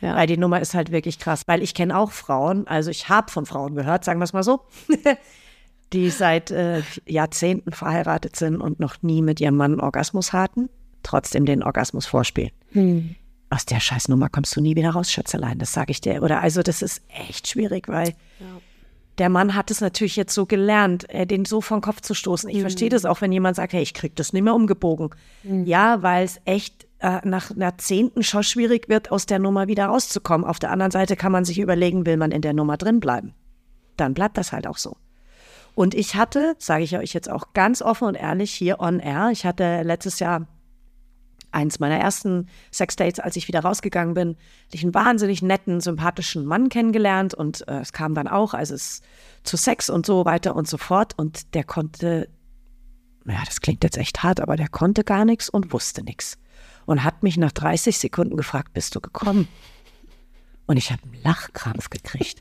Ja. 0.00 0.16
Weil 0.16 0.26
die 0.26 0.38
Nummer 0.38 0.60
ist 0.60 0.74
halt 0.74 0.90
wirklich 0.90 1.18
krass. 1.18 1.42
Weil 1.46 1.62
ich 1.62 1.74
kenne 1.74 1.98
auch 1.98 2.12
Frauen, 2.12 2.66
also 2.66 2.90
ich 2.90 3.10
habe 3.10 3.30
von 3.30 3.44
Frauen 3.44 3.74
gehört, 3.74 4.04
sagen 4.04 4.20
wir 4.20 4.24
es 4.24 4.32
mal 4.32 4.42
so, 4.42 4.60
die 5.92 6.08
seit 6.08 6.50
äh, 6.50 6.82
Jahrzehnten 7.06 7.72
verheiratet 7.72 8.36
sind 8.36 8.56
und 8.56 8.80
noch 8.80 9.02
nie 9.02 9.20
mit 9.20 9.40
ihrem 9.40 9.56
Mann 9.56 9.72
einen 9.72 9.80
Orgasmus 9.80 10.32
hatten, 10.32 10.70
trotzdem 11.02 11.44
den 11.44 11.62
Orgasmus 11.62 12.06
vorspielen. 12.06 12.52
Hm. 12.72 13.16
Aus 13.50 13.66
der 13.66 13.80
Scheißnummer 13.80 14.28
kommst 14.28 14.56
du 14.56 14.60
nie 14.60 14.76
wieder 14.76 14.90
raus, 14.90 15.10
Schätzelein, 15.10 15.58
das 15.58 15.72
sage 15.72 15.90
ich 15.90 16.00
dir. 16.00 16.22
Oder 16.22 16.40
also 16.40 16.62
das 16.62 16.82
ist 16.82 17.02
echt 17.08 17.48
schwierig, 17.48 17.88
weil 17.88 18.14
der 19.18 19.28
Mann 19.28 19.54
hat 19.54 19.70
es 19.70 19.80
natürlich 19.82 20.16
jetzt 20.16 20.34
so 20.34 20.46
gelernt, 20.46 21.10
äh, 21.10 21.26
den 21.26 21.44
so 21.44 21.60
vom 21.60 21.82
Kopf 21.82 22.00
zu 22.00 22.14
stoßen. 22.14 22.48
Ich 22.48 22.60
verstehe 22.60 22.88
das 22.88 23.04
auch, 23.04 23.20
wenn 23.20 23.32
jemand 23.32 23.56
sagt, 23.56 23.74
hey, 23.74 23.82
ich 23.82 23.92
krieg 23.92 24.16
das 24.16 24.32
nicht 24.32 24.42
mehr 24.42 24.54
umgebogen. 24.54 25.10
Ja, 25.66 26.02
weil 26.02 26.24
es 26.24 26.40
echt 26.46 26.86
äh, 27.00 27.20
nach 27.24 27.54
Jahrzehnten 27.54 28.22
schon 28.22 28.44
schwierig 28.44 28.88
wird, 28.88 29.10
aus 29.10 29.26
der 29.26 29.38
Nummer 29.38 29.68
wieder 29.68 29.86
rauszukommen. 29.86 30.46
Auf 30.46 30.58
der 30.58 30.70
anderen 30.70 30.90
Seite 30.90 31.16
kann 31.16 31.32
man 31.32 31.44
sich 31.44 31.58
überlegen, 31.58 32.06
will 32.06 32.16
man 32.16 32.30
in 32.30 32.40
der 32.40 32.54
Nummer 32.54 32.78
drin 32.78 33.00
bleiben? 33.00 33.34
Dann 33.96 34.14
bleibt 34.14 34.38
das 34.38 34.52
halt 34.52 34.66
auch 34.66 34.78
so. 34.78 34.96
Und 35.74 35.94
ich 35.94 36.14
hatte, 36.14 36.54
sage 36.58 36.84
ich 36.84 36.96
euch 36.96 37.12
jetzt 37.12 37.30
auch 37.30 37.52
ganz 37.52 37.82
offen 37.82 38.08
und 38.08 38.14
ehrlich 38.14 38.52
hier 38.52 38.80
on 38.80 39.00
air, 39.00 39.30
ich 39.32 39.44
hatte 39.44 39.82
letztes 39.82 40.18
Jahr 40.18 40.46
eins 41.52 41.80
meiner 41.80 41.98
ersten 41.98 42.48
Sexdates, 42.72 43.20
als 43.20 43.36
ich 43.36 43.48
wieder 43.48 43.60
rausgegangen 43.60 44.14
bin, 44.14 44.30
hatte 44.30 44.76
ich 44.76 44.82
einen 44.82 44.94
wahnsinnig 44.94 45.42
netten, 45.42 45.80
sympathischen 45.80 46.44
Mann 46.44 46.68
kennengelernt 46.68 47.34
und 47.34 47.66
äh, 47.68 47.80
es 47.80 47.92
kam 47.92 48.14
dann 48.14 48.28
auch, 48.28 48.54
also 48.54 48.74
es 48.74 49.02
zu 49.42 49.56
Sex 49.56 49.90
und 49.90 50.06
so 50.06 50.24
weiter 50.24 50.54
und 50.56 50.68
so 50.68 50.78
fort 50.78 51.18
und 51.18 51.54
der 51.54 51.64
konnte, 51.64 52.28
naja, 53.24 53.42
das 53.44 53.60
klingt 53.60 53.84
jetzt 53.84 53.98
echt 53.98 54.22
hart, 54.22 54.40
aber 54.40 54.56
der 54.56 54.68
konnte 54.68 55.04
gar 55.04 55.24
nichts 55.24 55.48
und 55.48 55.72
wusste 55.72 56.02
nichts 56.02 56.38
und 56.86 57.04
hat 57.04 57.22
mich 57.22 57.36
nach 57.36 57.52
30 57.52 57.98
Sekunden 57.98 58.36
gefragt, 58.36 58.72
bist 58.72 58.94
du 58.94 59.00
gekommen? 59.00 59.48
Und 60.66 60.76
ich 60.76 60.92
habe 60.92 61.02
einen 61.02 61.22
Lachkrampf 61.22 61.90
gekriegt. 61.90 62.40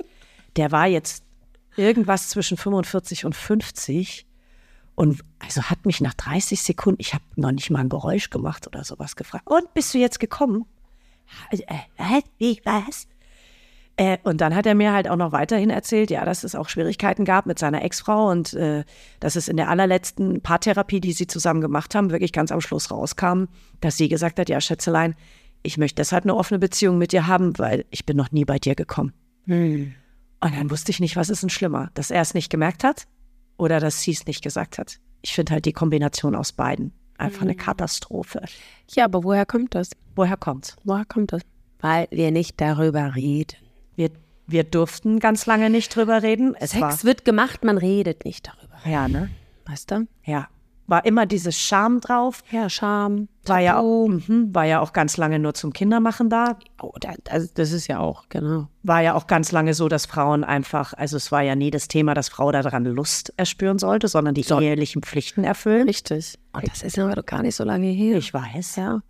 Der 0.56 0.72
war 0.72 0.88
jetzt 0.88 1.24
irgendwas 1.76 2.30
zwischen 2.30 2.58
45 2.58 3.26
und 3.26 3.36
50 3.36 4.26
und 5.00 5.24
also 5.40 5.62
hat 5.62 5.86
mich 5.86 6.02
nach 6.02 6.14
30 6.14 6.62
Sekunden, 6.62 7.00
ich 7.00 7.14
habe 7.14 7.24
noch 7.38 7.54
nicht 7.54 7.70
mal 7.70 7.80
ein 7.80 7.88
Geräusch 7.88 8.30
gemacht 8.32 8.68
oder 8.68 8.84
sowas 8.84 9.16
gefragt. 9.16 9.48
Und 9.48 9.74
bist 9.74 9.94
du 9.94 9.98
jetzt 9.98 10.20
gekommen? 10.20 10.66
Äh, 11.52 11.60
äh, 11.96 12.22
wie, 12.38 12.60
was? 12.66 13.08
Äh, 13.96 14.18
und 14.24 14.42
dann 14.42 14.54
hat 14.54 14.66
er 14.66 14.76
mir 14.76 14.92
halt 14.92 15.08
auch 15.08 15.16
noch 15.16 15.32
weiterhin 15.32 15.70
erzählt, 15.70 16.12
ja, 16.12 16.26
dass 16.26 16.44
es 16.44 16.54
auch 16.54 16.68
Schwierigkeiten 16.68 17.24
gab 17.24 17.46
mit 17.46 17.60
seiner 17.60 17.82
Ex-Frau 17.82 18.30
und 18.30 18.54
äh, 18.56 18.84
dass 19.22 19.38
es 19.38 19.48
in 19.48 19.56
der 19.56 19.70
allerletzten 19.70 20.42
Paartherapie, 20.42 21.00
die 21.00 21.14
sie 21.14 21.28
zusammen 21.28 21.62
gemacht 21.62 21.96
haben, 21.96 22.12
wirklich 22.12 22.34
ganz 22.34 22.52
am 22.52 22.60
Schluss 22.60 22.92
rauskam, 22.92 23.46
dass 23.80 23.96
sie 23.96 24.10
gesagt 24.10 24.38
hat, 24.38 24.50
ja, 24.50 24.60
Schätzelein, 24.60 25.16
ich 25.64 25.78
möchte 25.78 26.02
deshalb 26.02 26.26
eine 26.26 26.36
offene 26.36 26.60
Beziehung 26.60 26.98
mit 26.98 27.14
dir 27.14 27.26
haben, 27.26 27.58
weil 27.58 27.86
ich 27.90 28.06
bin 28.06 28.18
noch 28.18 28.34
nie 28.34 28.44
bei 28.44 28.60
dir 28.60 28.76
gekommen. 28.76 29.14
Und 30.42 30.58
dann 30.58 30.70
wusste 30.70 30.92
ich 30.92 31.00
nicht, 31.00 31.16
was 31.16 31.30
ist 31.30 31.42
denn 31.42 31.50
schlimmer, 31.50 31.90
dass 31.94 32.12
er 32.12 32.22
es 32.22 32.34
nicht 32.34 32.50
gemerkt 32.50 32.84
hat 32.84 33.08
oder 33.60 33.80
dass 33.80 34.02
sie 34.02 34.12
es 34.12 34.26
nicht 34.26 34.42
gesagt 34.44 34.78
hat. 34.78 35.00
Ich 35.22 35.34
finde 35.34 35.54
halt 35.54 35.66
die 35.66 35.74
Kombination 35.74 36.36
aus 36.36 36.52
beiden 36.52 36.94
einfach 37.18 37.42
eine 37.42 37.56
Katastrophe. 37.56 38.42
Ja, 38.92 39.06
aber 39.06 39.24
woher 39.24 39.46
kommt 39.46 39.76
das? 39.76 39.92
Woher 40.16 40.38
kommt's? 40.38 40.78
Woher 40.84 41.06
kommt 41.06 41.34
das? 41.34 41.42
Weil 41.80 42.08
wir 42.12 42.32
nicht 42.32 42.60
darüber 42.62 43.16
reden. 43.16 43.58
Wir, 43.96 44.10
wir 44.48 44.64
durften 44.64 45.20
ganz 45.20 45.46
lange 45.46 45.70
nicht 45.70 45.96
drüber 45.96 46.24
reden. 46.24 46.56
Es 46.60 46.72
Sex 46.72 47.04
wird 47.04 47.26
gemacht, 47.26 47.64
man 47.64 47.78
redet 47.78 48.26
nicht 48.26 48.48
darüber. 48.48 48.78
ja, 48.90 49.08
ne? 49.08 49.30
Weißt 49.66 49.92
du? 49.92 50.08
Ja. 50.26 50.48
War 50.90 51.06
immer 51.06 51.26
dieses 51.26 51.58
Scham 51.58 52.02
drauf. 52.02 52.44
Ja, 52.52 52.70
Scham. 52.70 53.28
War 53.46 53.60
ja, 53.60 53.80
auch, 53.80 54.08
mhm, 54.08 54.54
war 54.54 54.66
ja 54.66 54.80
auch 54.80 54.92
ganz 54.94 55.18
lange 55.18 55.40
nur 55.40 55.54
zum 55.54 55.72
Kindermachen 55.74 56.30
da. 56.30 56.58
Oh, 56.82 56.92
da- 57.00 57.14
das, 57.24 57.54
das 57.54 57.72
ist 57.72 57.88
ja 57.88 58.00
auch, 58.00 58.26
genau. 58.30 58.68
War 58.84 59.02
ja 59.02 59.14
auch 59.16 59.28
ganz 59.28 59.52
lange 59.52 59.74
so, 59.74 59.88
dass 59.88 60.06
Frauen 60.06 60.44
einfach, 60.44 60.94
also 60.94 61.18
es 61.18 61.32
war 61.32 61.42
ja 61.42 61.56
nie 61.56 61.72
das 61.72 61.88
Thema, 61.88 62.14
dass 62.14 62.30
Frau 62.30 62.52
daran 62.52 62.86
Lust 62.86 63.34
erspüren 63.38 63.80
sollte, 63.80 64.08
sondern 64.08 64.34
die 64.36 64.42
ehelichen 64.48 65.02
Pflichten 65.02 65.44
erfüllen. 65.44 65.88
Richtig. 65.88 66.38
Und 66.54 66.68
das 66.68 66.84
ist 66.84 66.98
aber 67.00 67.16
doch 67.16 67.26
gar 67.26 67.42
nicht 67.42 67.56
so 67.56 67.64
lange 67.64 67.88
her. 67.88 68.18
Ich 68.18 68.34
weiß. 68.34 68.76
Ja. 68.76 69.02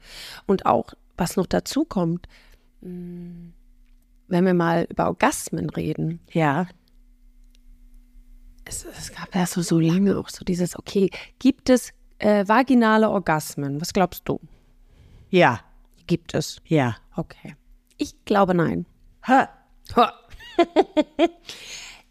Und 0.46 0.66
auch, 0.66 0.94
was 1.18 1.36
noch 1.38 1.46
dazu 1.48 1.86
kommt, 1.86 2.28
mh, 2.82 3.52
wenn 4.28 4.46
wir 4.46 4.54
mal 4.54 4.86
über 4.90 5.08
Orgasmen 5.08 5.70
reden, 5.70 6.20
Ja. 6.32 6.68
Es, 8.70 8.86
es 8.86 9.12
gab 9.12 9.34
ja 9.36 9.46
so, 9.46 9.62
so 9.62 9.80
lange 9.80 10.18
auch 10.18 10.30
so 10.30 10.46
dieses, 10.46 10.78
okay, 10.78 11.10
gibt 11.40 11.70
es 11.70 11.92
äh, 12.20 12.48
vaginale 12.48 13.10
Orgasmen? 13.10 13.82
Was 13.82 13.94
glaubst 13.94 14.24
du? 14.26 14.40
Ja. 15.30 15.60
Gibt 16.08 16.34
es? 16.34 16.62
Ja. 16.66 16.96
Okay. 17.16 17.56
Ich 17.98 18.14
glaube 18.26 18.54
nein. 18.56 18.86
Ha. 19.28 19.50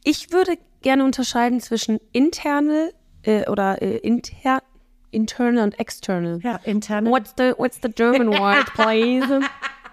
Ich 0.04 0.32
würde 0.32 0.56
gerne 0.80 1.04
unterscheiden 1.04 1.60
zwischen 1.60 1.98
internal 2.12 2.94
äh, 3.24 3.46
oder 3.50 3.82
äh, 3.82 3.98
inter, 3.98 4.62
internal 5.10 5.64
und 5.64 5.78
external. 5.78 6.40
Ja, 6.42 6.60
interne. 6.64 7.10
What's 7.10 7.34
the 7.36 7.52
what's 7.58 7.78
the 7.82 7.90
German 7.90 8.28
word, 8.28 8.72
please? 8.72 9.40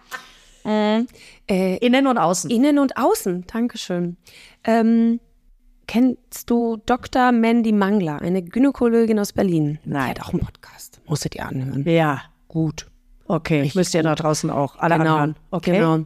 äh, 0.65 1.03
äh, 1.49 1.77
Innen 1.85 2.07
und 2.07 2.17
außen. 2.17 2.49
innen 2.49 2.79
und 2.79 2.95
außen. 2.95 3.45
Dankeschön. 3.47 4.15
Ähm, 4.63 5.19
kennst 5.87 6.49
du 6.49 6.77
Dr. 6.85 7.31
Mandy 7.31 7.71
Mangler, 7.71 8.21
eine 8.21 8.41
Gynäkologin 8.43 9.19
aus 9.19 9.33
Berlin? 9.33 9.79
Nein. 9.85 10.13
Die 10.13 10.19
hat 10.19 10.27
auch 10.27 10.33
einen 10.33 10.41
Podcast. 10.43 11.01
Musstet 11.07 11.35
ihr 11.35 11.45
anhören. 11.45 11.83
Ja. 11.87 12.21
Gut. 12.47 12.87
Okay. 13.27 13.71
Müsst 13.75 13.93
ihr 13.93 14.03
da 14.03 14.15
draußen 14.15 14.49
auch 14.49 14.77
alle 14.77 14.97
Genau. 14.97 15.13
anhören. 15.15 15.35
Okay. 15.51 15.71
Genau. 15.77 16.05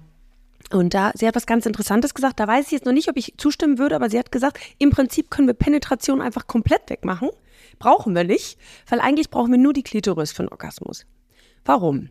Und 0.71 0.93
da, 0.93 1.11
sie 1.15 1.27
hat 1.27 1.35
was 1.35 1.45
ganz 1.45 1.65
Interessantes 1.65 2.13
gesagt. 2.13 2.39
Da 2.39 2.47
weiß 2.47 2.67
ich 2.67 2.71
jetzt 2.71 2.85
noch 2.85 2.93
nicht, 2.93 3.09
ob 3.09 3.17
ich 3.17 3.33
zustimmen 3.37 3.77
würde, 3.79 3.95
aber 3.95 4.09
sie 4.09 4.19
hat 4.19 4.31
gesagt, 4.31 4.59
im 4.77 4.91
Prinzip 4.91 5.29
können 5.31 5.47
wir 5.47 5.53
Penetration 5.55 6.21
einfach 6.21 6.47
komplett 6.47 6.89
wegmachen. 6.89 7.29
Brauchen 7.79 8.13
wir 8.15 8.23
nicht, 8.23 8.57
weil 8.87 8.99
eigentlich 8.99 9.29
brauchen 9.29 9.51
wir 9.51 9.57
nur 9.57 9.73
die 9.73 9.83
Klitoris 9.83 10.31
für 10.31 10.43
einen 10.43 10.49
Orgasmus. 10.49 11.05
Warum? 11.65 12.09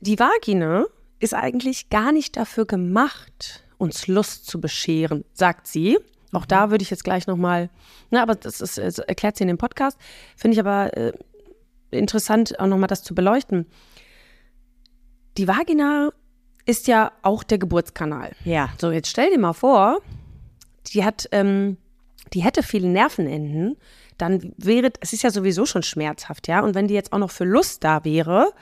Die 0.00 0.18
Vagina 0.18 0.84
ist 1.20 1.34
eigentlich 1.34 1.90
gar 1.90 2.12
nicht 2.12 2.36
dafür 2.36 2.66
gemacht, 2.66 3.64
uns 3.78 4.06
Lust 4.06 4.46
zu 4.46 4.60
bescheren, 4.60 5.24
sagt 5.32 5.66
sie. 5.66 5.98
Auch 6.32 6.44
da 6.44 6.70
würde 6.70 6.82
ich 6.82 6.90
jetzt 6.90 7.04
gleich 7.04 7.26
nochmal, 7.26 7.70
na, 8.10 8.22
aber 8.22 8.34
das, 8.34 8.60
ist, 8.60 8.76
das 8.76 8.98
erklärt 8.98 9.36
sie 9.36 9.44
in 9.44 9.48
dem 9.48 9.58
Podcast. 9.58 9.98
Finde 10.36 10.54
ich 10.54 10.60
aber 10.60 10.94
äh, 10.96 11.12
interessant, 11.90 12.60
auch 12.60 12.66
nochmal 12.66 12.88
das 12.88 13.02
zu 13.02 13.14
beleuchten. 13.14 13.66
Die 15.38 15.48
Vagina 15.48 16.10
ist 16.66 16.86
ja 16.86 17.12
auch 17.22 17.42
der 17.42 17.58
Geburtskanal. 17.58 18.32
Ja. 18.44 18.68
So, 18.78 18.90
jetzt 18.90 19.08
stell 19.08 19.30
dir 19.30 19.38
mal 19.38 19.54
vor, 19.54 20.02
die 20.92 21.04
hat, 21.04 21.28
ähm, 21.32 21.78
die 22.34 22.42
hätte 22.42 22.62
viele 22.62 22.88
Nervenenden, 22.88 23.76
dann 24.18 24.52
wäre, 24.58 24.92
es 25.00 25.12
ist 25.12 25.22
ja 25.22 25.30
sowieso 25.30 25.64
schon 25.64 25.82
schmerzhaft, 25.82 26.48
ja. 26.48 26.60
Und 26.60 26.74
wenn 26.74 26.88
die 26.88 26.94
jetzt 26.94 27.12
auch 27.12 27.18
noch 27.18 27.30
für 27.30 27.44
Lust 27.44 27.84
da 27.84 28.04
wäre, 28.04 28.52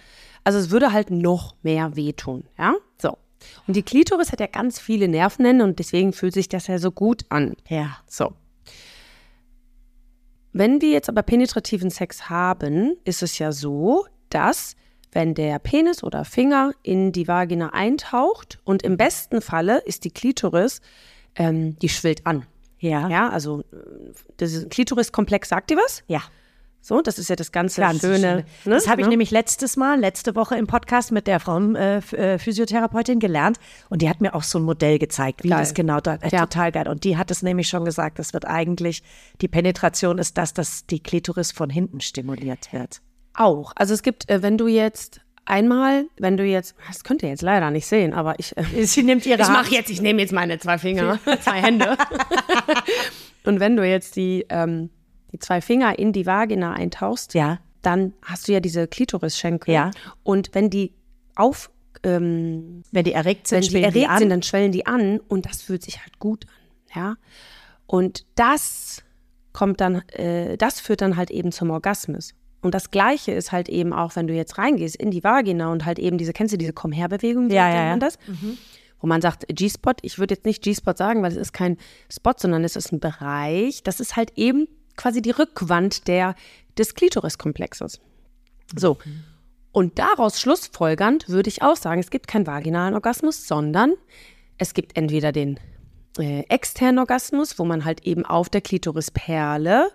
also 0.45 0.59
es 0.59 0.71
würde 0.71 0.93
halt 0.93 1.11
noch 1.11 1.57
mehr 1.63 1.97
wehtun, 1.97 2.45
ja. 2.59 2.75
Und 3.67 3.77
die 3.77 3.83
Klitoris 3.83 4.33
hat 4.33 4.41
ja 4.41 4.47
ganz 4.47 4.79
viele 4.79 5.09
Nervenenden 5.09 5.69
und 5.69 5.79
deswegen 5.79 6.13
fühlt 6.13 6.35
sich 6.35 6.49
das 6.49 6.67
ja 6.67 6.79
so 6.79 6.91
gut 6.91 7.25
an. 7.29 7.57
Ja. 7.69 7.99
So. 8.07 8.33
Wenn 10.53 10.81
wir 10.81 10.91
jetzt 10.91 11.09
aber 11.09 11.23
penetrativen 11.23 11.91
Sex 11.91 12.31
haben, 12.31 12.97
ist 13.05 13.23
es 13.23 13.39
ja 13.39 13.53
so, 13.53 14.07
dass 14.31 14.75
wenn 15.13 15.35
der 15.35 15.59
Penis 15.59 16.03
oder 16.03 16.25
Finger 16.25 16.73
in 16.83 17.13
die 17.13 17.29
Vagina 17.29 17.73
eintaucht 17.73 18.59
und 18.65 18.83
im 18.83 18.97
besten 18.97 19.41
Falle 19.41 19.79
ist 19.85 20.05
die 20.05 20.11
Klitoris, 20.11 20.81
ähm, 21.35 21.79
die 21.79 21.89
schwillt 21.89 22.27
an. 22.27 22.47
Ja. 22.79 23.09
Ja, 23.09 23.29
also 23.29 23.61
äh, 23.61 24.13
das 24.37 24.69
Klitoriskomplex 24.69 25.49
sagt 25.49 25.71
dir 25.71 25.77
was? 25.77 26.03
Ja. 26.07 26.23
So, 26.89 27.03
das 27.03 27.19
ist 27.19 27.29
ja 27.29 27.35
das 27.35 27.51
ganze 27.51 27.81
Ganz 27.81 28.01
schöne. 28.01 28.17
schön. 28.19 28.37
ne? 28.37 28.45
Das 28.77 28.87
habe 28.87 29.01
ich 29.01 29.07
Ne? 29.09 29.11
nämlich 29.11 29.33
letztes 29.33 29.77
Mal, 29.77 29.99
letzte 29.99 30.37
Woche 30.37 30.55
im 30.57 30.69
Podcast 30.69 31.11
mit 31.11 31.27
der 31.27 31.41
Frauenphysiotherapeutin 31.41 33.19
gelernt 33.19 33.59
und 33.89 34.03
die 34.03 34.09
hat 34.09 34.21
mir 34.21 34.37
auch 34.37 34.45
so 34.45 34.61
ein 34.61 34.63
Modell 34.63 35.01
gezeigt, 35.01 35.43
wie 35.43 35.49
Geil. 35.49 35.59
das 35.59 35.75
genau 35.75 35.99
da, 35.99 36.15
äh, 36.15 36.29
Ja. 36.31 36.43
total 36.47 36.71
geil. 36.71 36.87
Und 36.87 37.03
die 37.03 37.17
hat 37.17 37.33
es 37.33 37.43
nämlich 37.43 37.67
schon 37.67 37.85
gesagt, 37.85 38.21
das 38.21 38.33
wird 38.33 38.45
eigentlich, 38.47 39.03
die 39.41 39.49
Penetration 39.49 40.19
ist 40.19 40.39
das, 40.39 40.55
dass 40.55 40.87
die 40.87 41.01
Klitoris 41.01 41.51
von 41.51 41.71
hinten 41.71 42.01
stimuliert 42.01 42.73
wird. 42.73 43.01
Auch. 43.35 43.73
Also 43.75 43.93
es 43.93 44.03
gibt, 44.05 44.31
äh, 44.31 44.43
wenn 44.43 44.57
du 44.57 44.69
jetzt 44.69 45.21
einmal, 45.45 46.07
wenn 46.19 46.37
du 46.37 46.45
jetzt, 46.45 46.77
das 46.87 47.03
könnt 47.03 47.21
ihr 47.25 47.31
jetzt 47.31 47.43
leider 47.43 47.73
nicht 47.73 47.87
sehen, 47.87 48.13
aber 48.15 48.39
ich. 48.39 48.57
Äh, 48.57 48.63
Sie 48.87 49.03
nimmt 49.03 49.27
ihre 49.27 49.43
ich 49.43 49.49
mache 49.49 49.75
jetzt, 49.75 49.91
ich 49.91 50.01
nehme 50.01 50.21
jetzt 50.23 50.33
meine 50.33 50.57
zwei 50.61 50.79
Finger, 50.79 51.19
zwei 51.41 51.61
Hände. 51.63 51.97
Und 53.45 53.59
wenn 53.59 53.77
du 53.77 53.85
jetzt 53.85 54.15
die, 54.15 54.47
ähm, 54.51 54.91
die 55.37 55.39
zwei 55.39 55.61
Finger 55.61 55.99
in 55.99 56.13
die 56.13 56.27
Vagina 56.27 56.73
eintauchst, 56.73 57.35
Ja. 57.35 57.59
dann 57.83 58.13
hast 58.23 58.49
du 58.49 58.53
ja 58.53 58.61
diese 58.61 58.87
Klitorisschenkel. 58.89 59.73
Ja. 59.75 59.91
Und 60.23 60.51
wenn 60.55 60.71
die 60.71 60.93
auf, 61.35 61.71
ähm, 62.03 62.83
Wenn 62.93 63.05
die 63.05 63.13
erregt 63.13 63.47
sind, 63.49 63.63
wenn 63.73 63.81
die 63.81 63.83
erregt 63.83 64.09
an. 64.11 64.19
sind, 64.19 64.31
dann 64.31 64.43
schwellen 64.43 64.73
die 64.73 64.87
an 64.87 65.21
und 65.29 65.47
das 65.47 65.63
fühlt 65.63 65.83
sich 65.83 66.01
halt 66.01 66.19
gut 66.19 66.47
an, 66.47 67.01
ja. 67.03 67.17
Und 67.87 68.25
das 68.35 69.03
kommt 69.53 69.81
dann, 69.81 70.03
äh, 70.11 70.57
das 70.57 70.81
führt 70.81 71.01
dann 71.01 71.17
halt 71.17 71.31
eben 71.31 71.53
zum 71.53 71.71
Orgasmus. 71.71 72.35
Und 72.63 72.75
das 72.75 72.91
Gleiche 72.91 73.33
ist 73.33 73.53
halt 73.53 73.69
eben 73.69 73.93
auch, 73.93 74.17
wenn 74.17 74.27
du 74.27 74.35
jetzt 74.35 74.59
reingehst 74.59 74.97
in 74.97 75.11
die 75.11 75.23
Vagina 75.23 75.71
und 75.71 75.85
halt 75.85 75.99
eben 75.99 76.19
diese, 76.19 76.33
kennst 76.33 76.53
du 76.53 76.59
diese 76.59 76.73
Komm 76.73 76.91
her 76.93 77.09
Bewegung? 77.09 77.49
Ja, 77.51 77.69
ja, 77.69 77.87
ja. 77.89 77.97
das? 77.97 78.19
Wo 79.01 79.07
man 79.07 79.21
sagt 79.21 79.47
G-Spot. 79.49 79.93
Ich 80.03 80.19
würde 80.19 80.35
jetzt 80.35 80.47
nicht 80.47 80.63
G-Spot 80.63 80.95
sagen, 80.97 81.23
weil 81.23 81.31
es 81.31 81.37
ist 81.37 81.53
kein 81.53 81.77
Spot, 82.11 82.33
sondern 82.37 82.65
es 82.65 82.75
ist 82.77 82.93
ein 82.93 82.99
Bereich. 82.99 83.83
Das 83.85 84.01
ist 84.01 84.17
halt 84.17 84.33
eben 84.37 84.67
quasi 84.97 85.23
die 85.23 85.31
Rückwand 85.31 86.09
der, 86.09 86.35
des 86.79 86.95
Klitoriskomplexes. 86.95 88.01
So. 88.75 88.99
Und 89.73 89.99
daraus 89.99 90.41
schlussfolgernd 90.41 91.29
würde 91.29 91.49
ich 91.49 91.63
auch 91.63 91.77
sagen, 91.77 92.01
es 92.01 92.11
gibt 92.11 92.29
keinen 92.29 92.47
vaginalen 92.47 92.95
Orgasmus, 92.95 93.47
sondern 93.47 93.93
es 94.59 94.73
gibt 94.73 94.97
entweder 94.97 95.33
den 95.33 95.61
äh, 96.19 96.45
externen 96.49 96.99
Orgasmus, 96.99 97.59
wo 97.59 97.65
man 97.65 97.85
halt 97.85 98.07
eben 98.07 98.25
auf 98.25 98.49
der 98.49 98.63
Klitorisperle 98.63 99.91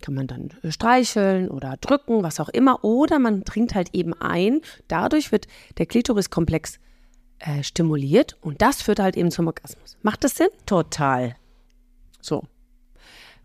kann 0.00 0.14
man 0.14 0.26
dann 0.26 0.50
äh, 0.62 0.72
streicheln 0.72 1.48
oder 1.48 1.76
drücken, 1.80 2.22
was 2.22 2.40
auch 2.40 2.48
immer, 2.48 2.82
oder 2.82 3.18
man 3.18 3.42
dringt 3.42 3.74
halt 3.74 3.90
eben 3.92 4.14
ein. 4.14 4.62
Dadurch 4.88 5.32
wird 5.32 5.48
der 5.78 5.86
Klitoriskomplex 5.86 6.78
äh, 7.40 7.62
stimuliert 7.62 8.36
und 8.40 8.62
das 8.62 8.82
führt 8.82 9.00
halt 9.00 9.16
eben 9.16 9.30
zum 9.30 9.46
Orgasmus. 9.46 9.98
Macht 10.02 10.24
das 10.24 10.36
Sinn? 10.36 10.48
Total. 10.66 11.36
So. 12.20 12.44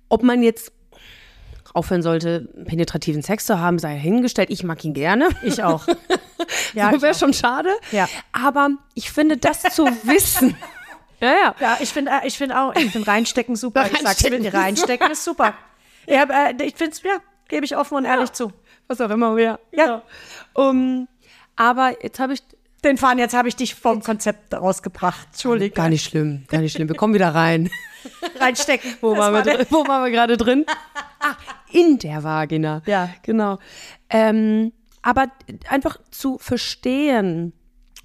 Ob 0.07 0.23
man 0.23 0.43
jetzt 0.43 0.71
aufhören 1.75 2.01
sollte, 2.01 2.49
penetrativen 2.65 3.21
Sex 3.21 3.45
zu 3.45 3.59
haben, 3.59 3.79
sei 3.79 3.97
hingestellt. 3.97 4.49
Ich 4.49 4.63
mag 4.63 4.83
ihn 4.83 4.93
gerne. 4.93 5.29
Ich 5.43 5.63
auch. 5.63 5.87
Ja, 6.73 6.89
so 6.89 6.97
ich 6.97 7.01
wäre 7.01 7.15
schon 7.15 7.33
schade. 7.33 7.69
Ja. 7.91 8.07
Aber 8.31 8.69
ich 8.93 9.09
finde, 9.09 9.37
das 9.37 9.61
zu 9.63 9.85
wissen. 10.03 10.55
Ja, 11.21 11.29
ja. 11.31 11.55
Ja, 11.61 11.77
ich 11.79 11.89
finde 11.89 12.11
ich 12.25 12.37
find 12.37 12.53
auch, 12.53 12.75
ich 12.75 12.91
finde 12.91 13.07
reinstecken 13.07 13.55
super. 13.55 13.85
Ich 13.91 13.99
sag's 13.99 14.05
Reinstecken 14.05 14.45
ist 14.45 14.53
reinstecken 14.53 15.11
ist 15.11 15.23
super. 15.23 15.53
Ja, 16.07 16.23
äh, 16.23 16.53
ich 16.61 16.75
finde 16.75 16.91
es, 16.91 17.01
ja, 17.03 17.19
gebe 17.47 17.65
ich 17.65 17.77
offen 17.77 17.95
und 17.95 18.05
ehrlich 18.05 18.33
zu. 18.33 18.51
Was 18.87 18.99
auch 18.99 19.09
immer, 19.09 19.39
ja. 19.39 19.57
ja. 19.71 20.03
Um, 20.53 21.07
aber 21.55 22.03
jetzt 22.03 22.19
habe 22.19 22.33
ich. 22.33 22.43
Den 22.83 22.97
Fahren, 22.97 23.17
jetzt 23.17 23.33
habe 23.33 23.47
ich 23.47 23.55
dich 23.55 23.73
vom 23.73 24.03
Konzept 24.03 24.53
rausgebracht. 24.53 25.29
Entschuldigung. 25.31 25.73
Gar 25.73 25.89
nicht 25.89 26.05
schlimm, 26.05 26.45
gar 26.49 26.59
nicht 26.59 26.73
schlimm. 26.73 26.87
Wir 26.87 26.95
kommen 26.95 27.15
wieder 27.15 27.33
rein. 27.33 27.71
Reinstecken. 28.39 28.95
Wo, 29.01 29.17
waren 29.17 29.33
wir? 29.33 29.65
Wo 29.71 29.87
waren 29.87 30.03
wir 30.03 30.11
gerade 30.11 30.37
drin? 30.37 30.65
Ah, 31.19 31.33
in 31.75 31.99
der 31.99 32.23
Vagina. 32.23 32.81
Ja. 32.85 33.09
Genau. 33.23 33.59
Ähm, 34.09 34.71
aber 35.01 35.27
einfach 35.69 35.99
zu 36.09 36.37
verstehen 36.37 37.53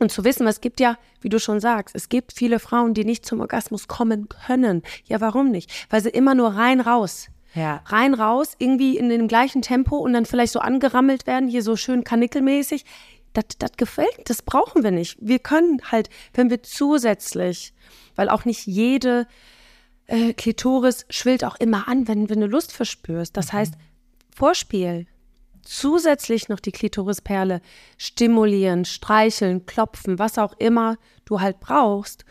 und 0.00 0.10
zu 0.10 0.24
wissen, 0.24 0.46
es 0.46 0.60
gibt 0.60 0.80
ja, 0.80 0.98
wie 1.20 1.28
du 1.28 1.38
schon 1.38 1.60
sagst, 1.60 1.94
es 1.94 2.08
gibt 2.08 2.32
viele 2.32 2.58
Frauen, 2.58 2.94
die 2.94 3.04
nicht 3.04 3.24
zum 3.24 3.40
Orgasmus 3.40 3.86
kommen 3.86 4.28
können. 4.28 4.82
Ja, 5.04 5.20
warum 5.20 5.50
nicht? 5.50 5.70
Weil 5.88 6.02
sie 6.02 6.08
immer 6.08 6.34
nur 6.34 6.54
rein 6.54 6.80
raus. 6.80 7.28
Ja. 7.54 7.82
Rein 7.86 8.14
raus, 8.14 8.54
irgendwie 8.58 8.98
in 8.98 9.08
dem 9.08 9.28
gleichen 9.28 9.62
Tempo 9.62 9.96
und 9.98 10.12
dann 10.12 10.26
vielleicht 10.26 10.52
so 10.52 10.60
angerammelt 10.60 11.26
werden, 11.26 11.48
hier 11.48 11.62
so 11.62 11.76
schön 11.76 12.02
kanickelmäßig. 12.02 12.84
Das, 13.32 13.44
das 13.58 13.72
gefällt, 13.76 14.28
das 14.28 14.42
brauchen 14.42 14.82
wir 14.82 14.90
nicht. 14.90 15.16
Wir 15.20 15.38
können 15.38 15.80
halt, 15.92 16.10
wenn 16.34 16.50
wir 16.50 16.64
zusätzlich, 16.64 17.72
weil 18.16 18.28
auch 18.28 18.44
nicht 18.44 18.66
jede 18.66 19.28
äh, 20.11 20.32
Klitoris 20.32 21.06
schwillt 21.08 21.44
auch 21.44 21.56
immer 21.56 21.86
an, 21.86 22.08
wenn, 22.08 22.28
wenn 22.28 22.40
du 22.40 22.46
Lust 22.46 22.72
verspürst. 22.72 23.36
Das 23.36 23.52
heißt, 23.52 23.74
Vorspiel, 24.34 25.06
zusätzlich 25.62 26.48
noch 26.48 26.61
die 26.61 26.72
Klitorisperle 26.72 27.61
stimulieren, 27.96 28.84
streicheln, 28.84 29.66
klopfen, 29.66 30.18
was 30.18 30.38
auch 30.38 30.54
immer 30.58 30.96
du 31.24 31.40
halt 31.40 31.61
brauchst 31.61 32.24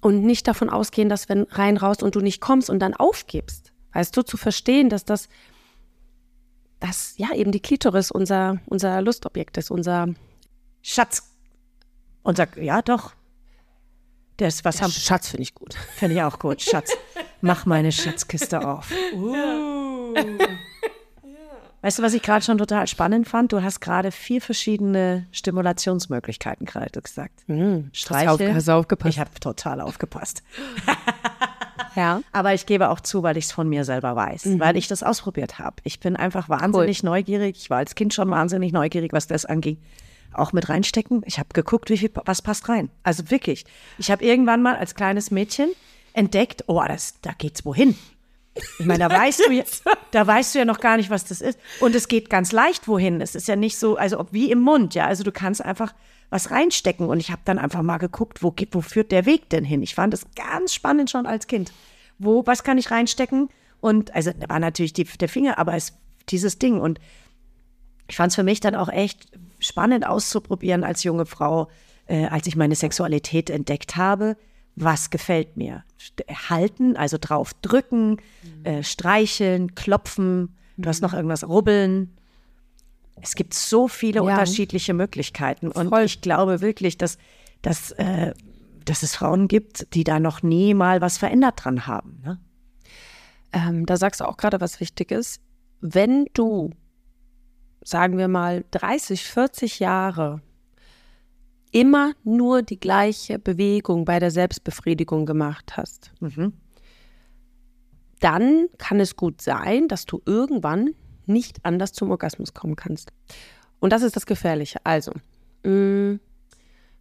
und 0.00 0.22
nicht 0.22 0.46
davon 0.46 0.68
ausgehen, 0.68 1.08
dass 1.08 1.28
wenn 1.30 1.44
rein 1.44 1.78
raus 1.78 2.02
und 2.02 2.14
du 2.14 2.20
nicht 2.20 2.40
kommst 2.40 2.68
und 2.68 2.80
dann 2.80 2.94
aufgibst. 2.94 3.72
Weißt 3.94 4.14
du, 4.16 4.22
zu 4.22 4.36
verstehen, 4.36 4.90
dass 4.90 5.04
das, 5.06 5.28
dass 6.80 7.16
ja 7.16 7.32
eben 7.34 7.52
die 7.52 7.60
Klitoris 7.60 8.10
unser, 8.10 8.58
unser 8.66 9.00
Lustobjekt 9.00 9.56
ist, 9.56 9.70
unser 9.70 10.08
Schatz. 10.82 11.30
Unser, 12.22 12.58
ja, 12.60 12.82
doch. 12.82 13.12
Das, 14.38 14.64
was 14.64 14.82
haben, 14.82 14.90
Schatz 14.90 15.28
finde 15.28 15.42
ich 15.42 15.54
gut. 15.54 15.74
finde 15.96 16.16
ich 16.16 16.22
auch 16.22 16.38
gut. 16.38 16.60
Schatz. 16.60 16.90
Mach 17.40 17.66
meine 17.66 17.92
Schatzkiste 17.92 18.66
auf. 18.66 18.90
Weißt 21.82 21.98
du, 21.98 22.02
was 22.02 22.14
ich 22.14 22.22
gerade 22.22 22.42
schon 22.42 22.56
total 22.56 22.86
spannend 22.86 23.28
fand? 23.28 23.52
Du 23.52 23.62
hast 23.62 23.80
gerade 23.80 24.10
vier 24.10 24.40
verschiedene 24.40 25.26
Stimulationsmöglichkeiten 25.32 26.64
gerade 26.64 27.02
gesagt. 27.02 27.42
Hm, 27.46 27.90
Hast 27.92 27.92
du 27.92 27.98
Streichel. 27.98 28.48
auf- 28.48 28.54
hast 28.54 28.68
du 28.68 28.72
aufgepasst? 28.72 29.10
Ich 29.14 29.18
habe 29.20 29.30
total 29.40 29.80
aufgepasst. 29.80 30.42
Ja. 31.96 32.22
Aber 32.32 32.52
ich 32.54 32.66
gebe 32.66 32.88
auch 32.90 32.98
zu, 32.98 33.22
weil 33.22 33.36
ich 33.36 33.44
es 33.44 33.52
von 33.52 33.68
mir 33.68 33.84
selber 33.84 34.16
weiß, 34.16 34.58
weil 34.58 34.76
ich 34.76 34.88
das 34.88 35.04
ausprobiert 35.04 35.60
habe. 35.60 35.76
Ich 35.84 36.00
bin 36.00 36.16
einfach 36.16 36.48
wahnsinnig 36.48 37.04
neugierig. 37.04 37.54
Ich 37.56 37.70
war 37.70 37.78
als 37.78 37.94
Kind 37.94 38.12
schon 38.12 38.28
wahnsinnig 38.30 38.72
neugierig, 38.72 39.12
was 39.12 39.28
das 39.28 39.44
anging. 39.44 39.76
Auch 40.34 40.52
mit 40.52 40.68
reinstecken. 40.68 41.22
Ich 41.26 41.38
habe 41.38 41.48
geguckt, 41.52 41.90
wie 41.90 41.98
viel, 41.98 42.10
was 42.24 42.42
passt 42.42 42.68
rein. 42.68 42.90
Also 43.02 43.30
wirklich. 43.30 43.64
Ich 43.98 44.10
habe 44.10 44.24
irgendwann 44.24 44.62
mal 44.62 44.76
als 44.76 44.94
kleines 44.94 45.30
Mädchen 45.30 45.70
entdeckt, 46.12 46.64
oh, 46.66 46.82
das, 46.86 47.20
da 47.20 47.32
geht's 47.32 47.64
wohin. 47.64 47.96
Ich 48.78 48.86
meine, 48.86 49.08
da 49.08 49.10
weißt 49.18 49.46
du 49.46 49.52
ja, 49.52 49.64
da 50.10 50.26
weißt 50.26 50.54
du 50.54 50.60
ja 50.60 50.64
noch 50.64 50.80
gar 50.80 50.96
nicht, 50.96 51.10
was 51.10 51.24
das 51.24 51.40
ist. 51.40 51.58
Und 51.80 51.94
es 51.94 52.08
geht 52.08 52.30
ganz 52.30 52.52
leicht 52.52 52.88
wohin. 52.88 53.20
Es 53.20 53.34
ist 53.34 53.48
ja 53.48 53.56
nicht 53.56 53.78
so, 53.78 53.96
also 53.96 54.20
ob 54.20 54.32
wie 54.32 54.50
im 54.50 54.60
Mund, 54.60 54.94
ja. 54.94 55.06
Also 55.06 55.24
du 55.24 55.32
kannst 55.32 55.64
einfach 55.64 55.94
was 56.30 56.50
reinstecken. 56.50 57.08
Und 57.08 57.20
ich 57.20 57.30
habe 57.30 57.42
dann 57.44 57.58
einfach 57.58 57.82
mal 57.82 57.98
geguckt, 57.98 58.42
wo, 58.42 58.54
wo 58.72 58.80
führt 58.80 59.12
der 59.12 59.26
Weg 59.26 59.48
denn 59.50 59.64
hin? 59.64 59.82
Ich 59.82 59.94
fand 59.94 60.12
das 60.12 60.26
ganz 60.34 60.74
spannend 60.74 61.10
schon 61.10 61.26
als 61.26 61.46
Kind. 61.46 61.72
Wo, 62.18 62.46
was 62.46 62.62
kann 62.62 62.78
ich 62.78 62.90
reinstecken? 62.90 63.48
Und 63.80 64.14
also 64.14 64.32
da 64.32 64.48
war 64.48 64.60
natürlich 64.60 64.92
die, 64.92 65.04
der 65.04 65.28
Finger, 65.28 65.58
aber 65.58 65.74
es 65.74 65.94
dieses 66.28 66.58
Ding. 66.58 66.80
Und 66.80 67.00
ich 68.08 68.16
fand 68.16 68.30
es 68.30 68.36
für 68.36 68.42
mich 68.42 68.60
dann 68.60 68.74
auch 68.74 68.88
echt 68.88 69.28
spannend 69.64 70.06
auszuprobieren 70.06 70.84
als 70.84 71.02
junge 71.02 71.26
Frau, 71.26 71.68
äh, 72.06 72.26
als 72.26 72.46
ich 72.46 72.56
meine 72.56 72.74
Sexualität 72.74 73.50
entdeckt 73.50 73.96
habe. 73.96 74.36
Was 74.76 75.10
gefällt 75.10 75.56
mir? 75.56 75.84
St- 76.00 76.50
Halten, 76.50 76.96
also 76.96 77.16
drauf 77.20 77.52
drücken, 77.62 78.18
äh, 78.64 78.82
streicheln, 78.82 79.74
klopfen. 79.74 80.56
Du 80.76 80.88
hast 80.88 81.00
noch 81.00 81.14
irgendwas 81.14 81.46
rubbeln. 81.48 82.16
Es 83.22 83.36
gibt 83.36 83.54
so 83.54 83.86
viele 83.86 84.16
Ja. 84.16 84.22
unterschiedliche 84.22 84.92
Möglichkeiten. 84.92 85.68
Und 85.70 85.88
Voll. 85.90 86.02
ich 86.02 86.20
glaube 86.20 86.60
wirklich, 86.60 86.98
dass, 86.98 87.16
dass, 87.62 87.92
äh, 87.92 88.34
dass 88.84 89.04
es 89.04 89.14
Frauen 89.14 89.46
gibt, 89.46 89.94
die 89.94 90.02
da 90.04 90.18
noch 90.18 90.42
nie 90.42 90.74
mal 90.74 91.00
was 91.00 91.16
verändert 91.18 91.64
dran 91.64 91.86
haben. 91.86 92.20
Ne? 92.24 92.40
Ähm, 93.52 93.86
da 93.86 93.96
sagst 93.96 94.20
du 94.20 94.24
auch 94.28 94.36
gerade 94.36 94.60
was 94.60 94.80
Wichtiges. 94.80 95.38
Wenn 95.80 96.26
du, 96.34 96.70
sagen 97.84 98.18
wir 98.18 98.28
mal, 98.28 98.64
30, 98.72 99.24
40 99.24 99.78
Jahre 99.78 100.40
immer 101.70 102.12
nur 102.24 102.62
die 102.62 102.78
gleiche 102.80 103.38
Bewegung 103.38 104.04
bei 104.04 104.18
der 104.20 104.30
Selbstbefriedigung 104.30 105.26
gemacht 105.26 105.76
hast, 105.76 106.12
dann 108.20 108.68
kann 108.78 109.00
es 109.00 109.16
gut 109.16 109.42
sein, 109.42 109.88
dass 109.88 110.06
du 110.06 110.22
irgendwann 110.24 110.94
nicht 111.26 111.58
anders 111.64 111.92
zum 111.92 112.10
Orgasmus 112.10 112.54
kommen 112.54 112.76
kannst. 112.76 113.12
Und 113.80 113.92
das 113.92 114.02
ist 114.02 114.16
das 114.16 114.24
Gefährliche. 114.26 114.78
Also, 114.84 115.12
mh, 115.64 116.18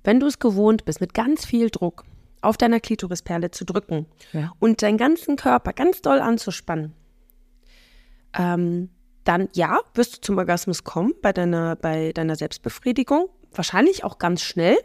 wenn 0.04 0.20
du 0.20 0.26
es 0.28 0.40
gewohnt 0.40 0.86
bist, 0.86 1.00
mit 1.02 1.14
ganz 1.14 1.46
viel 1.46 1.70
Druck 1.70 2.04
auf 2.42 2.58
deiner 2.58 2.80
Klitorisperle 2.82 3.52
zu 3.52 3.64
drücken 3.66 4.06
Ja. 4.34 4.52
und 4.60 4.82
deinen 4.82 4.98
ganzen 4.98 5.38
Körper 5.38 5.72
ganz 5.72 6.02
doll 6.02 6.20
anzuspannen, 6.20 6.94
ähm, 8.38 8.90
dann 9.24 9.50
ja, 9.54 9.80
wirst 9.94 10.18
du 10.18 10.22
zum 10.22 10.38
Orgasmus 10.38 10.84
kommen 10.84 11.14
bei 11.22 11.34
deiner, 11.34 11.76
bei 11.76 12.12
deiner 12.14 12.36
Selbstbefriedigung. 12.36 13.30
Wahrscheinlich 13.52 14.04
auch 14.04 14.18
ganz 14.18 14.42
schnell. 14.42 14.78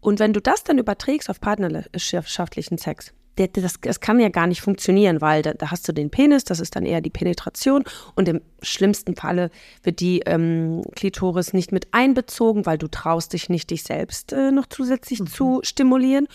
Und 0.00 0.18
wenn 0.18 0.32
du 0.32 0.40
das 0.40 0.64
dann 0.64 0.78
überträgst 0.78 1.28
auf 1.28 1.40
partnerschaftlichen 1.40 2.78
Sex, 2.78 3.12
das, 3.36 3.74
das 3.80 4.00
kann 4.00 4.20
ja 4.20 4.28
gar 4.28 4.46
nicht 4.46 4.60
funktionieren, 4.60 5.20
weil 5.20 5.42
da, 5.42 5.54
da 5.54 5.70
hast 5.70 5.88
du 5.88 5.92
den 5.92 6.10
Penis, 6.10 6.44
das 6.44 6.60
ist 6.60 6.76
dann 6.76 6.84
eher 6.84 7.00
die 7.00 7.10
Penetration 7.10 7.84
und 8.14 8.28
im 8.28 8.42
schlimmsten 8.60 9.16
Falle 9.16 9.50
wird 9.82 10.00
die 10.00 10.20
ähm, 10.26 10.82
Klitoris 10.94 11.54
nicht 11.54 11.72
mit 11.72 11.88
einbezogen, 11.92 12.66
weil 12.66 12.76
du 12.76 12.88
traust 12.88 13.32
dich 13.32 13.48
nicht, 13.48 13.70
dich 13.70 13.82
selbst 13.82 14.32
äh, 14.32 14.50
noch 14.50 14.66
zusätzlich 14.66 15.24
zu 15.24 15.60
stimulieren 15.62 16.28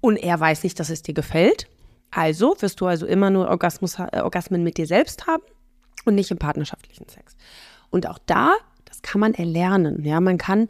und 0.00 0.16
er 0.16 0.40
weiß 0.40 0.64
nicht, 0.64 0.80
dass 0.80 0.90
es 0.90 1.02
dir 1.02 1.14
gefällt. 1.14 1.68
Also 2.10 2.56
wirst 2.58 2.80
du 2.80 2.86
also 2.86 3.06
immer 3.06 3.30
nur 3.30 3.48
Orgasmus, 3.48 3.98
äh, 3.98 4.20
Orgasmen 4.20 4.64
mit 4.64 4.78
dir 4.78 4.86
selbst 4.86 5.28
haben 5.28 5.42
und 6.06 6.14
nicht 6.14 6.30
im 6.30 6.38
partnerschaftlichen 6.38 7.08
Sex. 7.08 7.36
Und 7.90 8.06
auch 8.08 8.18
da, 8.26 8.54
das 8.84 9.02
kann 9.02 9.20
man 9.20 9.34
erlernen. 9.34 10.04
Ja, 10.04 10.20
man 10.20 10.38
kann 10.38 10.68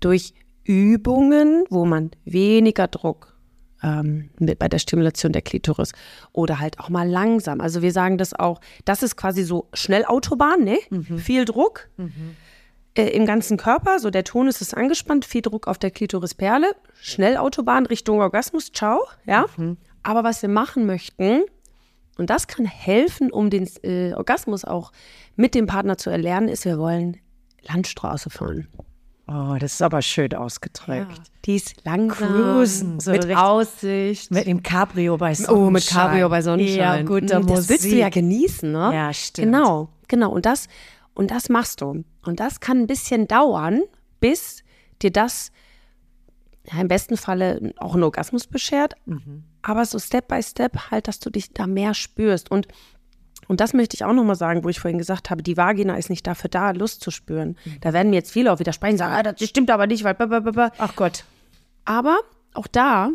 durch 0.00 0.34
Übungen, 0.64 1.64
wo 1.70 1.84
man 1.84 2.10
weniger 2.24 2.86
Druck 2.88 3.36
ähm, 3.82 4.30
mit 4.38 4.58
bei 4.58 4.68
der 4.68 4.78
Stimulation 4.78 5.32
der 5.32 5.42
Klitoris 5.42 5.92
oder 6.32 6.60
halt 6.60 6.78
auch 6.78 6.88
mal 6.88 7.08
langsam. 7.08 7.60
Also 7.60 7.82
wir 7.82 7.92
sagen 7.92 8.16
das 8.18 8.32
auch, 8.32 8.60
das 8.84 9.02
ist 9.02 9.16
quasi 9.16 9.42
so 9.42 9.68
Schnellautobahn, 9.74 10.62
ne? 10.62 10.78
Viel 11.18 11.44
Druck 11.44 11.88
äh, 12.94 13.08
im 13.08 13.26
ganzen 13.26 13.56
Körper, 13.56 13.98
so 13.98 14.10
der 14.10 14.22
Tonus 14.24 14.60
ist 14.60 14.76
angespannt, 14.76 15.24
viel 15.24 15.42
Druck 15.42 15.66
auf 15.66 15.78
der 15.78 15.90
Klitorisperle, 15.90 16.66
Schnellautobahn 17.00 17.86
Richtung 17.86 18.20
Orgasmus, 18.20 18.70
ciao, 18.72 19.00
ja. 19.26 19.46
Aber 20.04 20.22
was 20.24 20.42
wir 20.42 20.48
machen 20.48 20.86
möchten, 20.86 21.42
und 22.18 22.30
das 22.30 22.46
kann 22.46 22.64
helfen, 22.66 23.30
um 23.32 23.50
den 23.50 23.68
äh, 23.82 24.12
Orgasmus 24.14 24.64
auch 24.64 24.92
mit 25.36 25.54
dem 25.54 25.66
Partner 25.66 25.96
zu 25.96 26.10
erlernen, 26.10 26.48
ist, 26.48 26.64
wir 26.64 26.78
wollen 26.78 27.16
Landstraße 27.62 28.30
fahren. 28.30 28.68
Oh, 29.28 29.56
das 29.58 29.74
ist 29.74 29.82
aber 29.82 30.02
schön 30.02 30.34
ausgedrückt. 30.34 31.22
Die 31.44 31.56
ist 31.56 31.84
langsam, 31.84 32.28
Cruisen, 32.28 33.00
so 33.00 33.12
mit 33.12 33.34
Aussicht. 33.34 34.30
Mit 34.30 34.46
dem 34.46 34.62
Cabrio 34.62 35.16
bei 35.16 35.32
Sonnenschein. 35.34 35.56
Oh, 35.66 35.70
mit 35.70 35.86
Cabrio 35.86 36.28
bei 36.28 36.42
Sonnenschein. 36.42 36.76
Ja, 36.78 37.02
guter 37.02 37.40
Mhm, 37.40 37.46
Das 37.46 37.68
willst 37.68 37.84
du 37.84 37.96
ja 37.96 38.08
genießen, 38.08 38.70
ne? 38.70 38.90
Ja, 38.92 39.12
stimmt. 39.12 39.46
Genau, 39.52 39.88
genau. 40.08 40.30
Und 40.32 40.44
das, 40.44 40.66
und 41.14 41.30
das 41.30 41.48
machst 41.48 41.80
du. 41.80 42.04
Und 42.26 42.40
das 42.40 42.60
kann 42.60 42.80
ein 42.80 42.86
bisschen 42.86 43.28
dauern, 43.28 43.82
bis 44.20 44.64
dir 45.00 45.12
das 45.12 45.52
ja, 46.70 46.80
im 46.80 46.88
besten 46.88 47.16
Falle 47.16 47.72
auch 47.78 47.94
einen 47.94 48.04
Orgasmus 48.04 48.46
beschert. 48.46 48.94
Mhm. 49.06 49.44
Aber 49.62 49.84
so 49.84 49.98
Step 49.98 50.28
by 50.28 50.42
Step 50.42 50.90
halt, 50.90 51.08
dass 51.08 51.18
du 51.18 51.30
dich 51.30 51.52
da 51.52 51.66
mehr 51.66 51.94
spürst. 51.94 52.50
Und, 52.50 52.68
und 53.48 53.60
das 53.60 53.72
möchte 53.72 53.94
ich 53.94 54.04
auch 54.04 54.12
nochmal 54.12 54.36
sagen, 54.36 54.62
wo 54.64 54.68
ich 54.68 54.80
vorhin 54.80 54.98
gesagt 54.98 55.30
habe, 55.30 55.42
die 55.42 55.56
Vagina 55.56 55.96
ist 55.96 56.10
nicht 56.10 56.26
dafür 56.26 56.50
da, 56.50 56.70
Lust 56.70 57.02
zu 57.02 57.10
spüren. 57.10 57.56
Mhm. 57.64 57.80
Da 57.80 57.92
werden 57.92 58.10
mir 58.10 58.16
jetzt 58.16 58.30
viele 58.30 58.52
auch 58.52 58.58
widersprechen, 58.58 58.96
sagen, 58.96 59.14
ah, 59.14 59.32
das 59.32 59.48
stimmt 59.48 59.70
aber 59.70 59.86
nicht, 59.86 60.04
weil 60.04 60.14
blablabla. 60.14 60.72
Ach 60.78 60.94
Gott. 60.94 61.24
Aber 61.84 62.18
auch 62.54 62.66
da, 62.66 63.10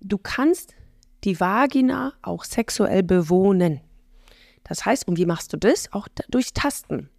du 0.00 0.18
kannst 0.18 0.74
die 1.24 1.38
Vagina 1.38 2.14
auch 2.22 2.44
sexuell 2.44 3.02
bewohnen. 3.02 3.80
Das 4.64 4.84
heißt, 4.84 5.08
und 5.08 5.18
wie 5.18 5.26
machst 5.26 5.52
du 5.52 5.56
das? 5.56 5.92
Auch 5.92 6.08
durch 6.28 6.52
Tasten. 6.52 7.10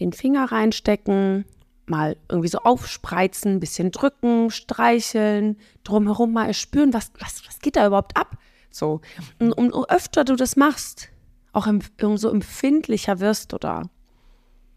Den 0.00 0.12
Finger 0.12 0.50
reinstecken, 0.50 1.44
mal 1.90 2.16
irgendwie 2.28 2.48
so 2.48 2.58
aufspreizen, 2.58 3.60
bisschen 3.60 3.90
drücken, 3.90 4.50
streicheln, 4.50 5.56
drumherum 5.84 6.32
mal 6.32 6.52
spüren, 6.54 6.92
was, 6.92 7.12
was, 7.18 7.42
was 7.46 7.58
geht 7.60 7.76
da 7.76 7.86
überhaupt 7.86 8.16
ab? 8.16 8.36
So. 8.70 9.00
Und 9.38 9.52
umso 9.52 9.84
öfter 9.86 10.24
du 10.24 10.36
das 10.36 10.56
machst, 10.56 11.08
auch 11.52 11.66
em- 11.66 11.80
umso 12.02 12.30
empfindlicher 12.30 13.20
wirst 13.20 13.52
du 13.52 13.58
da. 13.58 13.82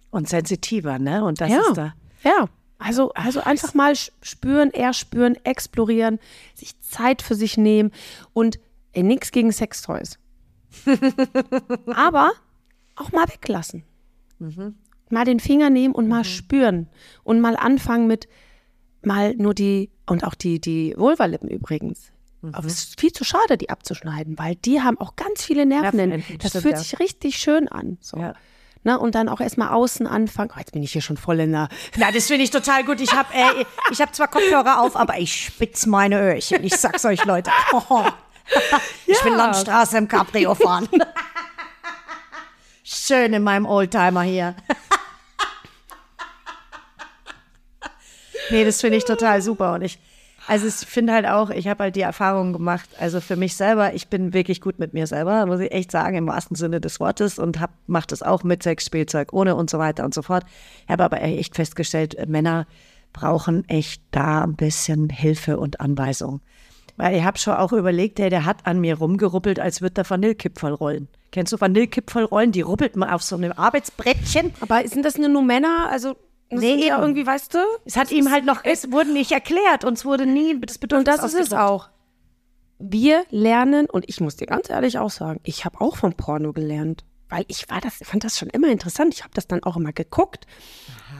Und 0.09 0.27
sensitiver, 0.27 0.99
ne? 0.99 1.23
Und 1.23 1.39
das 1.41 1.51
ja. 1.51 1.59
ist 1.59 1.77
da. 1.77 1.93
Ja. 2.23 2.47
Also, 2.79 3.13
also 3.13 3.41
einfach 3.41 3.75
mal 3.75 3.93
spüren, 3.95 4.71
eher 4.71 4.93
spüren, 4.93 5.35
explorieren, 5.45 6.19
sich 6.55 6.79
Zeit 6.81 7.21
für 7.21 7.35
sich 7.35 7.55
nehmen 7.55 7.91
und 8.33 8.59
ey, 8.93 9.03
nix 9.03 9.31
gegen 9.31 9.51
Sextoys. 9.51 10.17
Aber 11.93 12.31
auch 12.95 13.11
mal 13.11 13.27
weglassen. 13.29 13.83
Mal 15.11 15.25
den 15.25 15.39
Finger 15.39 15.69
nehmen 15.69 15.93
und 15.93 16.07
mal 16.07 16.23
spüren 16.23 16.87
und 17.23 17.41
mal 17.41 17.55
anfangen 17.55 18.07
mit 18.07 18.27
mal 19.03 19.33
nur 19.35 19.53
die 19.53 19.89
und 20.05 20.23
auch 20.23 20.35
die 20.35 20.59
die 20.59 20.93
Vulvalippen 20.97 21.49
übrigens. 21.49 22.11
Aber 22.53 22.65
es 22.65 22.73
ist 22.73 22.99
viel 22.99 23.11
zu 23.11 23.23
schade, 23.23 23.57
die 23.57 23.69
abzuschneiden, 23.69 24.39
weil 24.39 24.55
die 24.55 24.81
haben 24.81 24.99
auch 24.99 25.15
ganz 25.15 25.43
viele 25.43 25.65
Nerven. 25.65 26.23
Das 26.39 26.53
fühlt 26.53 26.73
ja. 26.73 26.77
sich 26.77 26.99
richtig 26.99 27.37
schön 27.37 27.67
an. 27.67 27.97
So. 28.01 28.17
Ja. 28.17 28.33
Ne, 28.83 28.97
und 28.97 29.13
dann 29.13 29.29
auch 29.29 29.41
erstmal 29.41 29.69
außen 29.69 30.07
anfangen. 30.07 30.49
Oh, 30.55 30.59
jetzt 30.59 30.71
bin 30.71 30.81
ich 30.81 30.91
hier 30.91 31.03
schon 31.03 31.17
voll 31.17 31.39
in 31.39 31.51
der. 31.51 31.69
Na, 31.97 32.11
das 32.11 32.25
finde 32.25 32.43
ich 32.43 32.49
total 32.49 32.83
gut. 32.83 32.99
Ich 32.99 33.13
habe 33.13 33.31
äh, 33.31 33.63
ich 33.91 34.01
hab 34.01 34.15
zwar 34.15 34.27
Kopfhörer 34.27 34.81
auf, 34.81 34.95
aber 34.95 35.19
ich 35.19 35.35
spitz 35.35 35.85
meine 35.85 36.19
Öhrchen. 36.19 36.63
Ich 36.63 36.75
sag's 36.75 37.05
euch, 37.05 37.23
Leute. 37.25 37.51
Ich 39.05 39.23
will 39.23 39.33
Landstraße 39.33 39.97
im 39.97 40.09
Cabrio 40.09 40.55
fahren. 40.55 40.89
Schön 42.83 43.31
in 43.31 43.43
meinem 43.43 43.65
Oldtimer 43.65 44.23
hier. 44.23 44.55
Nee, 48.51 48.65
das 48.65 48.81
finde 48.81 48.97
ich 48.97 49.05
total 49.05 49.41
super. 49.41 49.73
Und 49.73 49.81
ich, 49.81 49.99
also 50.47 50.67
ich 50.67 50.73
finde 50.73 51.13
halt 51.13 51.25
auch, 51.25 51.49
ich 51.49 51.67
habe 51.67 51.83
halt 51.83 51.95
die 51.95 52.01
Erfahrung 52.01 52.53
gemacht, 52.53 52.89
also 52.99 53.21
für 53.21 53.35
mich 53.35 53.55
selber, 53.55 53.93
ich 53.93 54.07
bin 54.07 54.33
wirklich 54.33 54.61
gut 54.61 54.79
mit 54.79 54.93
mir 54.93 55.07
selber, 55.07 55.45
muss 55.45 55.59
ich 55.59 55.71
echt 55.71 55.91
sagen, 55.91 56.17
im 56.17 56.27
wahrsten 56.27 56.55
Sinne 56.55 56.81
des 56.81 56.99
Wortes 56.99 57.39
und 57.39 57.59
hab, 57.59 57.71
mach 57.87 58.05
das 58.05 58.23
auch 58.23 58.43
mit 58.43 58.63
Sexspielzeug, 58.63 59.33
ohne 59.33 59.55
und 59.55 59.69
so 59.69 59.79
weiter 59.79 60.03
und 60.03 60.13
so 60.13 60.21
fort. 60.21 60.43
Ich 60.85 60.91
habe 60.91 61.03
aber 61.03 61.21
echt 61.21 61.55
festgestellt, 61.55 62.15
äh, 62.15 62.25
Männer 62.25 62.67
brauchen 63.13 63.67
echt 63.67 64.01
da 64.11 64.43
ein 64.43 64.55
bisschen 64.55 65.09
Hilfe 65.09 65.59
und 65.59 65.79
Anweisung. 65.79 66.41
Weil 66.97 67.15
ich 67.15 67.23
habe 67.23 67.37
schon 67.37 67.55
auch 67.55 67.73
überlegt, 67.73 68.17
der, 68.17 68.29
der 68.29 68.45
hat 68.45 68.65
an 68.65 68.79
mir 68.79 68.97
rumgeruppelt, 68.97 69.59
als 69.59 69.81
würde 69.81 69.95
der 69.95 70.09
Vanillekipferl 70.09 70.73
rollen. 70.73 71.07
Kennst 71.31 71.53
du 71.53 71.59
Vanillekipferl 71.59 72.25
rollen? 72.25 72.51
Die 72.51 72.61
ruppelt 72.61 72.95
man 72.95 73.09
auf 73.09 73.23
so 73.23 73.35
einem 73.35 73.53
Arbeitsbrettchen. 73.53 74.53
Aber 74.59 74.87
sind 74.87 75.05
das 75.05 75.17
nur 75.17 75.41
Männer? 75.41 75.87
Also, 75.89 76.15
das 76.51 76.61
Nee, 76.61 76.87
ja 76.87 76.99
irgendwie, 76.99 77.25
weißt 77.25 77.53
du? 77.53 77.59
Es 77.85 77.95
hat 77.97 78.11
ihm 78.11 78.31
halt 78.31 78.45
noch, 78.45 78.63
es 78.63 78.91
wurde 78.91 79.11
nicht 79.11 79.31
erklärt 79.31 79.83
und 79.83 79.93
es 79.93 80.05
wurde 80.05 80.25
nie 80.25 80.59
das 80.59 80.75
Und 80.75 80.81
Bedürfnis 80.81 81.17
das 81.17 81.33
ist 81.33 81.47
es 81.47 81.53
auch. 81.53 81.89
Wir 82.79 83.23
lernen, 83.29 83.87
und 83.87 84.05
ich 84.07 84.19
muss 84.21 84.35
dir 84.35 84.47
ganz 84.47 84.69
ehrlich 84.69 84.97
auch 84.97 85.11
sagen, 85.11 85.39
ich 85.43 85.65
habe 85.65 85.79
auch 85.81 85.97
vom 85.97 86.13
Porno 86.13 86.51
gelernt. 86.53 87.03
Weil 87.29 87.45
ich 87.47 87.69
war 87.69 87.79
das, 87.79 87.99
fand 88.03 88.25
das 88.25 88.37
schon 88.37 88.49
immer 88.49 88.69
interessant. 88.69 89.13
Ich 89.13 89.23
habe 89.23 89.33
das 89.33 89.47
dann 89.47 89.63
auch 89.63 89.77
immer 89.77 89.93
geguckt 89.93 90.47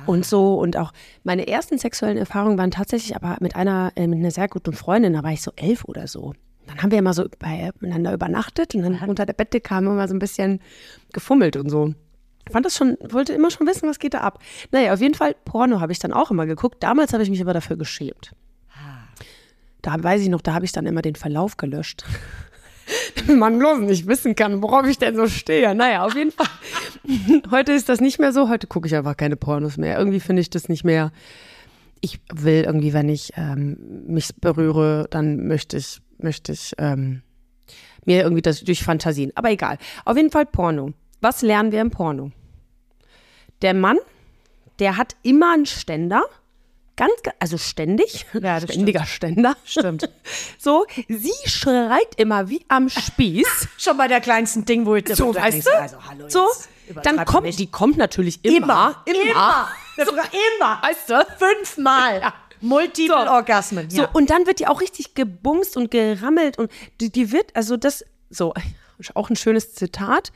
und 0.05 0.25
so. 0.25 0.55
Und 0.55 0.75
auch 0.75 0.91
meine 1.23 1.47
ersten 1.47 1.77
sexuellen 1.77 2.17
Erfahrungen 2.17 2.57
waren 2.57 2.71
tatsächlich 2.71 3.15
aber 3.15 3.38
mit 3.39 3.55
einer, 3.55 3.93
äh, 3.95 4.07
mit 4.07 4.19
einer 4.19 4.32
sehr 4.32 4.49
guten 4.49 4.73
Freundin, 4.73 5.13
da 5.13 5.23
war 5.23 5.32
ich 5.32 5.41
so 5.41 5.53
elf 5.55 5.86
oder 5.86 6.07
so. 6.07 6.34
Dann 6.67 6.84
haben 6.84 6.91
wir 6.91 6.99
immer 6.99 7.13
so 7.13 7.25
beieinander 7.39 8.13
übernachtet 8.13 8.75
und 8.75 8.82
dann 8.82 9.09
unter 9.09 9.25
der 9.25 9.34
Bettdecke 9.34 9.73
haben 9.73 9.86
wir 9.86 9.93
immer 9.93 10.07
so 10.09 10.13
ein 10.13 10.19
bisschen 10.19 10.59
gefummelt 11.13 11.55
und 11.55 11.69
so. 11.69 11.93
Fand 12.50 12.66
das 12.66 12.76
schon, 12.76 12.98
wollte 13.02 13.34
immer 13.34 13.52
schon 13.52 13.68
wissen, 13.68 13.88
was 13.88 14.00
geht 14.00 14.14
da 14.14 14.22
ab. 14.22 14.39
Naja, 14.72 14.94
auf 14.94 15.02
jeden 15.02 15.14
Fall, 15.14 15.36
Porno 15.46 15.80
habe 15.80 15.92
ich 15.92 16.00
dann 16.00 16.14
auch 16.14 16.32
immer 16.32 16.46
geguckt. 16.46 16.82
Damals 16.82 17.14
habe 17.14 17.24
ich 17.24 17.30
mich 17.30 17.42
aber 17.42 17.54
dafür 17.54 17.78
geschämt. 17.78 18.34
Da 19.82 20.02
weiß 20.02 20.22
ich 20.22 20.30
noch, 20.30 20.42
da 20.42 20.54
habe 20.54 20.66
ich 20.66 20.72
dann 20.72 20.86
immer 20.86 21.02
den 21.02 21.16
Verlauf 21.16 21.58
gelöscht. 21.58 22.04
Man 23.28 23.58
bloß 23.58 23.80
nicht 23.80 24.08
wissen 24.08 24.36
kann, 24.36 24.62
worauf 24.62 24.88
ich 24.88 24.98
denn 24.98 25.16
so 25.16 25.28
stehe. 25.28 25.74
Naja, 25.74 26.06
auf 26.06 26.16
jeden 26.16 26.32
Fall. 26.32 26.48
Heute 27.52 27.74
ist 27.74 27.89
das 27.89 28.02
nicht 28.02 28.20
mehr 28.20 28.32
so. 28.32 28.50
Heute 28.50 28.68
gucke 28.68 28.88
ich 28.88 28.96
einfach 28.96 29.18
keine 29.18 29.38
Pornos 29.38 29.78
mehr. 29.78 29.98
Irgendwie 29.98 30.20
finde 30.20 30.42
ich 30.42 30.50
das 30.50 30.70
nicht 30.70 30.84
mehr. 30.84 31.12
Ich 32.02 32.20
will 32.34 32.64
irgendwie, 32.66 32.94
wenn 32.94 33.10
ich 33.10 33.32
ähm, 33.38 33.78
mich 34.08 34.36
berühre, 34.36 35.08
dann 35.10 35.48
möchte 35.48 35.78
ich, 35.78 36.02
möchte 36.18 36.52
ich 36.52 36.74
ähm, 36.78 37.22
mir 38.06 38.24
irgendwie 38.24 38.42
das 38.42 38.64
durch 38.64 38.84
Fantasien. 38.84 39.32
Aber 39.36 39.52
egal. 39.52 39.78
Auf 40.06 40.18
jeden 40.18 40.32
Fall 40.32 40.46
Porno. 40.46 40.94
Was 41.22 41.41
lernen 41.41 41.72
wir 41.72 41.82
im 41.82 41.91
Porno? 41.91 42.32
Der 43.61 43.74
Mann, 43.74 43.97
der 44.80 44.97
hat 44.97 45.15
immer 45.24 45.53
einen 45.53 45.65
Ständer. 45.65 46.24
Ganz, 46.97 47.13
ga- 47.24 47.34
also 47.39 47.57
ständig. 47.57 48.26
Ja, 48.34 48.59
das 48.59 48.72
Ständiger 48.72 49.05
Ständer. 49.05 49.55
Stimmt. 49.63 50.09
So, 50.59 50.86
sie 51.07 51.34
schreit 51.45 52.13
immer 52.17 52.49
wie 52.49 52.63
am 52.67 52.88
Spieß. 52.89 53.67
Schon 53.78 53.97
bei 53.97 54.07
der 54.07 54.22
kleinsten 54.22 54.63
Ding, 54.65 54.86
wo 54.86 54.93
ich 54.95 55.07
So, 55.15 55.34
weißt 55.34 55.65
du? 55.65 55.72
Also, 55.80 55.97
hallo, 56.07 56.30
so, 56.30 56.45
dann 57.01 57.26
kommt, 57.26 57.47
nicht. 57.47 57.57
die 57.57 57.65
kommt 57.65 57.97
natürlich 57.97 58.43
immer. 58.45 59.03
immer, 59.05 59.26
immer, 59.26 60.05
sogar 60.05 60.26
immer, 60.57 60.82
Weißt 60.84 61.09
du? 61.09 61.26
fünfmal, 61.39 62.22
Ja. 62.22 62.34
Multiple 62.59 63.07
So. 63.26 63.32
Orgasmen. 63.32 63.89
So, 63.89 64.01
ja. 64.03 64.09
und 64.13 64.30
dann 64.30 64.45
wird 64.45 64.59
die 64.59 64.67
auch 64.67 64.82
richtig 64.82 65.15
gebumst 65.15 65.76
und 65.78 65.89
gerammelt 65.89 66.59
und 66.59 66.72
die, 66.99 67.11
die 67.11 67.32
wird, 67.32 67.55
also 67.55 67.76
das, 67.76 68.05
so, 68.30 68.53
auch 69.15 69.32
ein 69.32 69.36
schönes 69.36 69.74
Zitat, 69.74 70.32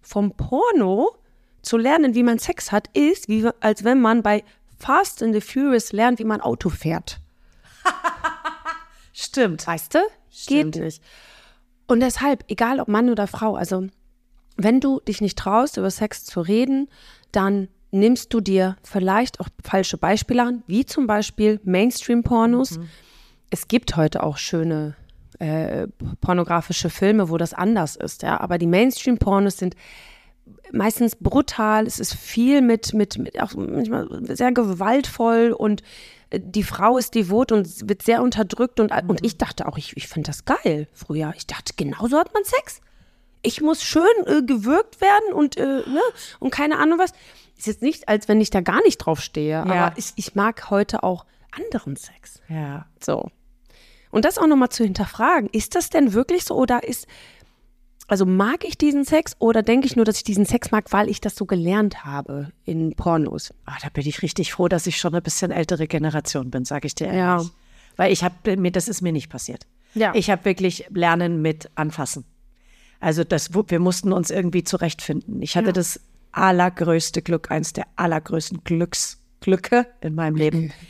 vom 0.00 0.32
Porno 0.36 1.16
zu 1.62 1.76
lernen, 1.76 2.14
wie 2.14 2.22
man 2.22 2.38
Sex 2.38 2.72
hat, 2.72 2.88
ist, 2.96 3.28
wie, 3.28 3.48
als 3.60 3.84
wenn 3.84 4.00
man 4.00 4.22
bei 4.22 4.44
Fast 4.78 5.22
and 5.22 5.34
the 5.34 5.40
Furious 5.40 5.92
lernt, 5.92 6.18
wie 6.18 6.24
man 6.24 6.40
Auto 6.40 6.68
fährt. 6.68 7.20
Stimmt. 9.12 9.66
Weißt 9.66 9.94
du? 9.94 9.98
Stimmt. 10.30 10.74
Geht 10.74 10.84
nicht. 10.84 11.02
Und 11.86 12.00
deshalb, 12.00 12.44
egal 12.48 12.80
ob 12.80 12.88
Mann 12.88 13.10
oder 13.10 13.26
Frau, 13.26 13.56
also 13.56 13.86
wenn 14.56 14.80
du 14.80 15.00
dich 15.00 15.20
nicht 15.20 15.38
traust, 15.38 15.76
über 15.76 15.90
Sex 15.90 16.24
zu 16.24 16.40
reden, 16.40 16.88
dann 17.32 17.68
nimmst 17.90 18.32
du 18.34 18.40
dir 18.40 18.76
vielleicht 18.82 19.40
auch 19.40 19.48
falsche 19.64 19.96
Beispiele 19.96 20.42
an, 20.42 20.62
wie 20.66 20.84
zum 20.84 21.06
Beispiel 21.06 21.60
Mainstream-Pornos. 21.64 22.78
Es 23.50 23.68
gibt 23.68 23.96
heute 23.96 24.22
auch 24.22 24.36
schöne 24.36 24.94
äh, 25.38 25.86
pornografische 26.20 26.90
Filme, 26.90 27.30
wo 27.30 27.36
das 27.36 27.54
anders 27.54 27.96
ist, 27.96 28.22
ja, 28.22 28.40
aber 28.40 28.58
die 28.58 28.66
Mainstream-Pornos 28.66 29.56
sind 29.56 29.76
meistens 30.72 31.16
brutal, 31.16 31.86
es 31.86 31.98
ist 31.98 32.14
viel 32.14 32.60
mit, 32.62 32.94
mit, 32.94 33.18
mit 33.18 33.40
auch 33.40 33.54
manchmal 33.54 34.08
sehr 34.24 34.52
gewaltvoll 34.52 35.52
und 35.56 35.82
äh, 36.30 36.40
die 36.42 36.62
Frau 36.62 36.98
ist 36.98 37.14
devot 37.14 37.52
und 37.52 37.88
wird 37.88 38.02
sehr 38.02 38.22
unterdrückt 38.22 38.80
und, 38.80 38.92
und 39.06 39.24
ich 39.24 39.38
dachte 39.38 39.66
auch, 39.66 39.78
ich, 39.78 39.96
ich 39.96 40.08
finde 40.08 40.28
das 40.28 40.44
geil 40.44 40.88
früher. 40.92 41.32
Ich 41.36 41.46
dachte, 41.46 41.74
genauso 41.76 42.18
hat 42.18 42.32
man 42.34 42.44
Sex. 42.44 42.80
Ich 43.42 43.60
muss 43.60 43.82
schön 43.82 44.02
äh, 44.26 44.42
gewürgt 44.42 45.00
werden 45.00 45.32
und, 45.32 45.56
äh, 45.56 45.62
ne, 45.62 46.00
und 46.40 46.50
keine 46.50 46.78
Ahnung 46.78 46.98
was. 46.98 47.12
Ist 47.56 47.66
jetzt 47.66 47.82
nicht, 47.82 48.08
als 48.08 48.28
wenn 48.28 48.40
ich 48.40 48.50
da 48.50 48.60
gar 48.60 48.80
nicht 48.82 48.98
drauf 48.98 49.20
stehe, 49.20 49.58
aber 49.58 49.92
ich, 49.96 50.12
ich 50.14 50.36
mag 50.36 50.70
heute 50.70 51.02
auch 51.02 51.26
anderen 51.50 51.96
Sex. 51.96 52.40
Ja. 52.48 52.86
So. 53.04 53.30
Und 54.10 54.24
das 54.24 54.38
auch 54.38 54.46
nochmal 54.46 54.70
zu 54.70 54.84
hinterfragen. 54.84 55.48
Ist 55.52 55.74
das 55.74 55.90
denn 55.90 56.12
wirklich 56.12 56.44
so 56.44 56.54
oder 56.56 56.86
ist, 56.86 57.06
also 58.06 58.24
mag 58.24 58.64
ich 58.64 58.78
diesen 58.78 59.04
Sex 59.04 59.36
oder 59.38 59.62
denke 59.62 59.86
ich 59.86 59.96
nur, 59.96 60.04
dass 60.04 60.16
ich 60.16 60.24
diesen 60.24 60.46
Sex 60.46 60.70
mag, 60.70 60.92
weil 60.92 61.08
ich 61.10 61.20
das 61.20 61.36
so 61.36 61.44
gelernt 61.44 62.04
habe 62.04 62.52
in 62.64 62.94
Pornos? 62.94 63.52
Ah, 63.66 63.76
da 63.82 63.88
bin 63.90 64.06
ich 64.06 64.22
richtig 64.22 64.52
froh, 64.52 64.68
dass 64.68 64.86
ich 64.86 64.96
schon 64.96 65.12
eine 65.14 65.20
bisschen 65.22 65.50
ältere 65.50 65.86
Generation 65.86 66.50
bin, 66.50 66.64
sage 66.64 66.86
ich 66.86 66.94
dir 66.94 67.08
ehrlich. 67.08 67.46
Ja. 67.48 67.54
Weil 67.96 68.12
ich 68.12 68.22
habe 68.24 68.56
mir, 68.56 68.70
das 68.70 68.88
ist 68.88 69.02
mir 69.02 69.12
nicht 69.12 69.28
passiert. 69.28 69.66
Ja. 69.94 70.12
Ich 70.14 70.30
habe 70.30 70.44
wirklich 70.44 70.86
Lernen 70.90 71.42
mit 71.42 71.68
Anfassen. 71.74 72.24
Also 73.00 73.24
das, 73.24 73.50
wir 73.52 73.78
mussten 73.80 74.12
uns 74.12 74.30
irgendwie 74.30 74.64
zurechtfinden. 74.64 75.42
Ich 75.42 75.56
hatte 75.56 75.68
Ja. 75.68 75.72
das 75.72 76.00
allergrößte 76.32 77.22
Glück, 77.22 77.50
eins 77.50 77.72
der 77.72 77.86
allergrößten 77.96 78.64
Glücksglücke 78.64 79.86
in 80.00 80.14
meinem 80.14 80.36
Leben. 80.36 80.72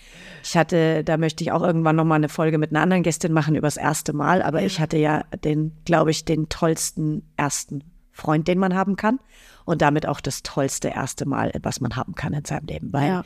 Ich 0.49 0.57
hatte, 0.57 1.05
da 1.05 1.18
möchte 1.18 1.44
ich 1.44 1.53
auch 1.53 1.62
irgendwann 1.62 1.96
noch 1.96 2.07
mal 2.07 2.14
eine 2.14 2.30
Folge 2.30 2.57
mit 2.57 2.70
einer 2.70 2.80
anderen 2.80 3.03
Gästin 3.03 3.34
machen 3.34 3.55
über 3.55 3.66
das 3.66 3.76
erste 3.76 4.14
Mal, 4.14 4.40
aber 4.40 4.62
ich 4.62 4.80
hatte 4.80 4.96
ja 4.96 5.24
den, 5.44 5.72
glaube 5.84 6.11
ich, 6.11 6.24
den 6.24 6.49
tollsten 6.49 7.22
ersten 7.36 7.84
Freund, 8.12 8.49
den 8.49 8.59
man 8.59 8.74
haben 8.74 8.96
kann 8.96 9.18
und 9.66 9.82
damit 9.82 10.07
auch 10.07 10.22
das 10.22 10.42
tollste 10.42 10.88
erste 10.88 11.28
Mal, 11.28 11.53
was 11.62 11.82
man 11.82 11.96
haben 11.96 12.14
kann 12.14 12.32
in 12.32 12.46
seinem 12.46 12.64
Leben, 12.64 12.94
weil 12.94 13.09
Ja. 13.09 13.24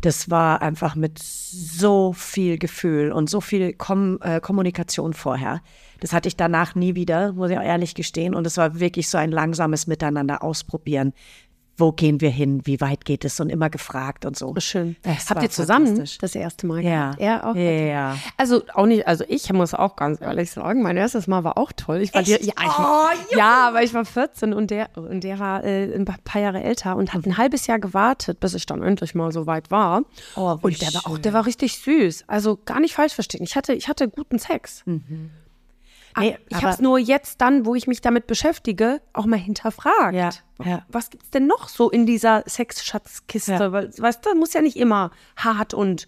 das 0.00 0.30
war 0.30 0.62
einfach 0.62 0.94
mit 0.94 1.18
so 1.18 2.14
viel 2.14 2.56
Gefühl 2.56 3.12
und 3.12 3.28
so 3.28 3.42
viel 3.42 3.74
Kom 3.74 4.18
äh, 4.22 4.40
Kommunikation 4.40 5.12
vorher. 5.12 5.60
Das 6.00 6.14
hatte 6.14 6.26
ich 6.28 6.36
danach 6.36 6.74
nie 6.74 6.94
wieder, 6.94 7.34
muss 7.34 7.50
ich 7.50 7.58
auch 7.58 7.62
ehrlich 7.62 7.94
gestehen. 7.94 8.34
Und 8.34 8.46
es 8.46 8.56
war 8.56 8.80
wirklich 8.80 9.10
so 9.10 9.18
ein 9.18 9.30
langsames 9.30 9.86
Miteinander 9.86 10.42
ausprobieren. 10.42 11.12
Wo 11.82 11.90
gehen 11.90 12.20
wir 12.20 12.30
hin? 12.30 12.60
Wie 12.64 12.80
weit 12.80 13.04
geht 13.04 13.24
es? 13.24 13.40
Und 13.40 13.50
immer 13.50 13.68
gefragt 13.68 14.24
und 14.24 14.36
so. 14.38 14.54
Schön. 14.58 14.94
Das 15.02 15.28
Habt 15.28 15.42
ihr 15.42 15.50
zusammen 15.50 15.98
das 16.20 16.34
erste 16.36 16.64
Mal? 16.68 16.80
Ja. 16.84 17.10
Er 17.18 17.44
auch? 17.44 17.56
Ja, 17.56 17.62
ja. 17.62 18.16
Also 18.36 18.62
auch 18.74 18.86
nicht, 18.86 19.08
also 19.08 19.24
ich 19.26 19.52
muss 19.52 19.74
auch 19.74 19.96
ganz 19.96 20.20
ehrlich 20.20 20.52
sagen, 20.52 20.82
mein 20.82 20.96
erstes 20.96 21.26
Mal 21.26 21.42
war 21.42 21.58
auch 21.58 21.72
toll. 21.72 22.00
Ich 22.00 22.14
war 22.14 22.20
Echt? 22.20 22.30
ja, 22.30 22.36
ich 22.38 22.54
war, 22.56 23.10
Oh, 23.12 23.36
ja, 23.36 23.66
aber 23.66 23.82
ich 23.82 23.92
war 23.94 24.04
14 24.04 24.52
und 24.52 24.70
der, 24.70 24.90
und 24.94 25.24
der 25.24 25.40
war 25.40 25.64
äh, 25.64 25.92
ein 25.92 26.04
paar 26.04 26.40
Jahre 26.40 26.62
älter 26.62 26.94
und 26.94 27.12
hat 27.14 27.26
ein 27.26 27.36
halbes 27.36 27.66
Jahr 27.66 27.80
gewartet, 27.80 28.38
bis 28.38 28.54
ich 28.54 28.64
dann 28.64 28.80
endlich 28.80 29.16
mal 29.16 29.32
so 29.32 29.48
weit 29.48 29.72
war. 29.72 30.02
Oh, 30.36 30.56
und 30.62 30.80
der 30.80 30.94
war 30.94 31.06
auch, 31.08 31.14
schön. 31.14 31.22
der 31.22 31.32
war 31.32 31.46
richtig 31.46 31.78
süß. 31.80 32.24
Also 32.28 32.60
gar 32.64 32.78
nicht 32.78 32.94
falsch 32.94 33.14
verstehen. 33.14 33.42
Ich 33.42 33.56
hatte, 33.56 33.72
ich 33.72 33.88
hatte 33.88 34.08
guten 34.08 34.38
Sex. 34.38 34.84
Nee, 36.18 36.36
ich 36.48 36.56
habe 36.56 36.68
es 36.68 36.80
nur 36.80 36.98
jetzt 36.98 37.40
dann, 37.40 37.64
wo 37.66 37.74
ich 37.74 37.86
mich 37.86 38.00
damit 38.00 38.26
beschäftige, 38.26 39.00
auch 39.12 39.26
mal 39.26 39.38
hinterfragt. 39.38 40.14
Ja, 40.14 40.30
ja. 40.64 40.84
Was 40.88 41.10
gibt's 41.10 41.30
denn 41.30 41.46
noch 41.46 41.68
so 41.68 41.90
in 41.90 42.06
dieser 42.06 42.42
Sexschatzkiste? 42.46 43.52
Ja. 43.52 43.72
Weil, 43.72 43.90
weißt 43.96 44.24
du, 44.26 44.34
muss 44.34 44.52
ja 44.52 44.60
nicht 44.60 44.76
immer 44.76 45.10
hart 45.36 45.74
und 45.74 46.06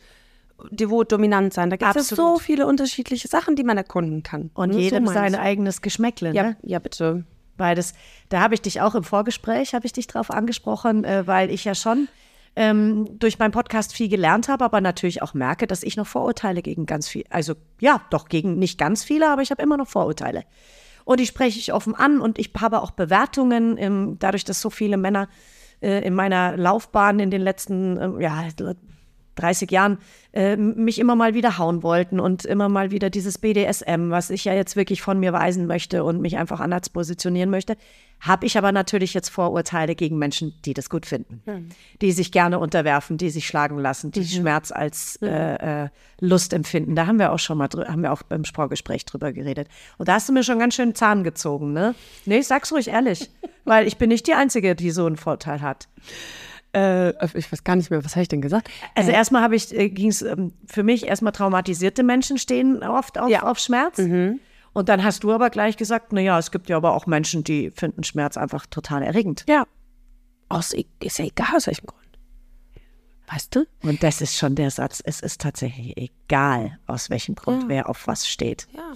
devot 0.71 1.11
dominant 1.11 1.53
sein. 1.53 1.71
Da 1.71 1.77
gibt 1.77 1.97
es 1.97 2.09
so 2.09 2.39
viele 2.39 2.67
unterschiedliche 2.67 3.29
Sachen, 3.29 3.57
die 3.57 3.65
man 3.65 3.77
erkunden 3.77 4.23
kann. 4.23 4.51
Und 4.55 4.71
Ne, 4.71 4.79
jedem 4.81 5.07
so 5.07 5.13
sein 5.13 5.35
eigenes 5.35 5.83
Geschmäckle. 5.83 6.33
Ja, 6.33 6.43
Ne? 6.43 6.57
ja, 6.63 6.79
bitte. 6.79 7.25
Weil 7.57 7.77
das, 7.77 7.95
da 8.29 8.41
habe 8.41 8.55
ich 8.55 8.63
dich 8.63 8.81
auch 8.81 8.95
im 8.95 9.05
Vorgespräch, 9.05 9.75
habe 9.75 9.87
ich 9.87 9.93
dich 9.93 10.07
drauf 10.07 10.31
angesprochen, 10.31 11.05
äh, 11.05 11.27
weil 11.27 11.51
ich 11.51 11.65
ja 11.65 11.75
schon 11.75 12.09
ähm, 12.57 13.19
durch 13.19 13.39
meinen 13.39 13.51
Podcast 13.51 13.93
viel 13.93 14.09
gelernt 14.09 14.49
habe, 14.49 14.65
aber 14.65 14.81
natürlich 14.81 15.23
auch 15.23 15.35
merke, 15.35 15.67
dass 15.67 15.83
ich 15.83 15.97
noch 15.97 16.07
Vorurteile 16.07 16.63
gegen 16.63 16.87
ganz 16.87 17.09
viel, 17.09 17.25
also 17.31 17.55
ja, 17.81 18.03
doch 18.11 18.29
gegen 18.29 18.59
nicht 18.59 18.79
ganz 18.79 19.03
viele, 19.05 19.31
aber 19.31 19.43
ich 19.43 19.51
habe 19.51 19.63
immer 19.63 19.77
noch 19.77 19.89
Vorurteile. 19.89 20.45
Und 21.05 21.21
die 21.21 21.27
spreche 21.27 21.59
ich 21.59 21.73
offen 21.73 21.95
an 21.95 22.21
und 22.21 22.39
ich 22.39 22.53
habe 22.59 22.81
auch 22.81 22.93
Bewertungen, 22.93 23.77
ähm, 23.79 24.17
dadurch, 24.19 24.45
dass 24.45 24.61
so 24.61 24.71
viele 24.71 24.97
Männer 24.97 25.29
äh, 25.83 26.07
in 26.07 26.15
meiner 26.15 26.57
Laufbahn 26.57 27.19
in 27.21 27.31
den 27.31 27.43
letzten, 27.43 28.01
ähm, 28.01 28.21
ja, 28.21 28.45
30 29.37 29.71
Jahren 29.71 29.99
äh, 30.33 30.57
mich 30.57 30.99
immer 30.99 31.17
mal 31.17 31.35
wieder 31.35 31.59
hauen 31.59 31.83
wollten 31.83 32.21
und 32.21 32.45
immer 32.45 32.69
mal 32.69 32.91
wieder 32.91 33.11
dieses 33.11 33.39
BDSM, 33.39 34.11
was 34.11 34.31
ich 34.31 34.45
ja 34.45 34.55
jetzt 34.55 34.77
wirklich 34.77 35.03
von 35.03 35.21
mir 35.21 35.33
weisen 35.33 35.67
möchte 35.67 36.05
und 36.05 36.21
mich 36.21 36.37
einfach 36.37 36.61
anders 36.61 36.89
positionieren 36.89 37.51
möchte, 37.51 37.77
habe 38.21 38.47
ich 38.47 38.57
aber 38.57 38.73
natürlich 38.73 39.13
jetzt 39.13 39.29
Vorurteile 39.29 39.95
gegen 39.95 40.19
Menschen, 40.19 40.55
die 40.65 40.73
das 40.73 40.89
gut 40.89 41.05
finden, 41.05 41.43
die 42.01 42.13
sich 42.13 42.33
gerne 42.33 42.59
unterwerfen, 42.59 43.19
die 43.19 43.31
sich 43.31 43.47
schlagen 43.47 43.79
lassen, 43.79 44.13
die 44.13 44.25
Schmerz 44.25 44.73
als 44.73 45.19
äh, 45.23 45.85
äh, 45.85 45.89
Lust 46.21 46.53
empfinden. 46.53 46.95
Da 46.95 47.07
haben 47.07 47.19
wir 47.19 47.33
auch 47.33 47.39
schon 47.39 47.59
mal 47.59 47.69
haben 47.87 48.03
wir 48.03 48.13
auch 48.13 48.23
beim 48.23 48.45
Vorgespräch 48.45 49.05
drüber 49.05 49.33
geredet. 49.33 49.69
Und 49.99 50.09
da 50.09 50.15
hast 50.15 50.29
du 50.29 50.33
mir 50.33 50.43
schon 50.43 50.59
ganz 50.59 50.75
schön 50.75 50.95
Zahn 50.95 51.25
gezogen, 51.25 51.73
ne? 51.73 51.95
Nee, 52.25 52.41
sag's 52.41 52.73
ruhig 52.73 52.89
ehrlich, 52.89 53.31
weil 53.65 53.87
ich 53.87 53.99
bin 53.99 54.09
nicht 54.09 54.27
die 54.27 54.35
Einzige, 54.35 54.75
die 54.75 54.91
so 54.91 55.07
einen 55.07 55.17
Vorteil 55.17 55.61
hat. 55.61 55.89
Äh, 56.75 57.11
ich 57.39 57.51
weiß 57.53 57.63
gar 57.65 57.77
nicht 57.77 57.91
mehr, 57.91 58.05
was 58.05 58.17
habe 58.17 58.23
ich 58.23 58.29
denn 58.29 58.43
gesagt? 58.43 58.69
Also 58.95 59.11
erstmal 59.11 59.43
habe 59.43 59.55
ich, 59.57 59.73
äh, 59.73 59.89
ging 59.91 60.09
es 60.09 60.23
ähm, 60.23 60.53
für 60.67 60.83
mich 60.83 61.07
erstmal 61.07 61.33
traumatisierte 61.33 62.03
Menschen 62.03 62.37
stehen 62.39 62.83
oft 62.83 63.19
auf, 63.19 63.31
Ja. 63.31 63.43
auf 63.45 63.59
Schmerz. 63.59 63.99
Und 63.99 64.89
dann 64.89 65.05
hast 65.05 65.23
du 65.23 65.33
aber 65.33 65.51
gleich 65.51 65.77
gesagt, 65.77 66.13
naja, 66.13 66.37
es 66.39 66.51
gibt 66.51 66.69
ja 66.69 66.77
aber 66.77 66.95
auch 66.95 67.07
Menschen, 67.07 67.45
die 67.45 67.71
finden 67.71 68.03
Schmerz 68.03 68.37
einfach 68.37 68.67
total 68.67 69.03
erregend. 69.05 69.45
Ja. 69.49 69.67
Aus, 70.49 70.73
ist 71.01 71.19
ja 71.19 71.25
egal, 71.27 71.57
aus 71.57 71.67
welchem 71.69 71.87
Grund. 71.87 72.03
Weißt 73.33 73.55
du? 73.55 73.67
Und 73.83 74.03
das 74.03 74.21
ist 74.21 74.37
schon 74.37 74.55
der 74.57 74.71
Satz, 74.71 75.01
es 75.05 75.21
ist 75.21 75.41
tatsächlich 75.41 75.97
egal, 75.97 76.79
aus 76.87 77.09
welchem 77.09 77.37
Grund 77.37 77.69
wer 77.69 77.89
auf 77.89 78.07
was 78.09 78.27
steht. 78.29 78.67
Ja. 78.75 78.93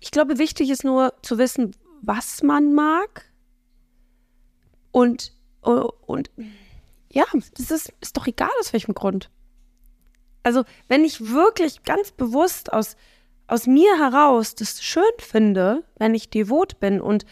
Ich 0.00 0.10
glaube, 0.10 0.38
wichtig 0.38 0.70
ist 0.70 0.84
nur 0.84 1.12
zu 1.22 1.36
wissen, 1.38 1.76
was 2.00 2.42
man 2.42 2.72
mag. 2.74 3.30
Und, 4.90 5.33
und 5.64 6.30
ja, 7.10 7.24
das 7.56 7.70
ist, 7.70 7.92
ist 8.00 8.16
doch 8.16 8.26
egal, 8.26 8.50
aus 8.60 8.72
welchem 8.72 8.94
Grund. 8.94 9.30
Also, 10.42 10.64
wenn 10.88 11.04
ich 11.04 11.30
wirklich 11.30 11.84
ganz 11.84 12.12
bewusst 12.12 12.72
aus, 12.72 12.96
aus 13.46 13.66
mir 13.66 13.98
heraus 13.98 14.54
das 14.54 14.82
schön 14.82 15.02
finde, 15.18 15.84
wenn 15.98 16.14
ich 16.14 16.28
devot 16.28 16.80
bin 16.80 17.00
und 17.00 17.24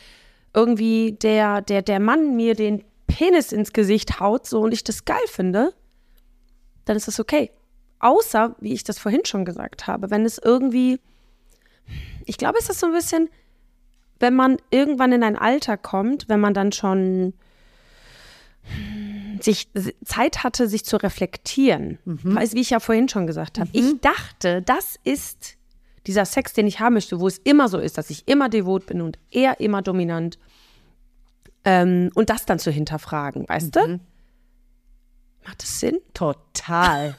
irgendwie 0.54 1.12
der, 1.12 1.62
der, 1.62 1.82
der 1.82 2.00
Mann 2.00 2.36
mir 2.36 2.54
den 2.54 2.84
Penis 3.06 3.52
ins 3.52 3.72
Gesicht 3.72 4.20
haut 4.20 4.46
so 4.46 4.60
und 4.60 4.72
ich 4.72 4.84
das 4.84 5.04
geil 5.04 5.26
finde, 5.26 5.74
dann 6.84 6.96
ist 6.96 7.08
das 7.08 7.20
okay. 7.20 7.50
Außer, 7.98 8.56
wie 8.60 8.72
ich 8.72 8.84
das 8.84 8.98
vorhin 8.98 9.24
schon 9.24 9.44
gesagt 9.44 9.86
habe, 9.86 10.10
wenn 10.10 10.24
es 10.24 10.38
irgendwie, 10.38 10.98
ich 12.24 12.36
glaube, 12.36 12.58
es 12.58 12.68
ist 12.68 12.80
so 12.80 12.86
ein 12.86 12.92
bisschen, 12.92 13.28
wenn 14.18 14.34
man 14.34 14.56
irgendwann 14.70 15.12
in 15.12 15.22
ein 15.22 15.36
Alter 15.36 15.76
kommt, 15.76 16.28
wenn 16.28 16.40
man 16.40 16.54
dann 16.54 16.72
schon 16.72 17.34
sich 19.40 19.68
Zeit 20.04 20.44
hatte, 20.44 20.68
sich 20.68 20.84
zu 20.84 20.96
reflektieren. 20.96 21.98
Weiß, 22.04 22.54
wie 22.54 22.60
ich 22.60 22.70
ja 22.70 22.80
vorhin 22.80 23.08
schon 23.08 23.26
gesagt 23.26 23.58
habe. 23.58 23.68
Ich 23.72 24.00
dachte, 24.00 24.62
das 24.62 24.98
ist 25.04 25.56
dieser 26.06 26.24
Sex, 26.24 26.52
den 26.52 26.66
ich 26.66 26.80
haben 26.80 26.94
möchte, 26.94 27.20
wo 27.20 27.26
es 27.26 27.38
immer 27.38 27.68
so 27.68 27.78
ist, 27.78 27.98
dass 27.98 28.10
ich 28.10 28.26
immer 28.28 28.48
devot 28.48 28.86
bin 28.86 29.00
und 29.00 29.18
er 29.30 29.60
immer 29.60 29.82
dominant. 29.82 30.38
Ähm, 31.64 32.10
und 32.14 32.30
das 32.30 32.44
dann 32.44 32.58
zu 32.58 32.70
hinterfragen, 32.70 33.48
weißt 33.48 33.74
du? 33.76 34.00
Macht 35.44 35.62
das 35.62 35.80
Sinn? 35.80 35.98
Total. 36.14 37.16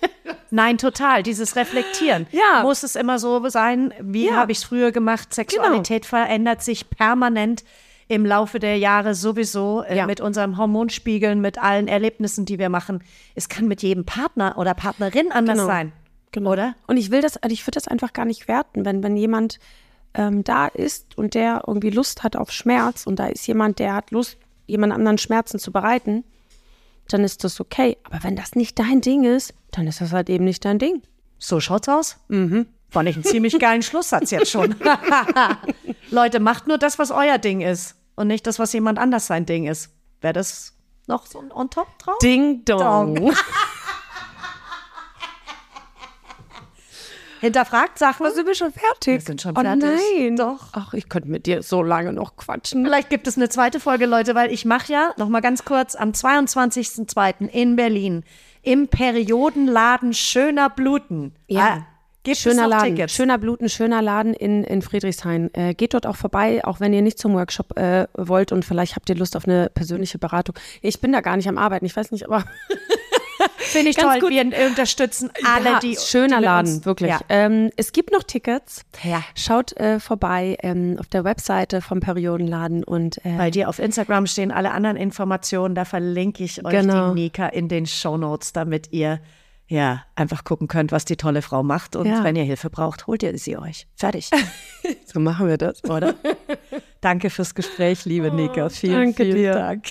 Nein, 0.50 0.78
total. 0.78 1.22
Dieses 1.22 1.56
Reflektieren. 1.56 2.26
Ja. 2.30 2.62
Muss 2.62 2.82
es 2.82 2.94
immer 2.96 3.18
so 3.18 3.46
sein, 3.48 3.92
wie 4.00 4.24
Ja. 4.24 4.28
Genau. 4.30 4.40
habe 4.40 4.52
ich 4.52 4.58
es 4.58 4.64
früher 4.64 4.92
gemacht? 4.92 5.34
Sexualität 5.34 6.06
verändert 6.06 6.62
sich 6.62 6.88
permanent 6.90 7.64
im 8.08 8.24
Laufe 8.24 8.58
der 8.58 8.78
Jahre 8.78 9.14
sowieso 9.14 9.82
äh, 9.82 9.96
Ja. 9.96 10.06
mit 10.06 10.20
unserem 10.20 10.56
Hormonspiegeln, 10.58 11.40
mit 11.40 11.58
allen 11.62 11.88
Erlebnissen, 11.88 12.44
die 12.44 12.58
wir 12.58 12.68
machen. 12.68 13.02
Es 13.34 13.48
kann 13.48 13.66
mit 13.66 13.82
jedem 13.82 14.04
Partner 14.04 14.56
oder 14.58 14.74
Partnerin 14.74 15.32
anders 15.32 15.56
Genau. 15.58 15.66
sein. 15.66 15.92
Genau. 16.32 16.52
Oder? 16.52 16.74
Und 16.86 16.96
ich 16.98 17.10
will 17.10 17.20
das, 17.22 17.36
also 17.38 17.52
ich 17.52 17.62
würde 17.66 17.76
das 17.76 17.88
einfach 17.88 18.12
gar 18.12 18.24
nicht 18.24 18.46
werten, 18.48 18.84
wenn, 18.84 19.02
wenn 19.02 19.16
jemand 19.16 19.58
ähm, 20.14 20.44
da 20.44 20.66
ist 20.66 21.16
und 21.18 21.34
der 21.34 21.62
irgendwie 21.66 21.90
Lust 21.90 22.22
hat 22.22 22.36
auf 22.36 22.52
Schmerz 22.52 23.06
und 23.06 23.18
da 23.18 23.26
ist 23.26 23.46
jemand, 23.46 23.78
der 23.80 23.94
hat 23.94 24.10
Lust, 24.12 24.36
jemand 24.66 24.92
anderen 24.92 25.18
Schmerzen 25.18 25.58
zu 25.58 25.72
bereiten, 25.72 26.24
dann 27.08 27.22
ist 27.24 27.44
das 27.44 27.60
okay. 27.60 27.96
Aber 28.04 28.22
wenn 28.24 28.36
das 28.36 28.54
nicht 28.54 28.78
dein 28.78 29.00
Ding 29.00 29.24
ist, 29.24 29.54
dann 29.72 29.86
ist 29.86 30.00
das 30.00 30.12
halt 30.12 30.28
eben 30.30 30.44
nicht 30.44 30.64
dein 30.64 30.78
Ding. 30.78 31.02
So 31.38 31.60
schaut's 31.60 31.88
aus. 31.88 32.18
Mhm. 32.28 32.66
Fand 32.90 33.08
ich 33.08 33.16
einen 33.16 33.24
ziemlich 33.24 33.58
geilen 33.58 33.82
Schlusssatz 33.82 34.30
jetzt 34.30 34.50
schon. 34.50 34.74
Leute, 36.10 36.40
macht 36.40 36.66
nur 36.66 36.78
das, 36.78 36.98
was 36.98 37.10
euer 37.10 37.38
Ding 37.38 37.60
ist 37.60 37.96
und 38.14 38.28
nicht 38.28 38.46
das, 38.46 38.58
was 38.58 38.72
jemand 38.72 38.98
anders 38.98 39.26
sein 39.26 39.44
Ding 39.46 39.66
ist. 39.66 39.90
Wäre 40.20 40.32
das 40.32 40.74
noch 41.06 41.26
so 41.26 41.40
ein 41.40 41.52
on 41.52 41.70
top 41.70 41.98
drauf? 41.98 42.18
Ding 42.22 42.64
Dong. 42.64 43.32
Hinterfragt 47.40 47.98
Sachen. 47.98 48.32
sind 48.32 48.46
wir 48.46 48.54
schon 48.54 48.72
fertig? 48.72 49.14
Wir 49.14 49.20
sind 49.20 49.42
schon 49.42 49.56
oh, 49.56 49.60
fertig. 49.60 49.84
nein. 50.18 50.36
Doch. 50.36 50.68
Ach, 50.72 50.94
ich 50.94 51.08
könnte 51.08 51.28
mit 51.28 51.46
dir 51.46 51.62
so 51.62 51.82
lange 51.82 52.12
noch 52.12 52.36
quatschen. 52.36 52.84
Vielleicht 52.84 53.10
gibt 53.10 53.26
es 53.26 53.36
eine 53.36 53.48
zweite 53.48 53.78
Folge, 53.78 54.06
Leute, 54.06 54.34
weil 54.34 54.50
ich 54.50 54.64
mache 54.64 54.92
ja, 54.92 55.12
noch 55.16 55.28
mal 55.28 55.40
ganz 55.40 55.64
kurz, 55.64 55.94
am 55.94 56.10
22.02. 56.10 57.48
in 57.48 57.76
Berlin 57.76 58.24
im 58.62 58.88
Periodenladen 58.88 60.12
Schöner 60.12 60.70
Bluten. 60.70 61.34
Ja. 61.46 61.78
Ah, 61.78 61.86
gibt 62.26 62.36
schöner 62.36 62.68
Laden, 62.68 62.94
Tickets? 62.94 63.14
schöner 63.14 63.38
Bluten, 63.38 63.68
schöner 63.68 64.02
Laden 64.02 64.34
in, 64.34 64.62
in 64.64 64.82
Friedrichshain. 64.82 65.50
Äh, 65.54 65.74
geht 65.74 65.94
dort 65.94 66.06
auch 66.06 66.16
vorbei, 66.16 66.62
auch 66.64 66.78
wenn 66.80 66.92
ihr 66.92 67.02
nicht 67.02 67.18
zum 67.18 67.32
Workshop 67.34 67.76
äh, 67.78 68.06
wollt 68.14 68.52
und 68.52 68.64
vielleicht 68.64 68.94
habt 68.96 69.08
ihr 69.08 69.16
Lust 69.16 69.36
auf 69.36 69.46
eine 69.48 69.70
persönliche 69.72 70.18
Beratung. 70.18 70.54
Ich 70.82 71.00
bin 71.00 71.12
da 71.12 71.20
gar 71.22 71.36
nicht 71.36 71.48
am 71.48 71.56
Arbeiten, 71.58 71.86
ich 71.86 71.96
weiß 71.96 72.10
nicht, 72.12 72.24
aber 72.26 72.44
Finde 73.58 73.90
ich 73.90 73.96
Ganz 73.96 74.12
toll. 74.12 74.20
gut. 74.20 74.30
Wir 74.30 74.66
unterstützen 74.68 75.30
alle, 75.44 75.72
ja, 75.72 75.78
die. 75.80 75.96
schöner 75.96 76.38
die 76.38 76.44
Laden, 76.44 76.84
wirklich. 76.84 77.10
Ja. 77.10 77.20
Ähm, 77.28 77.70
es 77.76 77.92
gibt 77.92 78.12
noch 78.12 78.22
Tickets. 78.22 78.82
Ja. 79.02 79.22
Schaut 79.34 79.76
äh, 79.76 80.00
vorbei 80.00 80.56
ähm, 80.62 80.96
auf 80.98 81.06
der 81.08 81.24
Webseite 81.24 81.82
vom 81.82 82.00
Periodenladen 82.00 82.84
und 82.84 83.18
äh, 83.24 83.36
Bei 83.36 83.50
dir 83.50 83.68
auf 83.68 83.78
Instagram 83.78 84.26
stehen 84.26 84.50
alle 84.52 84.70
anderen 84.70 84.96
Informationen. 84.96 85.74
Da 85.74 85.84
verlinke 85.84 86.44
ich 86.44 86.64
euch 86.64 86.70
Genau. 86.70 87.08
die 87.12 87.22
Nika 87.22 87.48
in 87.48 87.68
den 87.68 87.86
Shownotes, 87.86 88.52
damit 88.52 88.92
ihr 88.92 89.20
ja, 89.68 90.04
einfach 90.14 90.44
gucken 90.44 90.68
könnt, 90.68 90.92
was 90.92 91.04
die 91.04 91.16
tolle 91.16 91.42
Frau 91.42 91.62
macht. 91.62 91.96
Und 91.96 92.06
Ja. 92.06 92.22
wenn 92.24 92.36
ihr 92.36 92.44
Hilfe 92.44 92.70
braucht, 92.70 93.06
holt 93.06 93.22
ihr 93.22 93.36
sie 93.38 93.56
euch. 93.56 93.86
Fertig, 93.96 94.30
So 95.06 95.18
machen 95.20 95.48
wir 95.48 95.58
das. 95.58 95.82
oder? 95.84 96.14
Danke 97.00 97.30
fürs 97.30 97.54
Gespräch, 97.54 98.04
liebe 98.04 98.30
Nika. 98.30 98.68
Vielen, 98.68 98.94
Oh, 98.94 98.98
danke 99.04 99.24
vielen 99.24 99.36
dir. 99.36 99.52
Dank. 99.54 99.84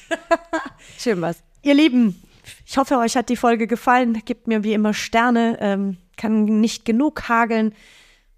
Schön 0.98 1.22
was. 1.22 1.44
Ihr 1.62 1.74
Lieben, 1.74 2.22
ich 2.66 2.78
hoffe, 2.78 2.98
euch 2.98 3.16
hat 3.18 3.30
die 3.30 3.36
Folge 3.36 3.68
gefallen. 3.68 4.22
Gebt 4.26 4.48
mir 4.48 4.64
wie 4.64 4.74
immer 4.74 4.94
Sterne. 4.94 5.58
Ähm, 5.60 5.98
kann 6.16 6.46
nicht 6.46 6.86
genug 6.86 7.28
hageln. 7.28 7.74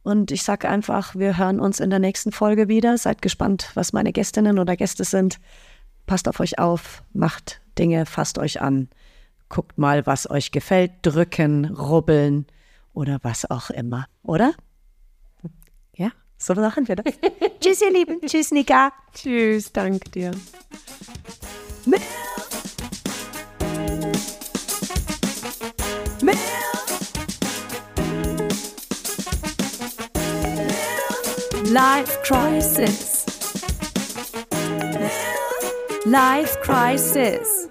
Und 0.03 0.31
ich 0.31 0.43
sage 0.43 0.69
einfach, 0.69 1.15
wir 1.15 1.38
hören 1.38 1.59
uns 1.59 1.79
in 1.81 1.89
der 1.89 1.99
nächsten 1.99 2.31
Folge 2.31 2.67
wieder. 2.69 2.97
Seid 2.97 3.21
gespannt, 3.21 3.71
was 3.73 3.91
meine 3.93 4.13
Gästinnen 4.13 4.57
oder 4.57 4.75
Gäste 4.77 5.03
sind. 5.03 5.39
Passt 6.05 6.29
auf 6.29 6.39
euch 6.39 6.57
auf, 6.57 7.03
macht 7.13 7.59
Dinge, 7.77 8.05
fasst 8.05 8.39
euch 8.39 8.61
an. 8.61 8.88
Guckt 9.49 9.77
mal, 9.77 10.05
was 10.05 10.29
euch 10.29 10.51
gefällt. 10.51 10.91
Drücken, 11.01 11.65
rubbeln 11.65 12.45
oder 12.93 13.19
was 13.21 13.49
auch 13.49 13.69
immer. 13.69 14.07
Oder? 14.23 14.53
Ja. 15.95 16.11
So 16.37 16.53
machen 16.53 16.87
wir 16.87 16.97
das. 16.97 17.13
Tschüss, 17.59 17.81
ihr 17.81 17.91
Lieben. 17.91 18.21
Tschüss, 18.21 18.51
Nika. 18.51 18.91
Tschüss, 19.13 19.71
danke 19.71 20.09
dir. 20.09 20.31
Life 31.71 32.17
crisis. 32.23 33.25
Life 36.05 36.57
crisis. 36.61 37.69